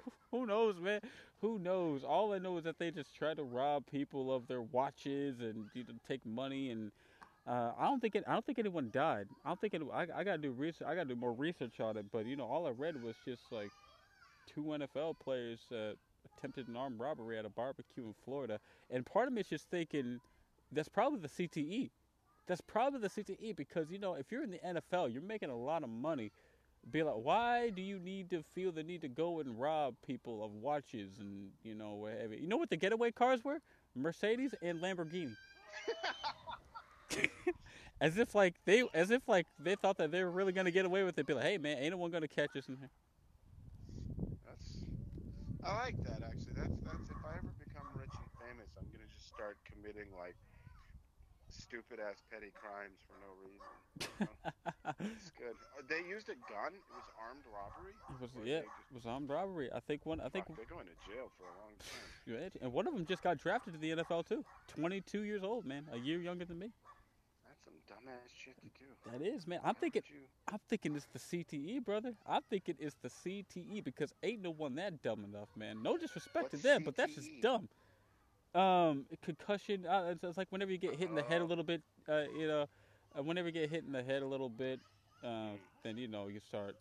who 0.30 0.46
knows, 0.46 0.76
man? 0.80 1.00
Who 1.40 1.58
knows? 1.58 2.04
All 2.04 2.32
I 2.32 2.38
know 2.38 2.56
is 2.58 2.64
that 2.64 2.78
they 2.78 2.90
just 2.90 3.14
try 3.14 3.34
to 3.34 3.42
rob 3.42 3.84
people 3.90 4.32
of 4.34 4.46
their 4.46 4.62
watches 4.62 5.40
and 5.40 5.68
you 5.74 5.84
know, 5.84 5.94
take 6.06 6.24
money 6.24 6.70
and. 6.70 6.92
Uh, 7.46 7.72
I 7.78 7.86
don't 7.86 8.00
think 8.00 8.14
it, 8.14 8.24
I 8.28 8.34
don't 8.34 8.46
think 8.46 8.58
anyone 8.58 8.90
died. 8.92 9.26
I 9.44 9.48
don't 9.48 9.60
think 9.60 9.74
it, 9.74 9.82
I, 9.92 10.02
I 10.14 10.24
gotta 10.24 10.38
do 10.38 10.52
research. 10.52 10.86
I 10.86 10.94
gotta 10.94 11.08
do 11.08 11.16
more 11.16 11.32
research 11.32 11.80
on 11.80 11.96
it. 11.96 12.06
But 12.12 12.26
you 12.26 12.36
know, 12.36 12.44
all 12.46 12.66
I 12.66 12.70
read 12.70 13.02
was 13.02 13.16
just 13.24 13.50
like 13.50 13.72
two 14.46 14.72
NFL 14.74 15.18
players 15.20 15.60
uh, 15.72 15.92
attempted 16.36 16.68
an 16.68 16.76
armed 16.76 17.00
robbery 17.00 17.38
at 17.38 17.44
a 17.44 17.50
barbecue 17.50 18.04
in 18.04 18.14
Florida, 18.24 18.60
and 18.90 19.04
part 19.06 19.28
of 19.28 19.34
me 19.34 19.40
is 19.40 19.48
just 19.48 19.70
thinking 19.70 20.20
that's 20.72 20.88
probably 20.88 21.20
the 21.20 21.28
CTE. 21.28 21.90
That's 22.46 22.60
probably 22.60 23.00
the 23.00 23.10
CTE 23.10 23.52
because 23.54 23.90
you 23.90 23.98
know 23.98 24.14
if 24.14 24.30
you're 24.32 24.42
in 24.44 24.50
the 24.50 24.58
NFL, 24.64 25.12
you're 25.12 25.22
making 25.22 25.50
a 25.50 25.56
lot 25.56 25.82
of 25.82 25.88
money. 25.90 26.32
Be 26.88 27.02
like, 27.02 27.16
why 27.16 27.70
do 27.70 27.82
you 27.82 27.98
need 27.98 28.30
to 28.30 28.42
feel 28.54 28.72
the 28.72 28.82
need 28.82 29.02
to 29.02 29.08
go 29.08 29.40
and 29.40 29.60
rob 29.60 29.94
people 30.06 30.44
of 30.44 30.52
watches 30.52 31.18
and 31.18 31.50
you 31.62 31.74
know 31.74 31.94
whatever? 31.94 32.34
You 32.34 32.48
know 32.48 32.56
what 32.56 32.70
the 32.70 32.76
getaway 32.76 33.10
cars 33.10 33.44
were? 33.44 33.60
Mercedes 33.94 34.54
and 34.62 34.80
Lamborghini. 34.80 35.34
as 38.00 38.16
if 38.16 38.34
like 38.34 38.54
they, 38.64 38.84
as 38.94 39.10
if 39.10 39.22
like 39.28 39.46
they 39.58 39.74
thought 39.76 39.98
that 39.98 40.10
they 40.10 40.24
were 40.24 40.30
really 40.30 40.52
gonna 40.52 40.70
get 40.70 40.86
away 40.86 41.04
with 41.04 41.18
it. 41.18 41.26
Be 41.26 41.34
like, 41.34 41.44
hey 41.44 41.58
man, 41.58 41.78
ain't 41.78 41.92
no 41.92 41.98
one 41.98 42.10
gonna 42.10 42.28
catch 42.28 42.56
us 42.56 42.68
in 42.68 42.76
here. 42.76 42.90
That's 44.46 44.78
I 45.62 45.74
like 45.84 46.02
that 46.04 46.22
actually. 46.24 46.54
That's 46.56 46.76
that's 46.82 47.10
if 47.10 47.24
I 47.24 47.36
ever 47.36 47.52
become 47.58 47.86
rich 47.94 48.10
and 48.16 48.30
famous, 48.40 48.70
I'm 48.78 48.86
gonna 48.90 49.10
just 49.14 49.28
start 49.28 49.58
committing 49.70 50.08
like 50.18 50.34
stupid 51.70 52.00
ass 52.02 52.18
petty 52.30 52.50
crimes 52.52 52.98
for 53.06 53.14
no 53.22 53.30
reason. 53.38 53.70
It's 55.00 55.30
good. 55.38 55.54
Uh, 55.78 55.82
They 55.88 56.02
used 56.08 56.28
a 56.28 56.34
gun. 56.50 56.74
It 56.74 56.82
was 56.90 57.06
armed 57.22 57.44
robbery. 57.46 57.94
It 58.10 58.20
was 58.20 58.30
yeah, 58.44 58.58
it 58.58 58.94
was 58.94 59.06
armed 59.06 59.30
robbery. 59.30 59.70
I 59.72 59.78
think 59.80 60.04
one. 60.04 60.20
I 60.20 60.28
think 60.28 60.46
Fuck, 60.46 60.56
they're 60.56 60.66
going 60.66 60.86
to 60.86 60.98
jail 61.10 61.30
for 61.38 61.44
a 61.44 61.54
long 61.62 61.74
time. 61.78 62.50
And 62.62 62.72
one 62.72 62.86
of 62.86 62.94
them 62.94 63.06
just 63.06 63.22
got 63.22 63.38
drafted 63.38 63.74
to 63.74 63.78
the 63.80 63.90
NFL 64.02 64.26
too. 64.28 64.44
Twenty-two 64.68 65.22
years 65.22 65.42
old, 65.42 65.64
man, 65.64 65.86
a 65.92 65.98
year 65.98 66.20
younger 66.20 66.44
than 66.44 66.58
me. 66.58 66.70
That's 67.46 67.60
some 67.64 67.74
dumbass 67.88 68.30
shit 68.44 68.54
to 68.62 68.68
do. 68.78 68.86
That 69.18 69.22
is, 69.24 69.46
man. 69.46 69.58
I'm 69.64 69.74
How 69.74 69.80
thinking, 69.80 70.02
you- 70.08 70.26
I'm 70.52 70.58
thinking 70.68 70.94
it's 70.96 71.06
the 71.12 71.18
CTE, 71.18 71.84
brother. 71.84 72.14
I'm 72.26 72.42
thinking 72.50 72.76
it's 72.78 72.96
the 73.02 73.08
CTE 73.08 73.82
because 73.84 74.12
ain't 74.22 74.42
no 74.42 74.50
one 74.50 74.74
that 74.76 75.02
dumb 75.02 75.24
enough, 75.24 75.48
man. 75.56 75.82
No 75.82 75.96
disrespect 75.96 76.52
What's 76.52 76.56
to 76.62 76.62
them, 76.62 76.82
but 76.84 76.96
that's 76.96 77.14
just 77.14 77.30
dumb. 77.40 77.68
Um, 78.54 79.06
concussion. 79.22 79.86
Uh, 79.86 80.08
it's, 80.12 80.24
it's 80.24 80.36
like 80.36 80.48
whenever 80.50 80.72
you 80.72 80.78
get 80.78 80.94
hit 80.96 81.08
in 81.08 81.14
the 81.14 81.22
head 81.22 81.40
a 81.40 81.44
Oh. 81.44 81.46
little 81.46 81.64
bit, 81.64 81.82
uh, 82.08 82.24
you 82.36 82.46
know, 82.48 82.66
uh, 83.16 83.22
whenever 83.22 83.48
you 83.48 83.52
get 83.52 83.70
hit 83.70 83.84
in 83.84 83.92
the 83.92 84.02
head 84.02 84.22
a 84.22 84.26
little 84.26 84.48
bit, 84.48 84.80
uh, 85.22 85.50
then 85.84 85.96
you 85.96 86.08
know 86.08 86.28
you 86.28 86.40
start, 86.40 86.76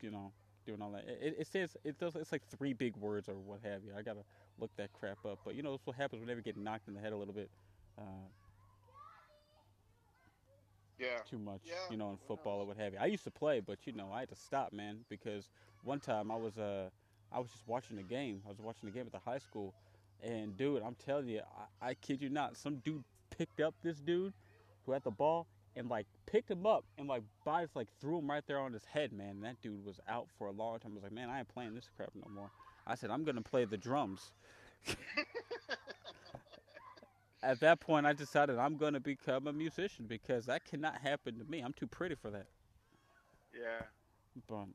you 0.00 0.10
know, 0.10 0.32
doing 0.66 0.80
all 0.80 0.90
that. 0.92 1.04
It, 1.06 1.36
it- 1.40 1.46
says 1.46 1.76
it 1.84 1.98
does. 1.98 2.16
It's 2.16 2.32
like 2.32 2.42
three 2.58 2.72
big 2.72 2.96
words 2.96 3.28
or 3.28 3.34
what 3.34 3.60
have 3.62 3.84
you. 3.84 3.92
I 3.96 4.02
gotta 4.02 4.24
look 4.58 4.70
that 4.76 4.92
crap 4.92 5.24
up. 5.26 5.40
But 5.44 5.54
you 5.54 5.62
know, 5.62 5.72
that's 5.72 5.86
what 5.86 5.96
happens 5.96 6.20
whenever 6.20 6.38
you 6.40 6.44
get 6.44 6.56
knocked 6.56 6.88
in 6.88 6.94
the 6.94 7.00
head 7.00 7.12
a 7.12 7.16
little 7.16 7.34
bit. 7.34 7.50
Uh, 7.98 8.02
Yeah. 10.98 11.18
too 11.28 11.38
much, 11.38 11.60
Yeah, 11.64 11.74
you 11.90 11.96
know, 11.96 12.10
in 12.10 12.18
football 12.26 12.60
or 12.60 12.66
what 12.66 12.76
have 12.76 12.92
you. 12.92 12.98
I 13.00 13.06
used 13.06 13.24
to 13.24 13.30
play, 13.30 13.60
but 13.60 13.78
you 13.86 13.92
know, 13.92 14.10
I 14.12 14.20
had 14.20 14.28
to 14.30 14.36
stop, 14.36 14.72
man, 14.72 15.04
because 15.08 15.48
one 15.82 16.00
time 16.00 16.30
I 16.30 16.36
was 16.36 16.56
uh 16.58 16.88
I 17.32 17.38
was 17.40 17.50
just 17.50 17.66
watching 17.66 17.96
the 17.96 18.02
game. 18.02 18.42
I 18.46 18.48
was 18.50 18.58
watching 18.60 18.88
the 18.88 18.92
game 18.94 19.06
at 19.06 19.12
the 19.12 19.18
high 19.18 19.38
school, 19.38 19.74
and 20.22 20.56
dude, 20.56 20.82
I'm 20.82 20.94
telling 20.94 21.28
you, 21.28 21.40
I, 21.82 21.90
I 21.90 21.94
kid 21.94 22.22
you 22.22 22.28
not, 22.30 22.56
some 22.56 22.76
dude 22.76 23.04
picked 23.36 23.60
up 23.60 23.74
this 23.82 23.98
dude 24.00 24.32
who 24.86 24.92
had 24.92 25.04
the 25.04 25.10
ball 25.10 25.46
and 25.76 25.88
like 25.88 26.06
picked 26.26 26.50
him 26.50 26.66
up 26.66 26.84
and 26.98 27.08
like 27.08 27.22
bodies 27.44 27.70
like 27.74 27.88
threw 28.00 28.18
him 28.18 28.30
right 28.30 28.44
there 28.46 28.58
on 28.58 28.72
his 28.72 28.84
head, 28.84 29.12
man. 29.12 29.30
And 29.30 29.44
that 29.44 29.60
dude 29.62 29.84
was 29.84 30.00
out 30.08 30.28
for 30.38 30.46
a 30.48 30.52
long 30.52 30.78
time. 30.78 30.92
I 30.92 30.94
was 30.94 31.02
like, 31.04 31.12
man, 31.12 31.30
I 31.30 31.38
ain't 31.40 31.48
playing 31.48 31.74
this 31.74 31.88
crap 31.96 32.10
no 32.14 32.30
more. 32.32 32.50
I 32.86 32.94
said, 32.94 33.10
I'm 33.10 33.24
gonna 33.24 33.42
play 33.42 33.64
the 33.64 33.76
drums. 33.76 34.32
At 37.42 37.60
that 37.60 37.80
point, 37.80 38.06
I 38.06 38.12
decided 38.14 38.58
I'm 38.58 38.76
gonna 38.76 39.00
become 39.00 39.46
a 39.46 39.52
musician 39.52 40.06
because 40.06 40.46
that 40.46 40.64
cannot 40.64 40.96
happen 40.98 41.38
to 41.38 41.44
me. 41.44 41.60
I'm 41.60 41.74
too 41.74 41.86
pretty 41.86 42.14
for 42.14 42.30
that. 42.30 42.46
Yeah. 43.54 43.86
But 44.48 44.66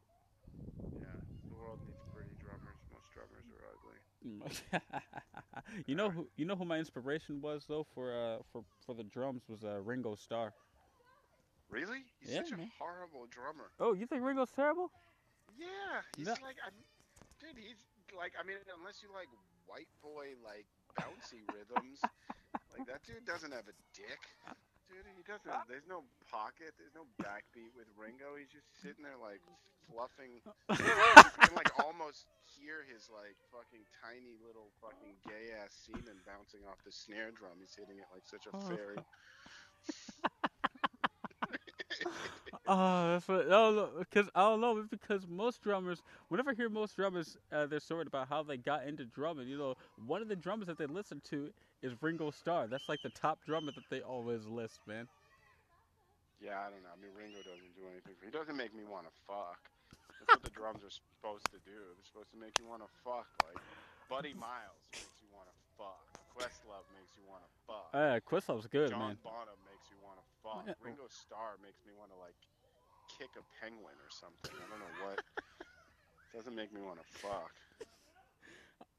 Yeah. 0.92 1.08
The 1.50 1.56
world 1.56 1.80
needs 1.86 2.00
pretty 2.14 2.30
drummers. 2.40 2.78
Most 2.92 3.12
drummers 3.14 3.46
are 3.52 3.66
ugly. 3.74 4.00
you 5.86 5.96
know 5.96 6.10
who 6.10 6.28
you 6.36 6.46
know 6.46 6.56
who 6.56 6.66
my 6.66 6.78
inspiration 6.78 7.42
was 7.42 7.66
though 7.68 7.86
for 7.96 8.12
uh 8.14 8.38
for 8.52 8.64
for 8.86 8.94
the 8.94 9.04
drums 9.04 9.44
was 9.48 9.64
uh 9.64 9.80
Ringo 9.84 10.16
Starr. 10.16 10.54
Really? 11.70 12.04
He's 12.20 12.32
Yeah, 12.34 12.44
such 12.44 12.52
a 12.54 12.58
man. 12.58 12.72
horrible 12.80 13.28
drummer. 13.30 13.70
Oh, 13.80 13.94
you 13.94 14.06
think 14.08 14.24
Ringo's 14.24 14.52
terrible? 14.52 14.92
Yeah. 15.58 16.02
He's 16.18 16.26
No. 16.26 16.34
like, 16.42 16.58
I'm, 16.66 16.74
dude. 17.40 17.56
He's 17.62 17.86
like, 18.18 18.34
I 18.40 18.44
mean, 18.46 18.58
unless 18.80 19.04
you 19.04 19.10
like 19.14 19.30
white 19.68 19.88
boy 20.02 20.34
like 20.44 20.66
bouncy 20.98 21.46
rhythms, 21.54 22.02
like 22.76 22.88
that 22.88 23.04
dude 23.06 23.24
doesn't 23.26 23.52
have 23.52 23.68
a 23.70 23.76
dick. 23.94 24.20
Dude, 24.90 25.06
he 25.14 25.22
doesn't. 25.22 25.54
There's 25.70 25.86
no 25.86 26.02
pocket. 26.34 26.74
There's 26.82 26.98
no 26.98 27.06
backbeat 27.22 27.72
with 27.78 27.86
Ringo. 27.94 28.34
He's 28.36 28.50
just 28.50 28.66
sitting 28.82 29.06
there 29.06 29.22
like 29.22 29.42
fluffing. 29.86 30.42
you 30.74 31.30
can 31.46 31.54
like 31.54 31.70
almost 31.78 32.26
hear 32.58 32.82
his 32.90 33.06
like 33.14 33.38
fucking 33.54 33.86
tiny 34.02 34.34
little 34.42 34.74
fucking 34.82 35.14
gay 35.22 35.54
ass 35.62 35.78
semen 35.86 36.18
bouncing 36.26 36.66
off 36.66 36.82
the 36.82 36.92
snare 36.92 37.30
drum. 37.30 37.62
He's 37.62 37.78
hitting 37.78 38.02
it 38.02 38.10
like 38.10 38.26
such 38.26 38.50
a 38.50 38.54
Oh. 38.54 38.66
fairy. 38.66 38.98
Oh, 42.72 43.14
that's 43.14 43.28
what. 43.28 43.48
Oh, 43.50 43.90
because 43.98 44.30
I 44.36 44.42
don't 44.42 44.62
know. 44.62 44.86
Because 44.90 45.26
most 45.28 45.64
drummers, 45.64 46.04
whenever 46.28 46.52
I 46.52 46.54
hear 46.54 46.70
most 46.70 46.96
drummers, 46.96 47.36
uh, 47.52 47.66
their 47.66 47.80
story 47.80 48.06
about 48.06 48.30
how 48.30 48.44
they 48.44 48.58
got 48.58 48.86
into 48.86 49.06
drumming. 49.06 49.48
You 49.48 49.58
know, 49.58 49.76
one 50.06 50.22
of 50.22 50.28
the 50.30 50.36
drummers 50.36 50.68
that 50.68 50.78
they 50.78 50.86
listen 50.86 51.20
to 51.32 51.50
is 51.82 51.94
Ringo 52.00 52.30
Starr. 52.30 52.68
That's 52.68 52.88
like 52.88 53.02
the 53.02 53.10
top 53.10 53.40
drummer 53.44 53.72
that 53.74 53.90
they 53.90 54.02
always 54.02 54.46
list, 54.46 54.82
man. 54.86 55.08
Yeah, 56.38 56.62
I 56.62 56.70
don't 56.70 56.86
know. 56.86 56.94
I 56.94 57.00
mean, 57.02 57.10
Ringo 57.18 57.42
doesn't 57.42 57.74
do 57.74 57.90
anything. 57.90 58.14
For, 58.22 58.30
he 58.30 58.32
doesn't 58.32 58.56
make 58.56 58.78
me 58.78 58.86
want 58.86 59.10
to 59.10 59.14
fuck. 59.26 59.58
That's 60.22 60.38
what 60.38 60.46
the 60.46 60.54
drums 60.54 60.86
are 60.86 60.94
supposed 60.94 61.50
to 61.50 61.58
do. 61.66 61.74
They're 61.74 62.06
supposed 62.06 62.30
to 62.38 62.40
make 62.40 62.54
you 62.62 62.70
want 62.70 62.86
to 62.86 62.92
fuck. 63.02 63.26
Like 63.50 63.58
Buddy 64.14 64.38
Miles 64.38 64.78
makes 64.94 65.18
you 65.18 65.30
want 65.34 65.50
to 65.50 65.56
fuck. 65.74 66.06
Questlove 66.38 66.86
makes 66.94 67.18
you 67.18 67.26
want 67.26 67.42
to 67.42 67.52
fuck. 67.66 67.90
Uh, 67.98 68.22
Questlove's 68.22 68.70
good, 68.70 68.94
John 68.94 69.18
man. 69.18 69.18
Bonham 69.26 69.58
makes 69.66 69.90
you 69.90 69.98
want 70.06 70.22
to 70.22 70.26
fuck. 70.46 70.64
Ringo 70.86 71.10
Starr 71.10 71.58
makes 71.66 71.82
me 71.84 71.92
want 71.98 72.14
to 72.14 72.20
like 72.22 72.38
kick 73.20 73.30
a 73.36 73.44
penguin 73.62 74.00
or 74.00 74.10
something. 74.10 74.52
I 74.56 74.70
don't 74.70 74.80
know 74.80 75.06
what. 75.06 75.20
doesn't 76.36 76.56
make 76.56 76.74
me 76.74 76.80
want 76.82 77.00
to 77.00 77.20
fuck. 77.20 77.52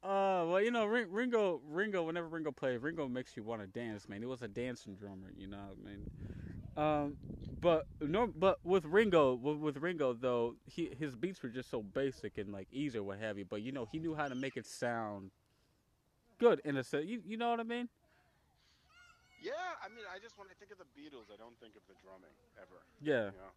Uh, 0.02 0.44
well, 0.48 0.60
you 0.60 0.70
know, 0.70 0.86
Ringo, 0.86 1.60
Ringo. 1.68 2.02
Whenever 2.04 2.28
Ringo 2.28 2.52
plays, 2.52 2.80
Ringo 2.80 3.08
makes 3.08 3.36
you 3.36 3.42
want 3.42 3.60
to 3.60 3.66
dance, 3.66 4.08
man. 4.08 4.20
He 4.20 4.26
was 4.26 4.42
a 4.42 4.48
dancing 4.48 4.94
drummer, 4.94 5.30
you 5.36 5.46
know. 5.46 5.58
what 5.58 5.76
I 5.84 5.88
mean, 5.88 6.10
um, 6.76 7.16
But 7.60 7.86
no, 8.00 8.26
but 8.26 8.58
with 8.64 8.84
Ringo, 8.86 9.34
with, 9.34 9.58
with 9.58 9.76
Ringo 9.76 10.14
though, 10.14 10.56
he 10.66 10.90
his 10.98 11.14
beats 11.14 11.42
were 11.42 11.50
just 11.50 11.70
so 11.70 11.82
basic 11.82 12.38
and 12.38 12.52
like 12.52 12.68
easy 12.72 12.98
or 12.98 13.02
what 13.02 13.18
have 13.18 13.38
you. 13.38 13.44
But 13.44 13.62
you 13.62 13.72
know, 13.72 13.86
he 13.90 13.98
knew 13.98 14.14
how 14.14 14.28
to 14.28 14.34
make 14.34 14.56
it 14.56 14.66
sound 14.66 15.30
good 16.38 16.60
in 16.64 16.76
a 16.78 16.84
sense. 16.84 17.06
You 17.06 17.22
you 17.26 17.36
know 17.36 17.50
what 17.50 17.60
I 17.60 17.64
mean? 17.64 17.88
Yeah, 19.42 19.52
I 19.84 19.88
mean, 19.88 20.04
I 20.12 20.18
just 20.18 20.36
when 20.38 20.48
I 20.48 20.56
think 20.60 20.72
of 20.72 20.78
the 20.78 20.88
Beatles, 20.96 21.32
I 21.32 21.36
don't 21.36 21.56
think 21.60 21.76
of 21.76 21.82
the 21.88 21.96
drumming 22.00 22.32
ever. 22.60 22.80
Yeah. 23.00 23.32
You 23.32 23.40
know, 23.40 23.52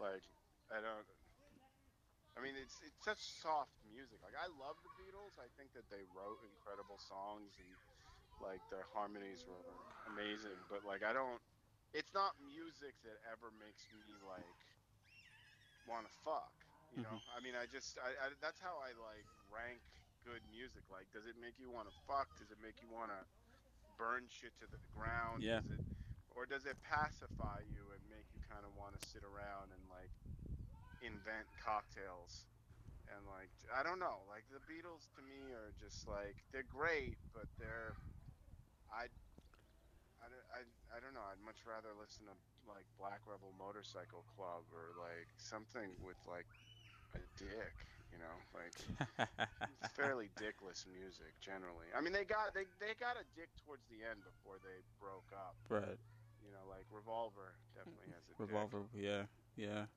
like 0.00 0.24
I 0.72 0.82
don't. 0.82 1.06
I 2.36 2.44
mean, 2.44 2.56
it's 2.60 2.76
it's 2.84 3.00
such 3.00 3.20
soft 3.40 3.72
music. 3.88 4.20
Like 4.20 4.36
I 4.36 4.48
love 4.60 4.76
the 4.84 4.92
Beatles. 5.00 5.36
I 5.40 5.48
think 5.56 5.72
that 5.72 5.88
they 5.88 6.04
wrote 6.12 6.40
incredible 6.44 7.00
songs 7.00 7.56
and 7.56 7.70
like 8.44 8.60
their 8.68 8.84
harmonies 8.92 9.44
were 9.48 9.64
amazing. 10.12 10.56
But 10.68 10.84
like 10.84 11.00
I 11.00 11.16
don't. 11.16 11.40
It's 11.96 12.12
not 12.12 12.36
music 12.44 12.92
that 13.08 13.16
ever 13.30 13.48
makes 13.56 13.88
me 13.94 14.20
like 14.20 14.60
want 15.88 16.04
to 16.04 16.12
fuck. 16.26 16.52
You 16.92 17.02
know. 17.02 17.16
Mm-hmm. 17.16 17.36
I 17.36 17.38
mean, 17.40 17.56
I 17.56 17.64
just 17.70 17.96
I, 18.02 18.12
I 18.20 18.36
that's 18.44 18.60
how 18.60 18.76
I 18.84 18.92
like 19.00 19.24
rank 19.48 19.80
good 20.26 20.42
music. 20.50 20.82
Like, 20.90 21.06
does 21.14 21.24
it 21.30 21.38
make 21.38 21.56
you 21.56 21.70
want 21.70 21.86
to 21.86 21.94
fuck? 22.04 22.26
Does 22.36 22.50
it 22.50 22.58
make 22.58 22.82
you 22.82 22.90
want 22.90 23.14
to 23.14 23.20
burn 23.94 24.26
shit 24.28 24.52
to 24.58 24.66
the 24.66 24.82
ground? 24.92 25.46
Yeah. 25.46 25.62
Does 25.62 25.78
it, 25.78 25.95
or 26.36 26.44
does 26.46 26.68
it 26.68 26.76
pacify 26.84 27.64
you 27.64 27.90
and 27.96 28.02
make 28.12 28.28
you 28.36 28.40
kind 28.44 28.62
of 28.68 28.76
want 28.76 28.92
to 28.94 29.00
sit 29.08 29.24
around 29.24 29.72
and 29.72 29.80
like 29.88 30.12
invent 31.02 31.48
cocktails? 31.64 32.44
And 33.08 33.22
like, 33.26 33.50
I 33.72 33.82
don't 33.86 33.98
know. 34.02 34.26
Like 34.28 34.44
the 34.52 34.60
Beatles 34.66 35.08
to 35.16 35.22
me 35.24 35.54
are 35.54 35.72
just 35.80 36.04
like 36.06 36.36
they're 36.52 36.66
great, 36.68 37.16
but 37.32 37.48
they're 37.58 37.96
I. 38.92 39.08
I, 40.22 40.26
don't- 40.32 40.50
I, 40.50 40.60
I 40.96 40.98
don't 40.98 41.14
know. 41.14 41.22
I'd 41.28 41.38
much 41.44 41.62
rather 41.68 41.92
listen 41.94 42.26
to 42.26 42.34
like 42.66 42.88
Black 42.98 43.22
Rebel 43.30 43.54
Motorcycle 43.54 44.24
Club 44.34 44.66
or 44.74 44.96
like 44.98 45.28
something 45.38 45.94
with 46.02 46.18
like 46.26 46.48
a 47.14 47.22
dick, 47.38 47.76
you 48.10 48.18
know, 48.18 48.36
like 48.56 48.74
fairly 49.94 50.32
dickless 50.40 50.82
music 50.88 51.36
generally. 51.38 51.92
I 51.94 52.00
mean, 52.02 52.10
they 52.16 52.24
got 52.26 52.56
they 52.58 52.66
they 52.82 52.96
got 52.98 53.14
a 53.20 53.26
dick 53.38 53.52
towards 53.62 53.86
the 53.86 54.02
end 54.02 54.24
before 54.26 54.58
they 54.64 54.82
broke 54.98 55.30
up. 55.30 55.54
right. 55.70 56.00
You 56.46 56.54
know, 56.54 56.62
like 56.70 56.86
Revolver 56.94 57.58
definitely 57.74 58.14
has 58.14 58.22
a 58.30 58.38
dick, 58.38 58.38
Revolver. 58.38 58.86
Yeah. 58.94 59.26
Yeah. 59.58 59.90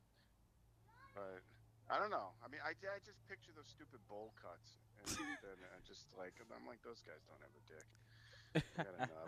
but 1.13 1.45
I 1.89 2.01
don't 2.01 2.09
know. 2.09 2.33
I 2.41 2.49
mean, 2.49 2.61
I, 2.65 2.73
I 2.73 2.97
just 3.05 3.21
picture 3.29 3.53
those 3.53 3.69
stupid 3.69 4.01
bowl 4.09 4.33
cuts, 4.41 4.81
and 4.97 5.05
then 5.45 5.57
I 5.69 5.77
just 5.85 6.09
like 6.17 6.33
I'm 6.41 6.65
like 6.65 6.81
those 6.81 7.05
guys 7.05 7.21
don't 7.29 7.41
have 7.45 7.53
a 7.53 7.63
dick. 7.69 7.87
Got 8.77 8.93
a 8.97 9.01
nub. 9.05 9.19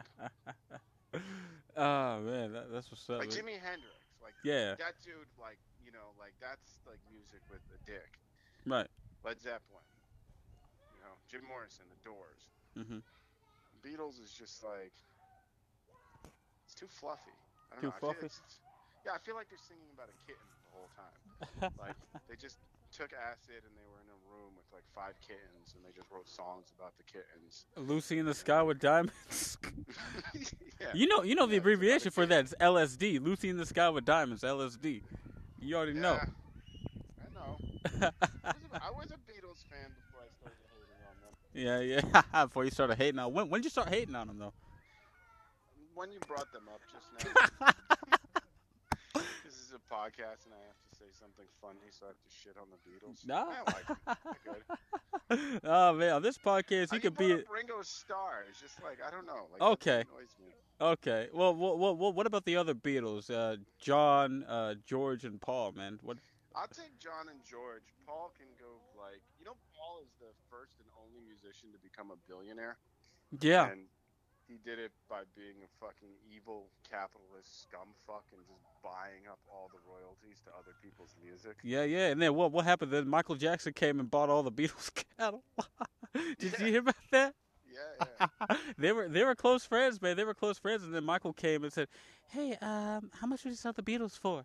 oh 1.78 2.14
man, 2.26 2.54
that, 2.54 2.74
that's 2.74 2.90
what's 2.90 3.06
up. 3.10 3.22
Like. 3.22 3.30
Jimi 3.30 3.62
Hendrix, 3.62 4.18
like 4.22 4.34
Yeah. 4.42 4.74
that 4.82 4.98
dude, 5.06 5.30
like 5.38 5.62
you 5.86 5.94
know, 5.94 6.14
like 6.18 6.34
that's 6.42 6.82
like 6.90 7.02
music 7.14 7.42
with 7.54 7.62
a 7.70 7.80
dick. 7.86 8.18
Right. 8.66 8.90
Led 9.22 9.38
Zeppelin, 9.42 9.86
you 10.98 11.02
know, 11.06 11.14
Jim 11.30 11.46
Morrison, 11.46 11.86
The 11.90 12.02
Doors. 12.02 12.42
Mm-hmm. 12.78 13.02
Beatles 13.86 14.22
is 14.22 14.34
just 14.34 14.64
like 14.64 14.94
too 16.82 16.90
fluffy. 16.90 17.38
I 17.72 17.76
don't 17.78 17.82
Too 17.82 17.88
know. 17.88 17.94
I 17.94 18.00
feel 18.02 18.14
fluffy? 18.18 18.34
yeah, 19.06 19.14
I 19.14 19.20
feel 19.22 19.36
like 19.38 19.50
they're 19.50 19.62
singing 19.62 19.90
about 19.94 20.10
a 20.10 20.18
kitten 20.26 20.42
the 20.66 20.72
whole 20.74 20.90
time. 20.98 21.18
Like 21.80 21.96
they 22.30 22.36
just 22.36 22.58
took 22.92 23.14
acid 23.14 23.62
and 23.66 23.74
they 23.78 23.86
were 23.90 24.02
in 24.02 24.10
a 24.10 24.20
room 24.30 24.54
with 24.58 24.66
like 24.74 24.84
five 24.94 25.14
kittens 25.22 25.74
and 25.76 25.86
they 25.86 25.94
just 25.96 26.10
wrote 26.12 26.28
songs 26.28 26.74
about 26.78 26.94
the 26.98 27.04
kittens. 27.04 27.66
Lucy 27.78 28.20
in 28.20 28.26
the 28.26 28.34
Sky 28.34 28.62
with 28.62 28.80
Diamonds. 28.80 29.58
yeah. 30.82 30.88
you 30.94 31.08
know, 31.08 31.24
you 31.24 31.36
know 31.36 31.46
the 31.48 31.56
Yeah, 31.56 31.62
it's 31.62 31.70
about 31.70 31.72
abbreviation 31.74 32.12
for 32.12 32.26
that 32.28 32.46
is 32.46 32.56
LSD. 32.60 33.24
Lucy 33.24 33.50
in 33.50 33.58
the 33.58 33.66
Sky 33.66 33.90
with 33.90 34.06
Diamonds. 34.06 34.44
LSD. 34.44 35.02
You 35.60 35.76
already 35.78 35.94
know. 35.94 36.20
I 37.20 37.28
know. 37.34 37.58
I 38.46 38.54
was, 38.54 38.72
a, 38.74 38.84
I 38.86 38.92
was 38.92 39.12
a 39.12 39.20
Beatles 39.30 39.66
fan 39.70 39.90
before 39.96 40.22
I 40.22 40.30
started 40.40 40.58
hating 40.70 41.02
on 41.08 41.16
them. 41.22 41.34
yeah, 41.54 41.80
yeah. 42.34 42.46
Before 42.46 42.66
you 42.66 42.72
started 42.72 42.98
hating 42.98 43.20
on 43.20 43.34
when 43.34 43.50
when 43.50 43.62
did 43.62 43.66
you 43.66 43.72
start 43.72 43.90
hating 43.90 44.16
on 44.16 44.28
them 44.28 44.38
though? 44.40 44.54
When 45.96 46.12
you 46.12 46.20
brought 46.28 46.52
them 46.52 46.64
up 46.74 46.82
just 46.92 47.08
now. 47.60 47.72
this 49.46 49.56
is 49.56 49.74
a 49.76 49.94
podcast 49.94 50.46
and 50.46 50.54
I 50.54 50.62
have 50.68 50.80
to 50.90 50.96
say 50.98 51.06
something 51.20 51.46
funny, 51.62 51.92
so 51.92 52.06
I 52.06 52.10
have 52.10 52.18
to 52.18 52.30
shit 52.32 52.56
on 52.58 52.68
the 52.72 52.80
Beatles. 52.88 53.28
No. 53.28 53.48
I 53.50 53.74
like. 54.48 54.62
Oh 55.64 55.94
man, 55.94 56.12
on 56.12 56.22
this 56.22 56.38
podcast 56.38 56.92
you 56.92 57.00
could 57.00 57.16
be 57.16 57.32
up 57.32 57.40
Ringo 57.50 57.82
Starr. 57.84 58.44
It's 58.50 58.60
just 58.60 58.84
like 58.84 59.00
I 59.06 59.10
don't 59.10 59.26
know. 59.26 59.48
Like, 59.54 59.62
Okay. 59.62 60.04
That 60.04 60.08
annoys 60.12 60.36
me. 60.46 60.52
okay. 60.82 61.30
Well, 61.34 61.56
what 61.56 61.78
what 61.80 62.16
what 62.16 62.26
about 62.28 62.44
the 62.44 62.58
other 62.58 62.74
Beatles? 62.76 63.30
Uh, 63.30 63.56
John, 63.80 64.44
uh, 64.44 64.76
George, 64.86 65.24
and 65.24 65.40
Paul. 65.40 65.72
Man, 65.72 66.00
what? 66.04 66.18
I'll 66.54 66.68
take 66.68 67.00
John 67.00 67.30
and 67.30 67.40
George. 67.50 67.84
Paul 68.06 68.34
can 68.38 68.48
go 68.60 68.76
like 69.02 69.22
you 69.40 69.46
know. 69.46 69.56
Paul 69.78 70.02
is 70.04 70.12
the 70.20 70.34
first 70.50 70.74
and 70.80 70.90
only 71.02 71.22
musician 71.26 71.72
to 71.72 71.80
become 71.80 72.12
a 72.12 72.18
billionaire. 72.28 72.76
Yeah, 73.40 73.72
And 73.72 73.86
he 74.52 74.60
did 74.70 74.80
it 74.80 74.92
by 75.10 75.22
being 75.36 75.56
a 75.64 75.70
fucking 75.80 76.10
evil 76.36 76.68
capitalist 76.90 77.66
scumfuck 77.68 78.28
and 78.36 78.42
just 78.48 78.66
buying 78.84 79.24
up 79.32 79.40
all 79.50 79.70
the 79.72 79.80
royalties 79.90 80.42
to 80.46 80.52
other 80.52 80.76
people's 80.84 81.16
music. 81.24 81.58
yeah, 81.64 81.84
yeah. 81.84 82.08
And 82.08 82.22
then 82.22 82.36
what 82.36 82.52
what 82.52 82.66
happened? 82.66 82.92
Then 82.92 83.08
Michael 83.08 83.36
Jackson 83.36 83.74
came 83.74 84.00
and 84.00 84.12
bought 84.12 84.30
all 84.30 84.44
the 84.44 84.52
Beatles 84.52 84.92
cattle. 85.18 85.44
Did 86.40 86.54
Yeah. 86.60 86.66
you 86.66 86.72
hear 86.72 86.80
about 86.82 86.96
that? 87.12 87.34
Yeah, 87.72 88.06
yeah. 88.50 88.56
they 88.78 88.92
were 88.92 89.08
they 89.08 89.24
were 89.24 89.36
close 89.36 89.64
friends, 89.64 90.02
man. 90.02 90.18
They 90.18 90.26
were 90.26 90.34
close 90.34 90.58
friends, 90.60 90.84
and 90.84 90.94
then 90.94 91.06
Michael 91.06 91.32
came 91.34 91.64
and 91.64 91.72
said, 91.72 91.88
"Hey, 92.30 92.58
um, 92.62 93.10
how 93.20 93.28
much 93.28 93.46
would 93.46 93.52
you 93.52 93.56
sell 93.56 93.72
the 93.72 93.82
Beatles 93.82 94.20
for?" 94.20 94.44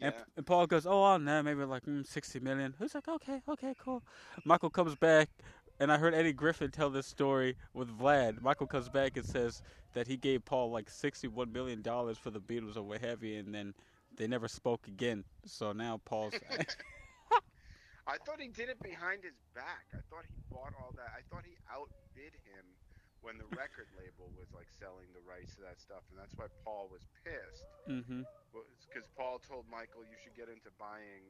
And, 0.00 0.14
yeah. 0.14 0.22
and 0.36 0.46
Paul 0.46 0.66
goes, 0.68 0.86
"Oh, 0.86 1.00
on 1.02 1.24
that, 1.24 1.44
maybe 1.44 1.64
like 1.64 1.84
mm, 1.84 2.06
sixty 2.06 2.38
million. 2.38 2.74
Who's 2.78 2.94
like, 2.94 3.08
"Okay, 3.08 3.42
okay, 3.48 3.74
cool." 3.78 4.02
Michael 4.44 4.70
comes 4.70 4.94
back, 4.94 5.28
and 5.80 5.92
I 5.92 5.98
heard 5.98 6.14
Eddie 6.14 6.32
Griffin 6.32 6.70
tell 6.70 6.90
this 6.90 7.06
story 7.06 7.56
with 7.74 7.96
Vlad. 7.96 8.40
Michael 8.42 8.66
comes 8.66 8.88
back 8.88 9.16
and 9.16 9.24
says 9.24 9.62
that 9.94 10.06
he 10.06 10.16
gave 10.16 10.44
Paul 10.44 10.70
like 10.70 10.90
sixty-one 10.90 11.52
million 11.52 11.82
dollars 11.82 12.18
for 12.18 12.30
the 12.30 12.40
Beatles 12.40 12.76
or 12.76 12.82
what 12.82 13.00
have 13.00 13.22
you, 13.22 13.38
and 13.38 13.54
then 13.54 13.74
they 14.16 14.26
never 14.26 14.48
spoke 14.48 14.88
again. 14.88 15.24
So 15.44 15.72
now 15.72 16.00
Paul's 16.04 16.34
I 18.08 18.16
thought 18.24 18.40
he 18.40 18.48
did 18.48 18.72
it 18.72 18.80
behind 18.80 19.20
his 19.20 19.36
back. 19.52 19.84
I 19.92 20.00
thought 20.08 20.24
he 20.24 20.40
bought 20.48 20.72
all 20.80 20.96
that. 20.96 21.12
I 21.12 21.20
thought 21.28 21.44
he 21.44 21.60
outbid 21.68 22.32
him 22.48 22.64
when 23.20 23.36
the 23.36 23.44
record 23.52 23.84
label 24.00 24.32
was 24.32 24.48
like 24.56 24.72
selling 24.80 25.12
the 25.12 25.20
rights 25.28 25.60
to 25.60 25.62
that 25.68 25.76
stuff, 25.76 26.00
and 26.08 26.16
that's 26.16 26.32
why 26.32 26.48
Paul 26.64 26.88
was 26.88 27.04
pissed. 27.20 27.68
Mm-hmm. 27.84 28.24
Because 28.88 29.04
Paul 29.12 29.44
told 29.44 29.68
Michael 29.68 30.08
you 30.08 30.16
should 30.24 30.32
get 30.32 30.48
into 30.48 30.72
buying 30.80 31.28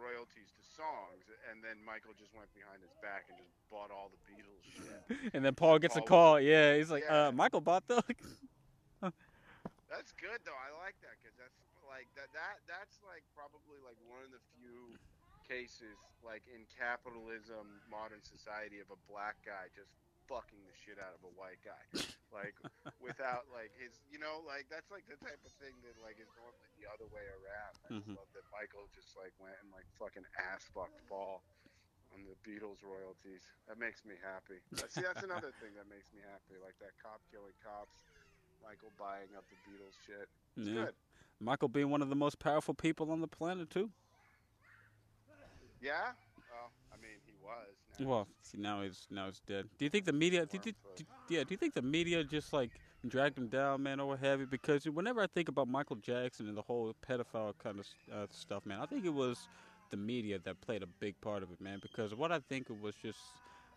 royalties 0.00 0.48
to 0.56 0.62
songs, 0.64 1.28
and 1.52 1.60
then 1.60 1.76
Michael 1.84 2.16
just 2.16 2.32
went 2.32 2.48
behind 2.56 2.80
his 2.80 2.90
back 3.04 3.28
and 3.28 3.36
just 3.36 3.52
bought 3.68 3.92
all 3.92 4.08
the 4.08 4.20
Beatles 4.24 4.64
shit. 4.64 5.04
and 5.36 5.44
then 5.44 5.52
Paul 5.54 5.78
gets 5.78 5.94
a 5.94 6.00
Paul 6.00 6.36
call. 6.36 6.40
Yeah, 6.40 6.74
he's 6.80 6.90
like, 6.90 7.04
Yeah. 7.04 7.28
uh, 7.28 7.32
"Michael 7.36 7.60
bought 7.60 7.84
the." 7.86 8.00
That's 9.90 10.14
good 10.16 10.40
though. 10.46 10.56
I 10.56 10.70
like 10.80 10.94
that 11.02 11.18
because 11.20 11.34
that's 11.36 11.60
like 11.84 12.06
that. 12.14 12.30
That 12.32 12.62
that's 12.70 13.02
like 13.04 13.26
probably 13.34 13.82
like 13.82 13.98
one 14.06 14.22
of 14.22 14.30
the 14.30 14.40
few 14.56 14.94
cases 15.44 15.98
like 16.22 16.46
in 16.46 16.62
capitalism, 16.70 17.82
modern 17.90 18.22
society, 18.22 18.78
of 18.78 18.86
a 18.94 19.00
black 19.10 19.34
guy 19.42 19.66
just 19.74 19.90
fucking 20.30 20.62
the 20.62 20.76
shit 20.86 20.94
out 21.02 21.10
of 21.18 21.22
a 21.26 21.32
white 21.34 21.58
guy, 21.66 21.82
like 22.30 22.54
without 23.02 23.50
like 23.50 23.74
his, 23.74 23.98
you 24.06 24.22
know, 24.22 24.38
like 24.46 24.70
that's 24.70 24.86
like 24.94 25.02
the 25.10 25.18
type 25.18 25.42
of 25.42 25.50
thing 25.58 25.74
that 25.82 25.98
like 26.06 26.22
is 26.22 26.30
normally 26.38 26.70
the 26.78 26.86
other 26.86 27.10
way 27.10 27.26
around. 27.42 27.74
I 27.82 27.98
just 27.98 28.06
Mhm. 28.06 28.14
love 28.14 28.30
that 28.38 28.46
Michael 28.54 28.86
just 28.94 29.18
like 29.18 29.34
went 29.42 29.58
and 29.58 29.74
like 29.74 29.90
fucking 29.98 30.22
ass 30.38 30.70
fucked 30.70 31.02
Paul 31.10 31.42
on 32.14 32.22
the 32.30 32.38
Beatles 32.46 32.78
royalties. 32.86 33.42
That 33.66 33.82
makes 33.82 34.06
me 34.06 34.14
happy. 34.22 34.62
See, 34.86 35.02
that's 35.02 35.26
another 35.26 35.50
thing 35.58 35.74
that 35.74 35.90
makes 35.90 36.14
me 36.14 36.22
happy, 36.22 36.54
like 36.62 36.78
that 36.78 36.94
cop 37.02 37.18
killing 37.34 37.54
cops. 37.58 37.98
Michael 38.62 38.92
buying 38.98 39.34
up 39.34 39.42
the 39.50 39.58
Beatles 39.66 39.98
shit. 40.06 40.30
It's 40.56 40.68
Yeah. 40.70 40.86
good. 40.86 40.96
Michael 41.40 41.68
being 41.68 41.90
one 41.90 42.02
of 42.02 42.08
the 42.08 42.16
most 42.16 42.38
powerful 42.38 42.74
people 42.74 43.10
on 43.10 43.20
the 43.20 43.28
planet 43.28 43.70
too. 43.70 43.90
Yeah. 45.80 46.12
Well, 46.50 46.70
I 46.92 46.96
mean, 47.00 47.16
he 47.24 47.32
was. 47.50 47.98
Now. 47.98 48.06
Well, 48.08 48.28
see, 48.42 48.58
now 48.58 48.82
he's 48.82 49.06
now 49.10 49.26
he's 49.26 49.40
dead. 49.46 49.66
Do 49.78 49.84
you 49.84 49.90
think 49.90 50.04
the 50.04 50.12
media? 50.12 50.46
Do 50.46 50.56
you, 50.56 50.62
think- 50.62 50.76
do, 50.96 51.04
yeah. 51.28 51.44
Do 51.44 51.52
you 51.52 51.56
think 51.56 51.74
the 51.74 51.82
media 51.82 52.24
just 52.24 52.52
like 52.52 52.70
dragged 53.06 53.36
him 53.38 53.48
down, 53.48 53.82
man, 53.82 54.00
or 54.00 54.08
what 54.08 54.20
have 54.20 54.40
you? 54.40 54.46
Because 54.46 54.84
whenever 54.84 55.20
I 55.22 55.26
think 55.26 55.48
about 55.48 55.68
Michael 55.68 55.96
Jackson 55.96 56.48
and 56.48 56.56
the 56.56 56.62
whole 56.62 56.94
pedophile 57.06 57.54
kind 57.62 57.80
of 57.80 57.86
uh, 58.12 58.26
stuff, 58.30 58.64
man, 58.64 58.78
I 58.80 58.86
think 58.86 59.04
it 59.04 59.14
was 59.14 59.48
the 59.90 59.96
media 59.96 60.38
that 60.44 60.60
played 60.60 60.82
a 60.82 60.86
big 60.86 61.20
part 61.20 61.42
of 61.42 61.50
it, 61.50 61.60
man. 61.60 61.78
Because 61.82 62.14
what 62.14 62.32
I 62.32 62.40
think 62.48 62.70
it 62.70 62.80
was 62.80 62.94
just. 63.02 63.18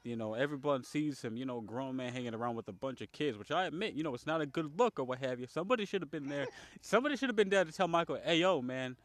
You 0.05 0.17
know, 0.17 0.33
everyone 0.33 0.83
sees 0.83 1.21
him, 1.21 1.37
you 1.37 1.45
know, 1.45 1.61
grown 1.61 1.95
man 1.95 2.11
hanging 2.11 2.33
around 2.35 2.55
with 2.55 2.67
a 2.67 2.73
bunch 2.73 2.99
of 2.99 3.09
kids, 3.13 3.37
which 3.37 3.51
I 3.51 3.67
admit, 3.67 3.93
you 3.93 4.03
know, 4.03 4.13
it's 4.13 4.27
not 4.27 4.41
a 4.41 4.45
good 4.45 4.77
look 4.77 4.99
or 4.99 5.05
what 5.05 5.19
have 5.19 5.39
you. 5.39 5.47
Somebody 5.47 5.85
should 5.85 6.01
have 6.01 6.11
been 6.11 6.27
there. 6.27 6.45
Somebody 6.81 7.15
should 7.15 7.29
have 7.29 7.37
been 7.37 7.47
there 7.47 7.63
to 7.63 7.71
tell 7.71 7.87
Michael, 7.87 8.19
hey, 8.21 8.39
yo, 8.39 8.61
man, 8.61 8.97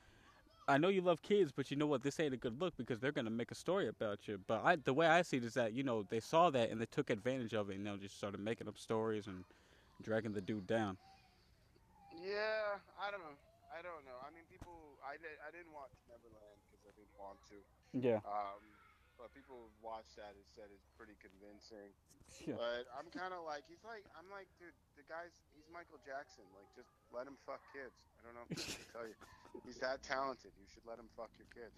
I 0.69 0.77
know 0.77 0.89
you 0.89 1.01
love 1.01 1.23
kids, 1.23 1.51
but 1.51 1.71
you 1.71 1.77
know 1.77 1.87
what? 1.87 2.03
This 2.03 2.21
ain't 2.21 2.35
a 2.35 2.37
good 2.37 2.61
look 2.61 2.77
because 2.77 3.01
they're 3.01 3.13
gonna 3.13 3.31
make 3.31 3.51
a 3.51 3.55
story 3.55 3.89
about 3.89 4.29
you. 4.29 4.39
But 4.47 4.61
I, 4.63 4.77
the 4.77 4.93
way 4.93 5.07
I 5.07 5.23
see 5.23 5.39
it 5.39 5.45
is 5.45 5.55
that 5.55 5.73
you 5.73 5.83
know 5.83 6.05
they 6.05 6.21
saw 6.21 6.51
that 6.51 6.71
and 6.71 6.79
they 6.81 6.87
took 6.87 7.09
advantage 7.09 7.55
of 7.55 7.71
it 7.71 7.77
and 7.77 7.87
they 7.87 7.97
just 7.97 8.17
started 8.17 8.39
making 8.39 8.69
up 8.69 8.77
stories 8.77 9.27
and 9.27 9.45
dragging 10.03 10.33
the 10.33 10.43
dude 10.43 10.67
down. 10.67 10.99
Yeah, 12.21 12.77
I 13.01 13.11
don't 13.11 13.25
know. 13.25 13.39
I 13.73 13.81
don't 13.81 14.05
know. 14.05 14.21
I 14.21 14.29
mean, 14.35 14.45
people. 14.53 14.77
I, 15.01 15.17
I 15.17 15.51
didn't 15.51 15.73
watch 15.73 15.97
Neverland 16.05 16.61
because 16.69 16.85
I 16.85 16.93
didn't 16.93 17.17
want 17.17 17.41
to. 17.49 17.57
Yeah. 17.97 18.21
Um, 18.29 18.61
but 19.17 19.33
people 19.33 19.57
who've 19.57 19.81
watched 19.81 20.21
that 20.21 20.37
and 20.37 20.45
said 20.53 20.69
it's 20.69 20.91
pretty 21.01 21.17
convincing. 21.17 21.91
Yeah. 22.49 22.57
But 22.57 22.89
I'm 22.97 23.09
kind 23.13 23.37
of 23.37 23.45
like, 23.45 23.65
he's 23.69 23.85
like, 23.85 24.05
I'm 24.17 24.25
like, 24.33 24.49
dude, 24.57 24.73
the 24.97 25.05
guy's, 25.05 25.37
he's 25.53 25.69
Michael 25.69 26.01
Jackson. 26.01 26.45
Like, 26.57 26.65
just 26.73 26.89
let 27.13 27.29
him 27.29 27.37
fuck 27.45 27.61
kids. 27.77 27.93
I 28.21 28.25
don't 28.25 28.37
know 28.41 28.47
what 28.49 28.57
to 28.57 28.85
tell 28.93 29.05
you. 29.05 29.17
He's 29.67 29.77
that 29.79 30.03
talented. 30.03 30.53
You 30.57 30.67
should 30.73 30.85
let 30.89 30.99
him 30.99 31.09
fuck 31.17 31.31
your 31.37 31.49
kids. 31.53 31.75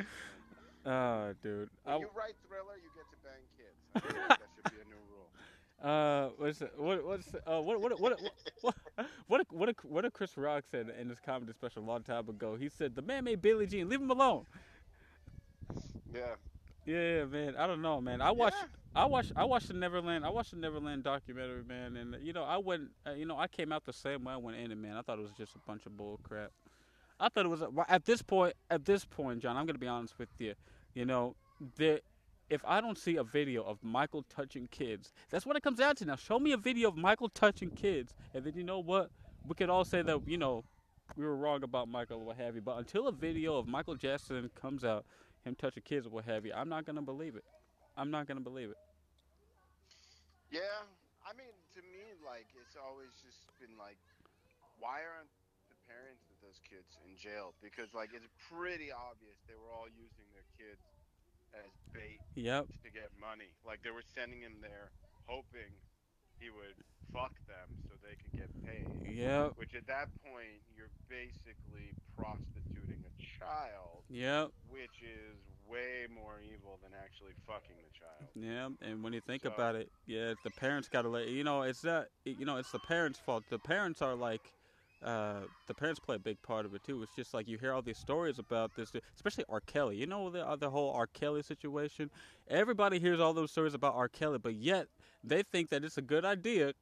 Oh, 0.86 1.32
dude. 1.42 1.70
When 1.84 2.01
you 2.01 2.11
write 2.14 2.34
Thriller, 2.46 2.76
you 2.78 2.90
get 2.94 3.07
to 3.11 3.18
bang 3.24 3.42
kids. 3.57 3.78
I 3.94 4.01
think 4.01 4.28
that 4.28 4.51
should 4.55 4.70
be 4.70 4.80
a 4.82 4.88
new 4.90 5.03
rule. 5.11 5.30
uh, 5.82 6.30
what's 6.36 6.61
what 6.76 7.05
what's 7.07 7.34
uh 7.46 7.61
what 7.62 7.80
what 7.80 7.98
what 8.01 8.20
what 8.20 8.20
what 8.61 8.74
what 9.28 9.46
what, 9.51 9.76
what 9.84 10.03
did 10.03 10.12
Chris 10.12 10.36
Rock 10.36 10.64
said 10.70 10.92
in 11.01 11.09
this 11.09 11.18
comedy 11.20 11.53
special 11.53 11.82
a 11.82 11.86
long 11.86 12.03
time 12.03 12.28
ago? 12.28 12.57
He 12.57 12.68
said 12.68 12.94
the 12.94 13.03
man 13.03 13.24
made 13.24 13.40
Billie 13.40 13.66
Jean. 13.66 13.88
Leave 13.88 14.01
him 14.01 14.11
alone. 14.11 14.44
Yeah. 16.14 16.34
Yeah, 16.91 17.24
man. 17.26 17.55
I 17.57 17.66
don't 17.66 17.82
know, 17.82 18.01
man. 18.01 18.20
I 18.20 18.30
watched. 18.32 18.57
Yeah. 18.61 19.03
I 19.03 19.05
watched. 19.07 19.32
I 19.36 19.45
watched 19.45 19.68
the 19.68 19.74
Neverland. 19.74 20.24
I 20.24 20.30
watched 20.30 20.51
the 20.51 20.57
Neverland 20.57 21.05
documentary, 21.05 21.62
man. 21.62 21.97
And 21.97 22.16
you 22.22 22.32
know, 22.32 22.43
I 22.43 22.57
went. 22.59 22.88
Uh, 23.07 23.12
you 23.12 23.26
know, 23.26 23.38
I 23.38 23.47
came 23.47 23.70
out 23.72 23.84
the 23.84 23.93
same 23.93 24.24
way 24.24 24.32
I 24.32 24.36
went 24.36 24.57
in 24.59 24.72
it, 24.72 24.78
man. 24.78 24.97
I 24.97 25.03
thought 25.03 25.18
it 25.18 25.22
was 25.22 25.32
just 25.38 25.55
a 25.55 25.59
bunch 25.66 25.86
of 25.86 25.97
bull 25.97 26.18
crap. 26.22 26.51
I 27.20 27.28
thought 27.28 27.45
it 27.45 27.49
was 27.49 27.62
a- 27.62 27.70
at 27.88 28.05
this 28.07 28.22
point. 28.22 28.55
At 28.70 28.84
this 28.86 29.05
point, 29.05 29.41
John, 29.41 29.57
I'm 29.57 29.66
gonna 29.66 29.78
be 29.78 29.86
honest 29.86 30.18
with 30.18 30.30
you. 30.38 30.55
You 30.95 31.05
know, 31.05 31.36
the 31.76 32.01
if 32.49 32.64
I 32.66 32.80
don't 32.80 32.99
see 32.99 33.14
a 33.16 33.22
video 33.22 33.62
of 33.62 33.78
Michael 33.84 34.24
touching 34.28 34.66
kids, 34.66 35.12
that's 35.30 35.47
what 35.47 35.55
it 35.57 35.62
comes 35.62 35.78
down 35.78 35.95
to. 35.97 36.05
Now, 36.05 36.16
show 36.16 36.41
me 36.41 36.51
a 36.51 36.57
video 36.57 36.88
of 36.88 36.97
Michael 36.97 37.28
touching 37.28 37.70
kids, 37.70 38.12
and 38.34 38.43
then 38.45 38.55
you 38.57 38.64
know 38.64 38.80
what? 38.80 39.11
We 39.47 39.55
could 39.55 39.70
all 39.70 39.84
say 39.84 40.03
that 40.03 40.26
you 40.26 40.38
know 40.38 40.64
we 41.16 41.24
were 41.24 41.36
wrong 41.36 41.62
about 41.62 41.86
Michael 41.88 42.18
or 42.18 42.24
what 42.24 42.36
have 42.38 42.57
you. 42.57 42.61
But 42.62 42.78
until 42.78 43.07
a 43.07 43.12
video 43.12 43.57
of 43.57 43.68
Michael 43.68 43.95
Jackson 43.95 44.51
comes 44.61 44.82
out, 44.84 45.05
him 45.45 45.55
touching 45.55 45.82
kids 45.82 46.07
or 46.07 46.11
what 46.11 46.24
have 46.24 46.45
you, 46.45 46.53
I'm 46.55 46.68
not 46.68 46.84
gonna 46.86 47.03
believe 47.03 47.36
it. 47.36 47.45
I'm 47.97 48.11
not 48.11 48.26
gonna 48.26 48.41
believe 48.41 48.70
it. 48.70 48.76
Yeah, 50.51 50.82
I 51.22 51.32
mean, 51.38 51.55
to 51.78 51.80
me, 51.82 52.14
like 52.26 52.51
it's 52.59 52.74
always 52.76 53.14
just 53.22 53.47
been 53.62 53.78
like, 53.78 53.99
why 54.82 55.05
aren't 55.07 55.30
the 55.70 55.78
parents 55.86 56.26
of 56.30 56.36
those 56.43 56.59
kids 56.66 56.99
in 57.07 57.14
jail? 57.16 57.55
Because 57.62 57.95
like 57.95 58.11
it's 58.12 58.26
pretty 58.51 58.91
obvious 58.91 59.38
they 59.47 59.55
were 59.57 59.70
all 59.70 59.86
using 59.88 60.26
their 60.34 60.47
kids 60.59 60.82
as 61.55 61.70
bait 61.95 62.20
Yep. 62.34 62.66
to 62.82 62.88
get 62.91 63.11
money. 63.18 63.55
Like 63.62 63.82
they 63.82 63.95
were 63.95 64.07
sending 64.07 64.43
him 64.43 64.59
there, 64.62 64.91
hoping 65.26 65.70
he 66.38 66.51
would 66.51 66.78
fuck 67.12 67.32
them 67.46 67.68
so 67.88 67.94
they 68.02 68.16
could 68.16 68.32
get 68.38 68.50
paid. 68.66 68.86
Yep. 69.16 69.52
Which 69.56 69.74
at 69.74 69.86
that 69.86 70.08
point 70.24 70.61
you're 70.76 70.90
basically 71.08 71.92
prostituting 72.16 73.02
a 73.04 73.22
child, 73.38 74.02
Yep. 74.11 74.50
which 74.70 75.02
is 75.02 75.36
way 75.68 76.06
more 76.12 76.40
evil 76.42 76.78
than 76.82 76.92
actually 77.04 77.32
fucking 77.46 77.76
the 77.76 77.98
child. 77.98 78.28
Yeah, 78.34 78.68
and 78.88 79.02
when 79.04 79.12
you 79.12 79.20
think 79.20 79.42
So- 79.42 79.52
about 79.52 79.76
it, 79.76 79.90
yeah, 80.06 80.34
the 80.44 80.50
parents 80.50 80.88
got 80.88 81.02
to 81.02 81.08
let 81.08 81.28
you 81.28 81.44
know. 81.44 81.62
It's 81.62 81.84
not, 81.84 82.08
you 82.24 82.44
know, 82.44 82.56
it's 82.56 82.72
the 82.72 82.80
parents' 82.80 83.18
fault. 83.18 83.44
The 83.50 83.58
parents 83.58 84.02
are 84.02 84.14
like, 84.16 84.52
uh, 85.02 85.42
the 85.66 85.74
parents 85.74 85.98
play 86.00 86.16
a 86.16 86.18
big 86.18 86.42
part 86.42 86.66
of 86.66 86.74
it 86.74 86.82
too. 86.84 87.02
It's 87.02 87.14
just 87.16 87.32
like 87.32 87.48
you 87.48 87.56
hear 87.56 87.72
all 87.72 87.80
these 87.82 87.96
stories 87.98 88.38
about 88.38 88.74
this, 88.74 88.92
especially 89.14 89.44
R. 89.48 89.61
Kelly. 89.61 89.96
You 89.96 90.06
know 90.06 90.28
the 90.28 90.46
uh, 90.46 90.56
the 90.56 90.68
whole 90.70 90.92
R. 90.92 91.06
Kelly 91.06 91.42
situation. 91.42 92.11
Everybody 92.48 92.98
hears 92.98 93.18
all 93.20 93.32
those 93.32 93.50
stories 93.50 93.72
about 93.72 93.94
R. 93.94 94.08
Kelly, 94.08 94.38
but 94.38 94.54
yet 94.56 94.88
they 95.22 95.42
think 95.42 95.70
that 95.70 95.84
it's 95.84 95.98
a 95.98 96.02
good 96.02 96.24
idea 96.24 96.72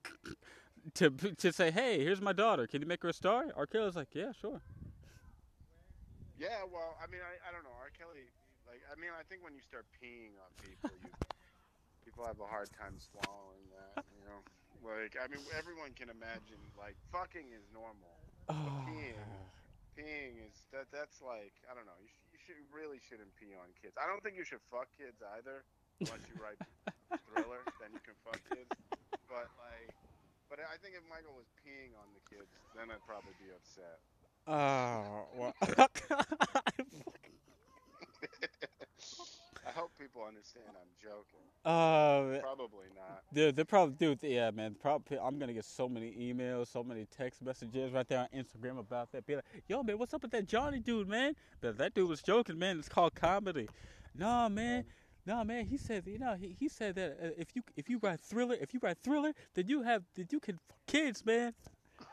to 0.94 1.10
to 1.10 1.52
say, 1.52 1.70
"Hey, 1.70 2.02
here's 2.02 2.20
my 2.20 2.32
daughter. 2.32 2.66
Can 2.66 2.80
you 2.82 2.86
make 2.88 3.02
her 3.02 3.10
a 3.10 3.12
star?" 3.12 3.46
R. 3.56 3.66
Kelly's 3.66 3.96
like, 3.96 4.14
"Yeah, 4.14 4.32
sure." 4.32 4.60
Yeah, 6.38 6.62
well, 6.70 6.94
I 7.02 7.10
mean, 7.10 7.18
I, 7.18 7.34
I 7.42 7.50
don't 7.50 7.66
know. 7.66 7.74
R. 7.82 7.90
Kelly, 7.90 8.30
like, 8.62 8.78
I 8.86 8.94
mean, 8.94 9.10
I 9.10 9.26
think 9.26 9.42
when 9.42 9.58
you 9.58 9.64
start 9.64 9.90
peeing 9.98 10.38
on 10.38 10.50
people, 10.62 10.94
you 11.02 11.10
people 12.06 12.22
have 12.22 12.38
a 12.38 12.46
hard 12.46 12.70
time 12.78 12.94
swallowing 13.02 13.66
that. 13.74 14.06
You 14.14 14.22
know, 14.22 14.38
like, 14.86 15.18
I 15.18 15.26
mean, 15.26 15.42
everyone 15.58 15.98
can 15.98 16.06
imagine, 16.14 16.62
like, 16.78 16.94
fucking 17.10 17.50
is 17.50 17.66
normal. 17.74 18.22
Oh, 18.46 18.86
Peeing, 18.86 19.18
peeing 19.98 20.38
is 20.46 20.62
that. 20.70 20.86
That's 20.94 21.18
like, 21.18 21.52
I 21.66 21.74
don't 21.74 21.90
know. 21.90 21.98
You, 21.98 22.06
sh- 22.06 22.22
you 22.30 22.38
should 22.38 22.58
really 22.70 23.02
shouldn't 23.02 23.34
pee 23.34 23.58
on 23.58 23.74
kids. 23.82 23.98
I 23.98 24.06
don't 24.06 24.22
think 24.22 24.38
you 24.38 24.46
should 24.46 24.62
fuck 24.70 24.86
kids 24.94 25.18
either. 25.36 25.66
Unless 26.00 26.24
you 26.30 26.36
write 26.42 26.58
thriller, 27.34 27.62
then 27.80 27.90
you 27.92 28.00
can 28.04 28.14
fuck 28.24 28.38
kids. 28.50 28.70
But 29.28 29.48
like, 29.58 29.90
but 30.48 30.58
I 30.60 30.76
think 30.82 30.94
if 30.94 31.02
Michael 31.10 31.34
was 31.36 31.46
peeing 31.64 31.92
on 31.98 32.06
the 32.14 32.22
kids, 32.28 32.48
then 32.76 32.90
I'd 32.90 33.04
probably 33.06 33.34
be 33.38 33.50
upset. 33.54 33.98
oh, 34.46 35.26
well. 35.36 35.54
I 39.66 39.70
hope 39.72 39.90
people 39.98 40.22
understand 40.26 40.64
I'm 40.70 40.88
joking. 41.00 41.44
uh, 41.64 42.40
Probably 42.40 42.86
not. 42.96 43.22
Dude, 43.34 43.54
they 43.56 43.64
probably 43.64 43.94
dude, 43.96 44.18
yeah, 44.22 44.50
man. 44.50 44.74
Probably, 44.80 45.18
I'm 45.18 45.38
gonna 45.38 45.52
get 45.52 45.64
so 45.66 45.88
many 45.88 46.12
emails, 46.12 46.68
so 46.68 46.82
many 46.82 47.06
text 47.16 47.42
messages 47.42 47.92
right 47.92 48.08
there 48.08 48.20
on 48.20 48.28
Instagram 48.34 48.78
about 48.78 49.12
that. 49.12 49.26
Be 49.26 49.36
like, 49.36 49.44
yo, 49.68 49.82
man, 49.82 49.98
what's 49.98 50.14
up 50.14 50.22
with 50.22 50.30
that 50.30 50.46
Johnny 50.46 50.78
dude, 50.80 51.08
man? 51.08 51.34
But 51.60 51.76
that 51.78 51.94
dude 51.94 52.08
was 52.08 52.22
joking, 52.22 52.58
man. 52.58 52.78
It's 52.78 52.88
called 52.88 53.14
comedy. 53.14 53.68
No, 54.14 54.48
man. 54.48 54.84
No, 55.28 55.44
man. 55.44 55.66
He 55.66 55.76
said, 55.76 56.04
you 56.06 56.18
know, 56.18 56.36
he, 56.40 56.56
he 56.58 56.70
said 56.70 56.94
that 56.94 57.18
uh, 57.22 57.28
if 57.36 57.54
you 57.54 57.62
if 57.76 57.90
you 57.90 57.98
write 58.02 58.18
thriller, 58.18 58.56
if 58.58 58.72
you 58.72 58.80
write 58.82 58.96
thriller, 59.02 59.34
then 59.52 59.68
you 59.68 59.82
have 59.82 60.02
that 60.14 60.32
you 60.32 60.40
can 60.40 60.58
kids, 60.86 61.24
man. 61.26 61.52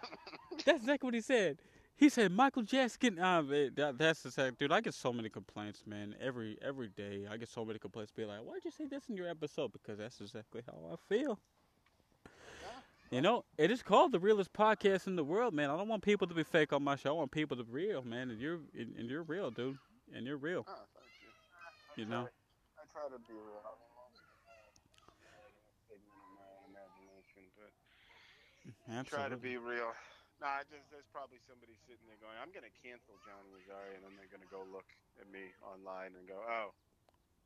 That's 0.65 0.79
exactly 0.79 1.07
what 1.07 1.13
he 1.13 1.21
said. 1.21 1.59
He 1.95 2.09
said 2.09 2.33
Michael 2.33 2.63
Jackson. 2.63 3.17
Uh, 3.17 3.41
man, 3.41 3.71
that, 3.77 3.97
that's 3.97 4.23
the 4.23 4.31
fact, 4.31 4.59
dude. 4.59 4.73
I 4.73 4.81
get 4.81 4.93
so 4.93 5.13
many 5.13 5.29
complaints, 5.29 5.83
man. 5.87 6.13
Every 6.19 6.57
every 6.61 6.89
day, 6.89 7.25
I 7.31 7.37
get 7.37 7.47
so 7.47 7.63
many 7.63 7.79
complaints. 7.79 8.11
Be 8.11 8.25
like, 8.25 8.39
why'd 8.39 8.65
you 8.65 8.71
say 8.71 8.85
this 8.85 9.03
in 9.07 9.15
your 9.15 9.29
episode? 9.29 9.71
Because 9.71 9.97
that's 9.97 10.19
exactly 10.19 10.61
how 10.65 10.75
I 10.91 10.95
feel. 11.07 11.39
You 13.11 13.21
know, 13.21 13.45
it 13.57 13.71
is 13.71 13.81
called 13.81 14.11
the 14.11 14.19
realest 14.19 14.51
podcast 14.51 15.07
in 15.07 15.15
the 15.15 15.23
world, 15.23 15.53
man. 15.53 15.69
I 15.69 15.77
don't 15.77 15.87
want 15.87 16.03
people 16.03 16.27
to 16.27 16.33
be 16.33 16.43
fake 16.43 16.73
on 16.73 16.83
my 16.83 16.97
show. 16.97 17.11
I 17.11 17.13
want 17.13 17.31
people 17.31 17.55
to 17.55 17.63
be 17.63 17.71
real, 17.71 18.01
man. 18.01 18.29
And 18.29 18.41
you're 18.41 18.59
and, 18.77 18.93
and 18.97 19.09
you're 19.09 19.23
real, 19.23 19.51
dude. 19.51 19.77
And 20.13 20.27
you're 20.27 20.35
real. 20.35 20.65
Oh. 20.67 20.73
You 21.95 22.07
know. 22.07 22.27
Try 22.95 23.11
to 23.11 23.19
be 23.19 23.35
real. 23.35 23.59
I 23.59 23.75
mean, 23.75 23.91
most 23.91 24.15
of 24.23 24.23
the 24.23 24.39
time, 24.47 24.71
figment 25.91 26.15
of 26.15 26.31
my 26.31 26.47
own 26.47 26.63
imagination, 26.71 27.43
but 27.59 27.75
try 29.03 29.27
to 29.27 29.35
be 29.35 29.59
real. 29.59 29.91
Nah, 30.39 30.63
I 30.63 30.63
just 30.63 30.87
there's 30.95 31.03
probably 31.11 31.43
somebody 31.43 31.75
sitting 31.83 32.07
there 32.07 32.15
going, 32.23 32.39
"I'm 32.39 32.55
gonna 32.55 32.71
cancel 32.71 33.19
Johnny 33.27 33.51
Azari," 33.59 33.99
and 33.99 34.03
then 34.07 34.15
they're 34.15 34.31
gonna 34.31 34.47
go 34.47 34.63
look 34.63 34.87
at 35.19 35.27
me 35.27 35.51
online 35.59 36.15
and 36.15 36.23
go, 36.23 36.39
"Oh, 36.39 36.71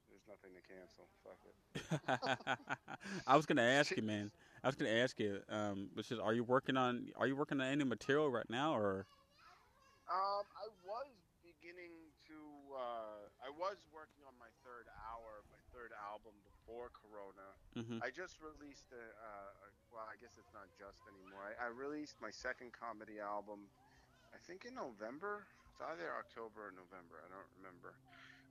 there's 0.05 0.21
nothing 0.29 0.53
to 0.53 0.61
cancel. 0.61 1.09
Fuck 1.25 1.41
it." 1.49 1.57
I 3.25 3.35
was 3.35 3.49
gonna 3.49 3.65
ask 3.65 3.89
you, 3.97 4.03
man. 4.05 4.29
I 4.63 4.67
was 4.69 4.75
gonna 4.75 4.93
ask 5.01 5.19
you, 5.19 5.41
um, 5.49 5.89
which 5.97 6.11
is, 6.11 6.19
are 6.19 6.33
you 6.33 6.43
working 6.43 6.77
on? 6.77 7.09
Are 7.17 7.25
you 7.25 7.35
working 7.35 7.59
on 7.59 7.65
any 7.67 7.85
material 7.85 8.29
right 8.29 8.49
now, 8.49 8.77
or? 8.77 9.05
Um, 10.09 10.45
I 10.57 10.69
was 10.85 11.09
beginning 11.45 12.09
to. 12.27 12.37
Uh, 12.73 13.29
I 13.45 13.49
was 13.49 13.77
working 13.93 14.25
on 14.25 14.33
my 14.41 14.49
third 15.89 15.97
hour, 15.97 16.21
my 16.21 16.29
third 16.29 16.29
album 16.29 16.33
before 16.45 16.89
Corona. 16.93 17.49
hmm 17.73 17.99
I 18.01 18.09
just 18.13 18.37
released 18.41 18.93
a, 18.93 19.01
uh, 19.01 19.65
a 19.65 19.67
well, 19.91 20.05
I 20.05 20.15
guess 20.21 20.37
it's 20.37 20.53
not 20.53 20.69
just 20.77 21.01
anymore. 21.09 21.41
I, 21.49 21.65
I 21.65 21.67
released 21.73 22.21
my 22.21 22.29
second 22.29 22.71
comedy 22.73 23.17
album, 23.19 23.73
I 24.33 24.37
think 24.37 24.65
in 24.65 24.75
November. 24.77 25.45
It's 25.73 25.81
either 25.81 26.13
October 26.13 26.69
or 26.69 26.73
November. 26.75 27.25
I 27.25 27.29
don't 27.31 27.49
remember. 27.57 27.97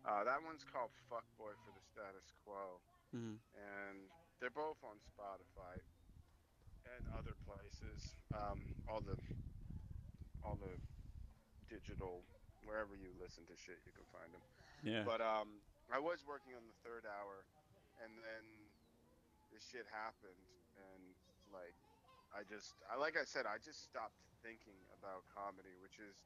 Uh, 0.07 0.25
that 0.25 0.41
one's 0.43 0.65
called 0.65 0.91
"Fuckboy 1.11 1.55
for 1.63 1.71
the 1.75 1.85
Status 1.85 2.33
Quo," 2.43 2.81
hmm 3.13 3.39
and 3.55 4.11
they're 4.41 4.55
both 4.55 4.79
on 4.87 4.99
Spotify 5.03 5.83
and 6.87 7.03
other 7.15 7.35
places. 7.47 8.15
Um, 8.35 8.75
all 8.89 9.03
the 9.03 9.19
all 10.43 10.57
the 10.57 10.79
digital 11.69 12.23
wherever 12.65 12.95
you 12.97 13.15
listen 13.21 13.47
to 13.47 13.57
shit, 13.57 13.79
you 13.87 13.93
can 13.93 14.07
find 14.11 14.31
them. 14.33 14.43
Yeah. 14.83 15.03
But 15.05 15.21
um, 15.21 15.63
I 15.89 15.99
was 15.99 16.21
working 16.29 16.53
on 16.53 16.65
the 16.69 16.79
third 16.85 17.09
hour, 17.09 17.49
and 18.05 18.13
then 18.21 18.45
this 19.49 19.65
shit 19.65 19.89
happened, 19.89 20.45
and 20.77 21.03
like, 21.49 21.77
I 22.37 22.45
just, 22.45 22.77
I 22.93 23.01
like 23.01 23.17
I 23.17 23.25
said, 23.25 23.49
I 23.49 23.57
just 23.57 23.89
stopped 23.89 24.21
thinking 24.45 24.77
about 25.01 25.25
comedy, 25.33 25.73
which 25.81 25.97
is 25.97 26.21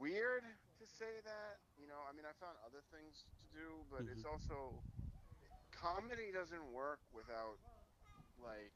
weird 0.00 0.42
to 0.80 0.84
say 0.88 1.20
that. 1.28 1.60
You 1.76 1.86
know, 1.86 2.00
I 2.08 2.16
mean, 2.16 2.24
I 2.24 2.32
found 2.40 2.56
other 2.64 2.80
things 2.88 3.28
to 3.40 3.46
do, 3.52 3.84
but 3.92 4.08
it's 4.08 4.24
mm-hmm. 4.24 4.40
also 4.40 4.80
comedy 5.76 6.32
doesn't 6.32 6.64
work 6.72 7.04
without 7.12 7.60
like, 8.40 8.72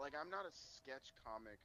like 0.00 0.16
I'm 0.16 0.32
not 0.32 0.48
a 0.48 0.54
sketch 0.54 1.12
comic. 1.20 1.60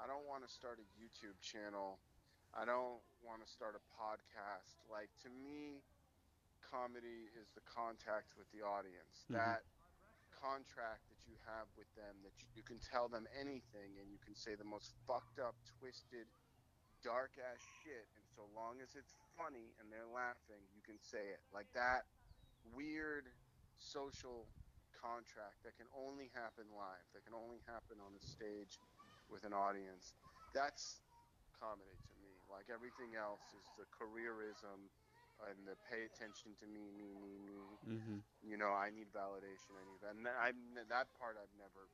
I 0.00 0.10
don't 0.10 0.26
want 0.26 0.42
to 0.42 0.50
start 0.50 0.82
a 0.82 0.86
YouTube 0.98 1.38
channel. 1.38 2.02
I 2.50 2.66
don't 2.66 2.98
want 3.22 3.44
to 3.44 3.48
start 3.48 3.78
a 3.78 3.82
podcast. 3.94 4.82
Like 4.90 5.12
to 5.22 5.30
me, 5.30 5.86
comedy 6.70 7.26
is 7.34 7.50
the 7.54 7.60
contact 7.66 8.38
with 8.38 8.46
the 8.54 8.62
audience. 8.62 9.26
Mhm. 9.28 9.34
That 9.34 9.62
contract 10.30 11.04
that 11.10 11.20
you 11.26 11.36
have 11.44 11.68
with 11.76 11.92
them 11.94 12.22
that 12.22 12.32
you, 12.40 12.48
you 12.54 12.62
can 12.62 12.78
tell 12.80 13.08
them 13.08 13.26
anything 13.36 13.98
and 13.98 14.08
you 14.10 14.18
can 14.18 14.34
say 14.34 14.54
the 14.54 14.64
most 14.64 14.94
fucked 15.06 15.38
up, 15.38 15.54
twisted, 15.78 16.26
dark 17.02 17.36
ass 17.38 17.60
shit, 17.82 18.08
and 18.16 18.24
so 18.36 18.46
long 18.54 18.80
as 18.80 18.94
it's 18.94 19.12
funny 19.36 19.74
and 19.78 19.92
they're 19.92 20.06
laughing, 20.06 20.62
you 20.72 20.80
can 20.80 20.98
say 20.98 21.28
it. 21.28 21.42
Like 21.52 21.70
that 21.72 22.06
weird 22.72 23.28
social 23.76 24.48
contract 24.92 25.62
that 25.64 25.76
can 25.76 25.88
only 25.96 26.28
happen 26.36 26.64
live, 26.76 27.04
that 27.12 27.24
can 27.24 27.34
only 27.34 27.60
happen 27.66 28.00
on 28.00 28.14
a 28.14 28.20
stage 28.20 28.78
with 29.28 29.44
an 29.44 29.52
audience. 29.52 30.14
That's 30.52 31.00
comedy 31.58 31.96
to 32.08 32.14
me. 32.24 32.32
Like 32.48 32.68
everything 32.72 33.16
else 33.16 33.44
is 33.52 33.66
the 33.76 33.84
careerism 33.92 34.88
and 35.48 35.56
the 35.64 35.76
pay 35.88 36.04
attention 36.04 36.52
to 36.60 36.66
me, 36.68 36.92
me, 36.92 37.16
me, 37.16 37.40
me. 37.40 37.60
Mm-hmm. 37.86 38.18
You 38.44 38.56
know, 38.60 38.72
I 38.72 38.92
need 38.92 39.08
validation. 39.14 39.72
I 39.76 39.84
need 39.88 40.00
that. 40.04 40.14
And 40.16 40.28
I'm, 40.28 40.58
that 40.76 41.08
part 41.16 41.40
I've 41.40 41.52
never. 41.56 41.88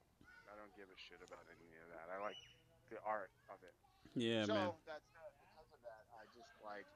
I 0.47 0.55
don't 0.55 0.73
give 0.79 0.87
a 0.87 0.99
shit 0.99 1.19
about 1.23 1.43
any 1.51 1.71
of 1.83 1.91
that. 1.91 2.07
I 2.11 2.23
like 2.23 2.39
the 2.91 3.03
art 3.03 3.35
of 3.51 3.59
it. 3.67 3.75
Yeah, 4.15 4.47
so 4.47 4.55
man. 4.55 4.71
that's 4.87 5.11
uh, 5.19 5.31
because 5.43 5.71
of 5.75 5.81
that. 5.87 6.03
I 6.15 6.25
just 6.35 6.55
like. 6.63 6.87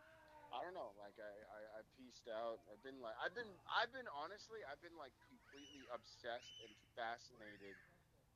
I 0.50 0.66
don't 0.66 0.74
know. 0.74 0.90
Like 0.98 1.14
I, 1.14 1.30
I, 1.30 1.60
I 1.78 1.80
pieced 1.94 2.26
out. 2.26 2.58
I've 2.70 2.82
been 2.82 2.98
like. 2.98 3.14
I've 3.22 3.34
been. 3.34 3.50
I've 3.70 3.92
been 3.94 4.10
honestly. 4.10 4.62
I've 4.66 4.82
been 4.82 4.96
like 4.98 5.14
completely 5.30 5.86
obsessed 5.94 6.58
and 6.66 6.72
fascinated 6.98 7.78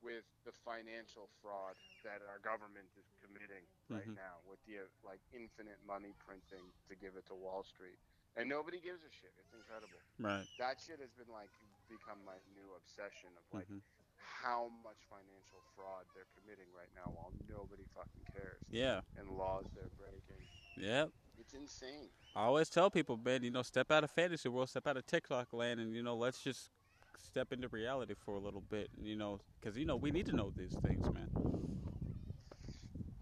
with 0.04 0.24
the 0.44 0.52
financial 0.52 1.26
fraud 1.40 1.74
that 2.04 2.20
our 2.28 2.38
government 2.44 2.86
is 3.00 3.08
committing 3.24 3.64
right 3.88 4.04
Mhm. 4.06 4.14
now 4.20 4.36
with 4.44 4.60
the 4.68 4.84
like 5.02 5.20
infinite 5.32 5.80
money 5.88 6.12
printing 6.20 6.70
to 6.88 6.94
give 6.94 7.16
it 7.16 7.24
to 7.26 7.34
Wall 7.34 7.64
Street, 7.64 7.98
and 8.36 8.48
nobody 8.48 8.78
gives 8.80 9.02
a 9.02 9.10
shit. 9.10 9.32
It's 9.40 9.54
incredible. 9.54 9.98
Right. 10.18 10.46
That 10.58 10.78
shit 10.80 11.00
has 11.00 11.10
been 11.16 11.28
like 11.32 11.50
become 11.88 12.22
my 12.24 12.36
new 12.52 12.74
obsession 12.74 13.30
of 13.36 13.44
like 13.52 13.68
Mhm. 13.68 13.82
how 14.16 14.68
much 14.84 15.00
financial 15.08 15.60
fraud 15.74 16.06
they're 16.14 16.28
committing 16.36 16.70
right 16.72 16.92
now 16.94 17.10
while 17.10 17.32
nobody 17.48 17.84
fucking 17.94 18.24
cares 18.32 18.62
Yeah. 18.68 19.00
and 19.16 19.28
laws 19.38 19.66
they're 19.72 19.88
breaking. 19.96 20.46
Yep. 20.76 21.12
It's 21.38 21.54
insane. 21.54 22.10
I 22.36 22.42
always 22.44 22.68
tell 22.68 22.90
people, 22.90 23.16
man, 23.16 23.42
you 23.42 23.50
know, 23.50 23.62
step 23.62 23.90
out 23.90 24.04
of 24.04 24.10
fantasy 24.10 24.48
world, 24.48 24.68
step 24.68 24.86
out 24.86 24.96
of 24.96 25.06
TikTok 25.06 25.52
land, 25.52 25.80
and 25.80 25.94
you 25.94 26.02
know, 26.02 26.16
let's 26.16 26.42
just 26.42 26.70
step 27.18 27.52
into 27.52 27.68
reality 27.68 28.14
for 28.24 28.34
a 28.34 28.40
little 28.40 28.62
bit. 28.70 28.90
You 29.02 29.16
know, 29.16 29.40
because 29.60 29.76
you 29.78 29.84
know 29.84 29.96
we 29.96 30.10
need 30.10 30.26
to 30.26 30.32
know 30.36 30.50
these 30.56 30.74
things, 30.82 31.06
man. 31.12 31.30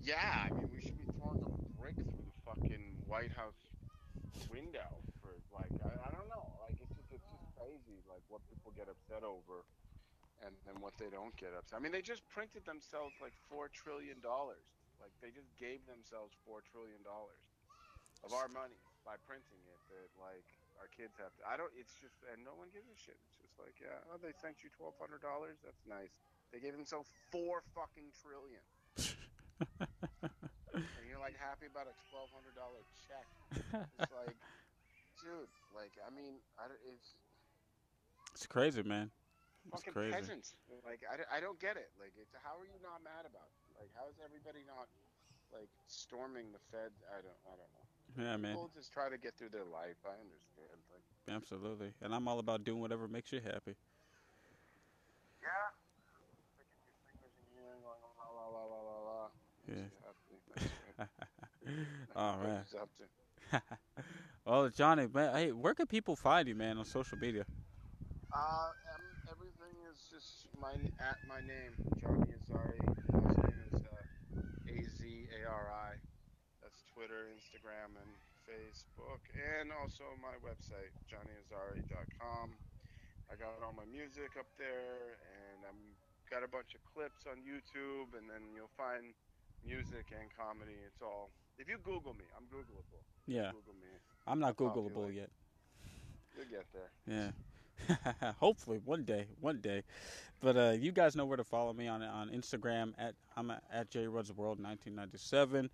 Yeah, 0.02 0.46
I 0.46 0.50
mean 0.50 0.66
we 0.72 0.82
should 0.82 0.98
be 0.98 1.06
throwing 1.18 1.38
a 1.46 1.50
brick 1.78 1.94
through 1.94 2.26
the 2.26 2.36
fucking 2.42 2.98
White 3.06 3.30
House 3.38 3.58
window 4.50 4.90
for 5.22 5.38
like 5.54 5.70
I, 5.78 6.08
I 6.08 6.10
don't 6.10 6.26
know. 6.26 6.46
Like 6.58 6.74
it's 6.82 6.90
just 6.96 7.08
it's 7.14 7.22
just 7.22 7.46
crazy 7.54 8.02
like 8.10 8.22
what 8.28 8.42
people 8.50 8.74
get 8.74 8.90
upset 8.90 9.22
over 9.22 9.62
and 10.42 10.54
then 10.66 10.82
what 10.82 10.98
they 10.98 11.06
don't 11.12 11.34
get 11.38 11.54
upset. 11.54 11.78
I 11.78 11.80
mean 11.82 11.94
they 11.94 12.02
just 12.02 12.26
printed 12.28 12.66
themselves 12.66 13.14
like 13.22 13.34
four 13.46 13.70
trillion 13.70 14.18
dollars. 14.18 14.66
Like 14.98 15.14
they 15.22 15.30
just 15.30 15.54
gave 15.58 15.86
themselves 15.86 16.34
four 16.42 16.62
trillion 16.66 17.02
dollars 17.06 17.42
of 18.26 18.34
our 18.34 18.46
money 18.50 18.78
by 19.06 19.18
printing 19.26 19.62
it 19.66 19.80
that 19.90 20.10
like 20.18 20.46
our 20.82 20.90
kids 20.90 21.14
have 21.22 21.30
to 21.38 21.42
I 21.46 21.54
don't 21.54 21.70
it's 21.78 21.94
just 22.02 22.18
and 22.34 22.42
no 22.42 22.58
one 22.58 22.66
gives 22.74 22.90
a 22.90 22.98
shit. 22.98 23.14
It's 23.30 23.38
just 23.38 23.54
like, 23.62 23.78
yeah, 23.78 24.02
oh 24.10 24.18
they 24.18 24.34
sent 24.34 24.66
you 24.66 24.68
twelve 24.74 24.98
hundred 24.98 25.22
dollars, 25.22 25.62
that's 25.62 25.86
nice. 25.86 26.10
They 26.50 26.58
gave 26.58 26.74
themselves 26.74 27.06
four 27.30 27.62
fucking 27.72 28.10
trillion. 28.18 28.66
and 30.74 31.04
you're 31.06 31.22
like 31.22 31.38
happy 31.38 31.70
about 31.70 31.86
a 31.86 31.94
twelve 32.10 32.28
hundred 32.34 32.58
dollar 32.58 32.82
check. 33.06 33.26
It's 34.02 34.10
like, 34.26 34.36
dude, 35.22 35.48
like 35.70 35.94
I 36.02 36.10
mean, 36.10 36.42
I, 36.58 36.66
don't- 36.66 36.82
it's 36.90 37.14
It's 38.34 38.46
crazy, 38.50 38.82
man. 38.82 39.14
It's 39.70 39.78
fucking 39.78 39.94
crazy. 39.94 40.12
peasants. 40.18 40.58
Like 40.82 41.06
I, 41.06 41.14
don't- 41.22 41.30
I 41.30 41.38
don't 41.38 41.60
get 41.62 41.78
it. 41.78 41.94
Like 42.02 42.12
it's 42.18 42.34
how 42.42 42.58
are 42.58 42.66
you 42.66 42.78
not 42.82 42.98
mad 43.06 43.22
about 43.22 43.46
it? 43.46 43.62
Like 43.78 43.94
how 43.94 44.10
is 44.10 44.18
everybody 44.18 44.66
not 44.66 44.90
like 45.54 45.70
storming 45.86 46.50
the 46.50 46.58
Fed? 46.74 46.90
I 47.14 47.22
don't 47.22 47.38
I 47.46 47.54
don't 47.54 47.70
know. 47.70 47.86
Yeah, 48.18 48.36
man. 48.36 48.52
People 48.52 48.70
just 48.74 48.92
try 48.92 49.08
to 49.08 49.18
get 49.18 49.36
through 49.38 49.50
their 49.50 49.64
life. 49.64 49.96
I 50.04 50.14
understand. 50.20 50.78
Like 50.92 51.36
Absolutely. 51.36 51.92
And 52.02 52.14
I'm 52.14 52.28
all 52.28 52.38
about 52.38 52.64
doing 52.64 52.80
whatever 52.80 53.08
makes 53.08 53.32
you 53.32 53.40
happy. 53.40 53.76
yeah, 55.42 55.72
sticking 56.54 56.80
your 56.84 56.96
fingers 57.08 57.32
in 57.40 57.46
your 57.54 57.64
ear 57.64 57.74
and 57.74 57.82
going 57.82 58.00
la 58.02 58.28
la 58.36 58.46
la 58.48 58.64
la 58.64 58.80
la 58.82 58.98
la. 59.08 59.28
Yeah. 59.68 59.74
Makes 59.74 59.90
you 59.90 59.98
happy. 60.04 60.36
Makes 60.48 60.72
you 60.72 60.92
happy. 60.98 61.10
all 62.16 62.38
right. 62.38 62.64
he's 62.64 62.74
up 62.74 62.90
to. 62.98 63.04
well, 64.46 64.68
Johnny, 64.70 65.06
man, 65.12 65.34
hey, 65.34 65.52
where 65.52 65.74
can 65.74 65.86
people 65.86 66.16
find 66.16 66.48
you, 66.48 66.54
man, 66.54 66.78
on 66.78 66.84
social 66.84 67.18
media? 67.18 67.44
Uh, 68.32 68.70
um, 68.94 69.02
everything 69.30 69.74
is 69.90 70.08
just 70.10 70.46
my 70.60 70.72
at 71.00 71.18
my 71.28 71.40
name, 71.40 71.74
Johnny 72.00 72.32
Azari. 72.34 72.80
Last 73.12 73.38
name 73.44 73.60
is 73.72 73.82
uh, 73.82 74.04
A 74.68 74.88
Z 74.98 75.28
A 75.42 75.48
R 75.48 75.70
I. 75.72 75.91
Twitter, 77.02 77.26
Instagram, 77.34 77.98
and 77.98 78.10
Facebook, 78.46 79.26
and 79.34 79.74
also 79.74 80.06
my 80.22 80.38
website, 80.38 80.94
JohnnyAzari.com. 81.10 82.54
I 83.26 83.34
got 83.34 83.58
all 83.58 83.74
my 83.74 83.90
music 83.90 84.38
up 84.38 84.46
there, 84.54 85.18
and 85.18 85.66
I'm 85.66 85.82
got 86.30 86.46
a 86.46 86.48
bunch 86.48 86.78
of 86.78 86.80
clips 86.94 87.26
on 87.26 87.42
YouTube, 87.42 88.14
and 88.14 88.30
then 88.30 88.54
you'll 88.54 88.70
find 88.78 89.18
music 89.66 90.14
and 90.14 90.30
comedy. 90.30 90.78
It's 90.86 91.02
all. 91.02 91.30
If 91.58 91.66
you 91.66 91.74
Google 91.82 92.14
me, 92.14 92.22
I'm 92.38 92.46
Googleable. 92.54 93.02
Yeah. 93.26 93.50
Google 93.50 93.74
me, 93.82 93.90
I'm 94.28 94.38
not 94.38 94.54
I'll 94.54 94.70
call 94.70 94.70
you 94.70 94.90
Googleable 94.94 95.12
yet. 95.12 95.30
you'll 96.38 96.54
get 96.54 96.66
there. 96.70 96.94
Yeah. 97.10 98.32
Hopefully 98.38 98.78
one 98.84 99.02
day, 99.02 99.26
one 99.40 99.58
day. 99.58 99.82
But 100.40 100.56
uh, 100.56 100.74
you 100.78 100.92
guys 100.92 101.16
know 101.16 101.24
where 101.24 101.36
to 101.36 101.42
follow 101.42 101.72
me 101.72 101.88
on 101.88 102.00
on 102.00 102.30
Instagram 102.30 102.94
at 102.96 103.16
I'm 103.36 103.50
at, 103.50 103.64
at 103.72 103.90
J 103.90 104.06
Rudd's 104.06 104.30
World 104.32 104.62
1997, 104.62 105.68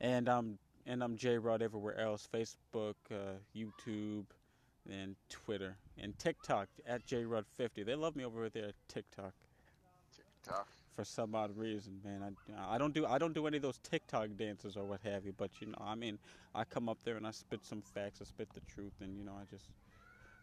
and 0.00 0.26
I'm 0.26 0.58
and 0.86 1.02
I'm 1.02 1.16
J 1.16 1.38
Rudd 1.38 1.62
everywhere 1.62 1.98
else: 2.00 2.28
Facebook, 2.32 2.94
uh, 3.10 3.38
YouTube, 3.56 4.26
and 4.90 5.16
Twitter, 5.28 5.76
and 5.98 6.18
TikTok 6.18 6.68
at 6.86 7.06
J 7.06 7.24
Rudd 7.24 7.46
50. 7.56 7.82
They 7.82 7.94
love 7.94 8.16
me 8.16 8.24
over 8.24 8.48
there 8.48 8.68
at 8.68 8.74
TikTok 8.88 9.34
TikTok. 10.42 10.68
for 10.94 11.04
some 11.04 11.34
odd 11.34 11.56
reason, 11.56 12.00
man. 12.04 12.36
I, 12.56 12.74
I 12.74 12.78
don't 12.78 12.94
do 12.94 13.06
I 13.06 13.18
don't 13.18 13.34
do 13.34 13.46
any 13.46 13.56
of 13.56 13.62
those 13.62 13.78
TikTok 13.78 14.30
dances 14.36 14.76
or 14.76 14.84
what 14.84 15.00
have 15.02 15.24
you. 15.24 15.32
But 15.36 15.50
you 15.60 15.68
know, 15.68 15.78
I 15.80 15.94
mean, 15.94 16.18
I 16.54 16.64
come 16.64 16.88
up 16.88 16.98
there 17.04 17.16
and 17.16 17.26
I 17.26 17.30
spit 17.30 17.64
some 17.64 17.82
facts, 17.82 18.20
I 18.20 18.24
spit 18.24 18.48
the 18.54 18.60
truth, 18.72 18.94
and 19.00 19.16
you 19.16 19.24
know, 19.24 19.34
I 19.40 19.44
just, 19.50 19.66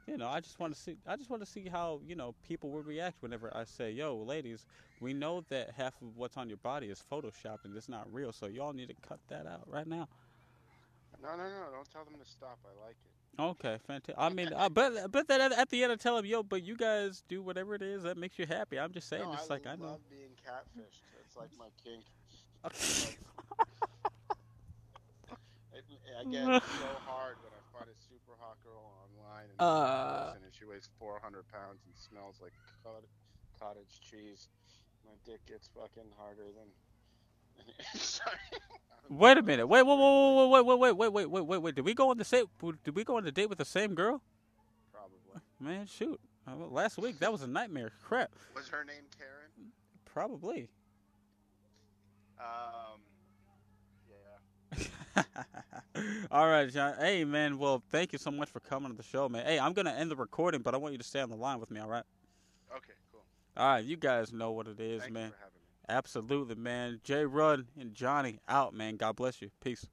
you 0.07 0.17
know, 0.17 0.27
I 0.27 0.39
just 0.39 0.59
want 0.59 0.73
to 0.73 0.79
see 0.79 0.97
I 1.07 1.15
just 1.15 1.29
want 1.29 1.43
to 1.43 1.49
see 1.49 1.67
how 1.69 2.01
you 2.07 2.15
know 2.15 2.35
people 2.47 2.69
would 2.71 2.85
react 2.87 3.21
whenever 3.21 3.55
I 3.55 3.65
say, 3.65 3.91
"Yo, 3.91 4.15
ladies, 4.17 4.65
we 5.01 5.13
know 5.13 5.43
that 5.49 5.71
half 5.77 6.01
of 6.01 6.17
what's 6.17 6.37
on 6.37 6.47
your 6.49 6.57
body 6.57 6.87
is 6.87 7.03
photoshopped 7.11 7.65
and 7.65 7.75
it's 7.75 7.89
not 7.89 8.11
real, 8.13 8.31
so 8.31 8.47
y'all 8.47 8.73
need 8.73 8.89
to 8.89 8.95
cut 9.07 9.19
that 9.29 9.45
out 9.47 9.63
right 9.67 9.87
now." 9.87 10.07
No, 11.21 11.29
no, 11.35 11.43
no! 11.43 11.71
Don't 11.73 11.89
tell 11.91 12.05
them 12.05 12.15
to 12.23 12.25
stop. 12.29 12.59
I 12.65 12.85
like 12.85 12.95
it. 13.03 13.11
Okay, 13.41 13.77
fantastic. 13.85 14.15
I 14.17 14.29
mean, 14.29 14.51
uh, 14.53 14.69
but 14.69 15.11
but 15.11 15.27
then 15.27 15.41
at, 15.41 15.51
at 15.51 15.69
the 15.69 15.83
end, 15.83 15.91
I 15.91 15.95
tell 15.95 16.15
them, 16.15 16.25
"Yo, 16.25 16.43
but 16.43 16.63
you 16.63 16.75
guys 16.75 17.23
do 17.27 17.41
whatever 17.41 17.75
it 17.75 17.81
is 17.81 18.03
that 18.03 18.17
makes 18.17 18.37
you 18.39 18.45
happy." 18.47 18.79
I'm 18.79 18.91
just 18.91 19.07
saying, 19.09 19.23
no, 19.23 19.33
just 19.33 19.49
I 19.51 19.53
like 19.55 19.67
I 19.67 19.75
know. 19.75 19.85
love 19.85 20.09
being 20.09 20.33
catfished. 20.45 21.01
It's 21.25 21.35
like 21.35 21.49
my 21.57 21.69
kink. 21.83 22.03
It, 25.73 25.85
I 26.17 26.23
get 26.25 26.41
so 26.63 26.89
hard 27.05 27.37
when 27.45 27.53
I 27.53 27.61
find 27.69 27.85
a 27.85 27.97
super 28.09 28.33
hot 28.41 28.57
girl 28.65 28.81
online 29.05 29.45
and, 29.53 29.61
Uh. 29.61 30.33
and 30.33 30.49
she 30.49 30.65
weighs 30.65 30.89
400 30.97 31.45
pounds 31.53 31.85
and 31.85 31.93
smells 31.93 32.41
like 32.41 32.53
cottage 33.59 34.01
cheese. 34.01 34.49
My 35.05 35.13
dick 35.23 35.45
gets 35.45 35.69
fucking 35.69 36.09
harder 36.17 36.49
than. 36.57 36.65
Wait 39.09 39.37
a 39.37 39.41
minute. 39.41 39.67
Wait, 39.67 39.83
wait, 39.83 39.97
wait, 39.97 40.65
wait, 40.65 40.65
wait, 40.65 40.79
wait, 40.79 40.95
wait, 40.95 41.11
wait, 41.11 41.29
wait, 41.29 41.45
wait, 41.45 41.61
wait. 41.61 41.75
Did 41.75 41.85
we 41.85 41.93
go 41.93 42.09
on 42.09 42.17
the 42.17 42.25
same? 42.25 42.45
Did 42.83 42.95
we 42.95 43.03
go 43.03 43.17
on 43.17 43.23
the 43.23 43.31
date 43.31 43.47
with 43.47 43.57
the 43.57 43.65
same 43.65 43.95
girl? 43.95 44.21
Probably. 44.91 45.41
Man, 45.59 45.85
shoot. 45.85 46.19
Uh, 46.47 46.55
last 46.69 46.97
week 46.97 47.19
that 47.19 47.31
was 47.31 47.41
a 47.41 47.47
nightmare. 47.47 47.91
Crap. 48.03 48.31
Was 48.55 48.67
her 48.69 48.83
name 48.83 49.03
Karen? 49.17 49.71
Probably. 50.05 50.69
Um. 52.39 52.99
Yeah. 55.15 55.23
All 56.31 56.47
right, 56.47 56.71
John. 56.71 56.95
Hey, 56.99 57.23
man. 57.23 57.57
Well, 57.57 57.81
thank 57.89 58.13
you 58.13 58.19
so 58.19 58.31
much 58.31 58.49
for 58.49 58.59
coming 58.59 58.91
to 58.91 58.97
the 58.97 59.03
show, 59.03 59.27
man. 59.29 59.45
Hey, 59.45 59.59
I'm 59.59 59.73
gonna 59.73 59.93
end 59.93 60.11
the 60.11 60.15
recording, 60.15 60.61
but 60.61 60.73
I 60.73 60.77
want 60.77 60.93
you 60.93 60.97
to 60.97 61.03
stay 61.03 61.21
on 61.21 61.29
the 61.29 61.35
line 61.35 61.59
with 61.59 61.71
me. 61.71 61.79
All 61.79 61.89
right. 61.89 62.03
Okay. 62.75 62.93
Cool. 63.11 63.23
All 63.55 63.67
right. 63.67 63.85
You 63.85 63.95
guys 63.97 64.33
know 64.33 64.51
what 64.51 64.67
it 64.67 64.79
is, 64.79 65.01
Thank 65.01 65.13
man. 65.13 65.31
Absolutely, 65.89 66.55
man. 66.55 66.99
Jay 67.03 67.25
Run 67.25 67.67
and 67.79 67.93
Johnny 67.93 68.39
out, 68.47 68.73
man. 68.73 68.97
God 68.97 69.15
bless 69.15 69.41
you. 69.41 69.51
Peace. 69.61 69.87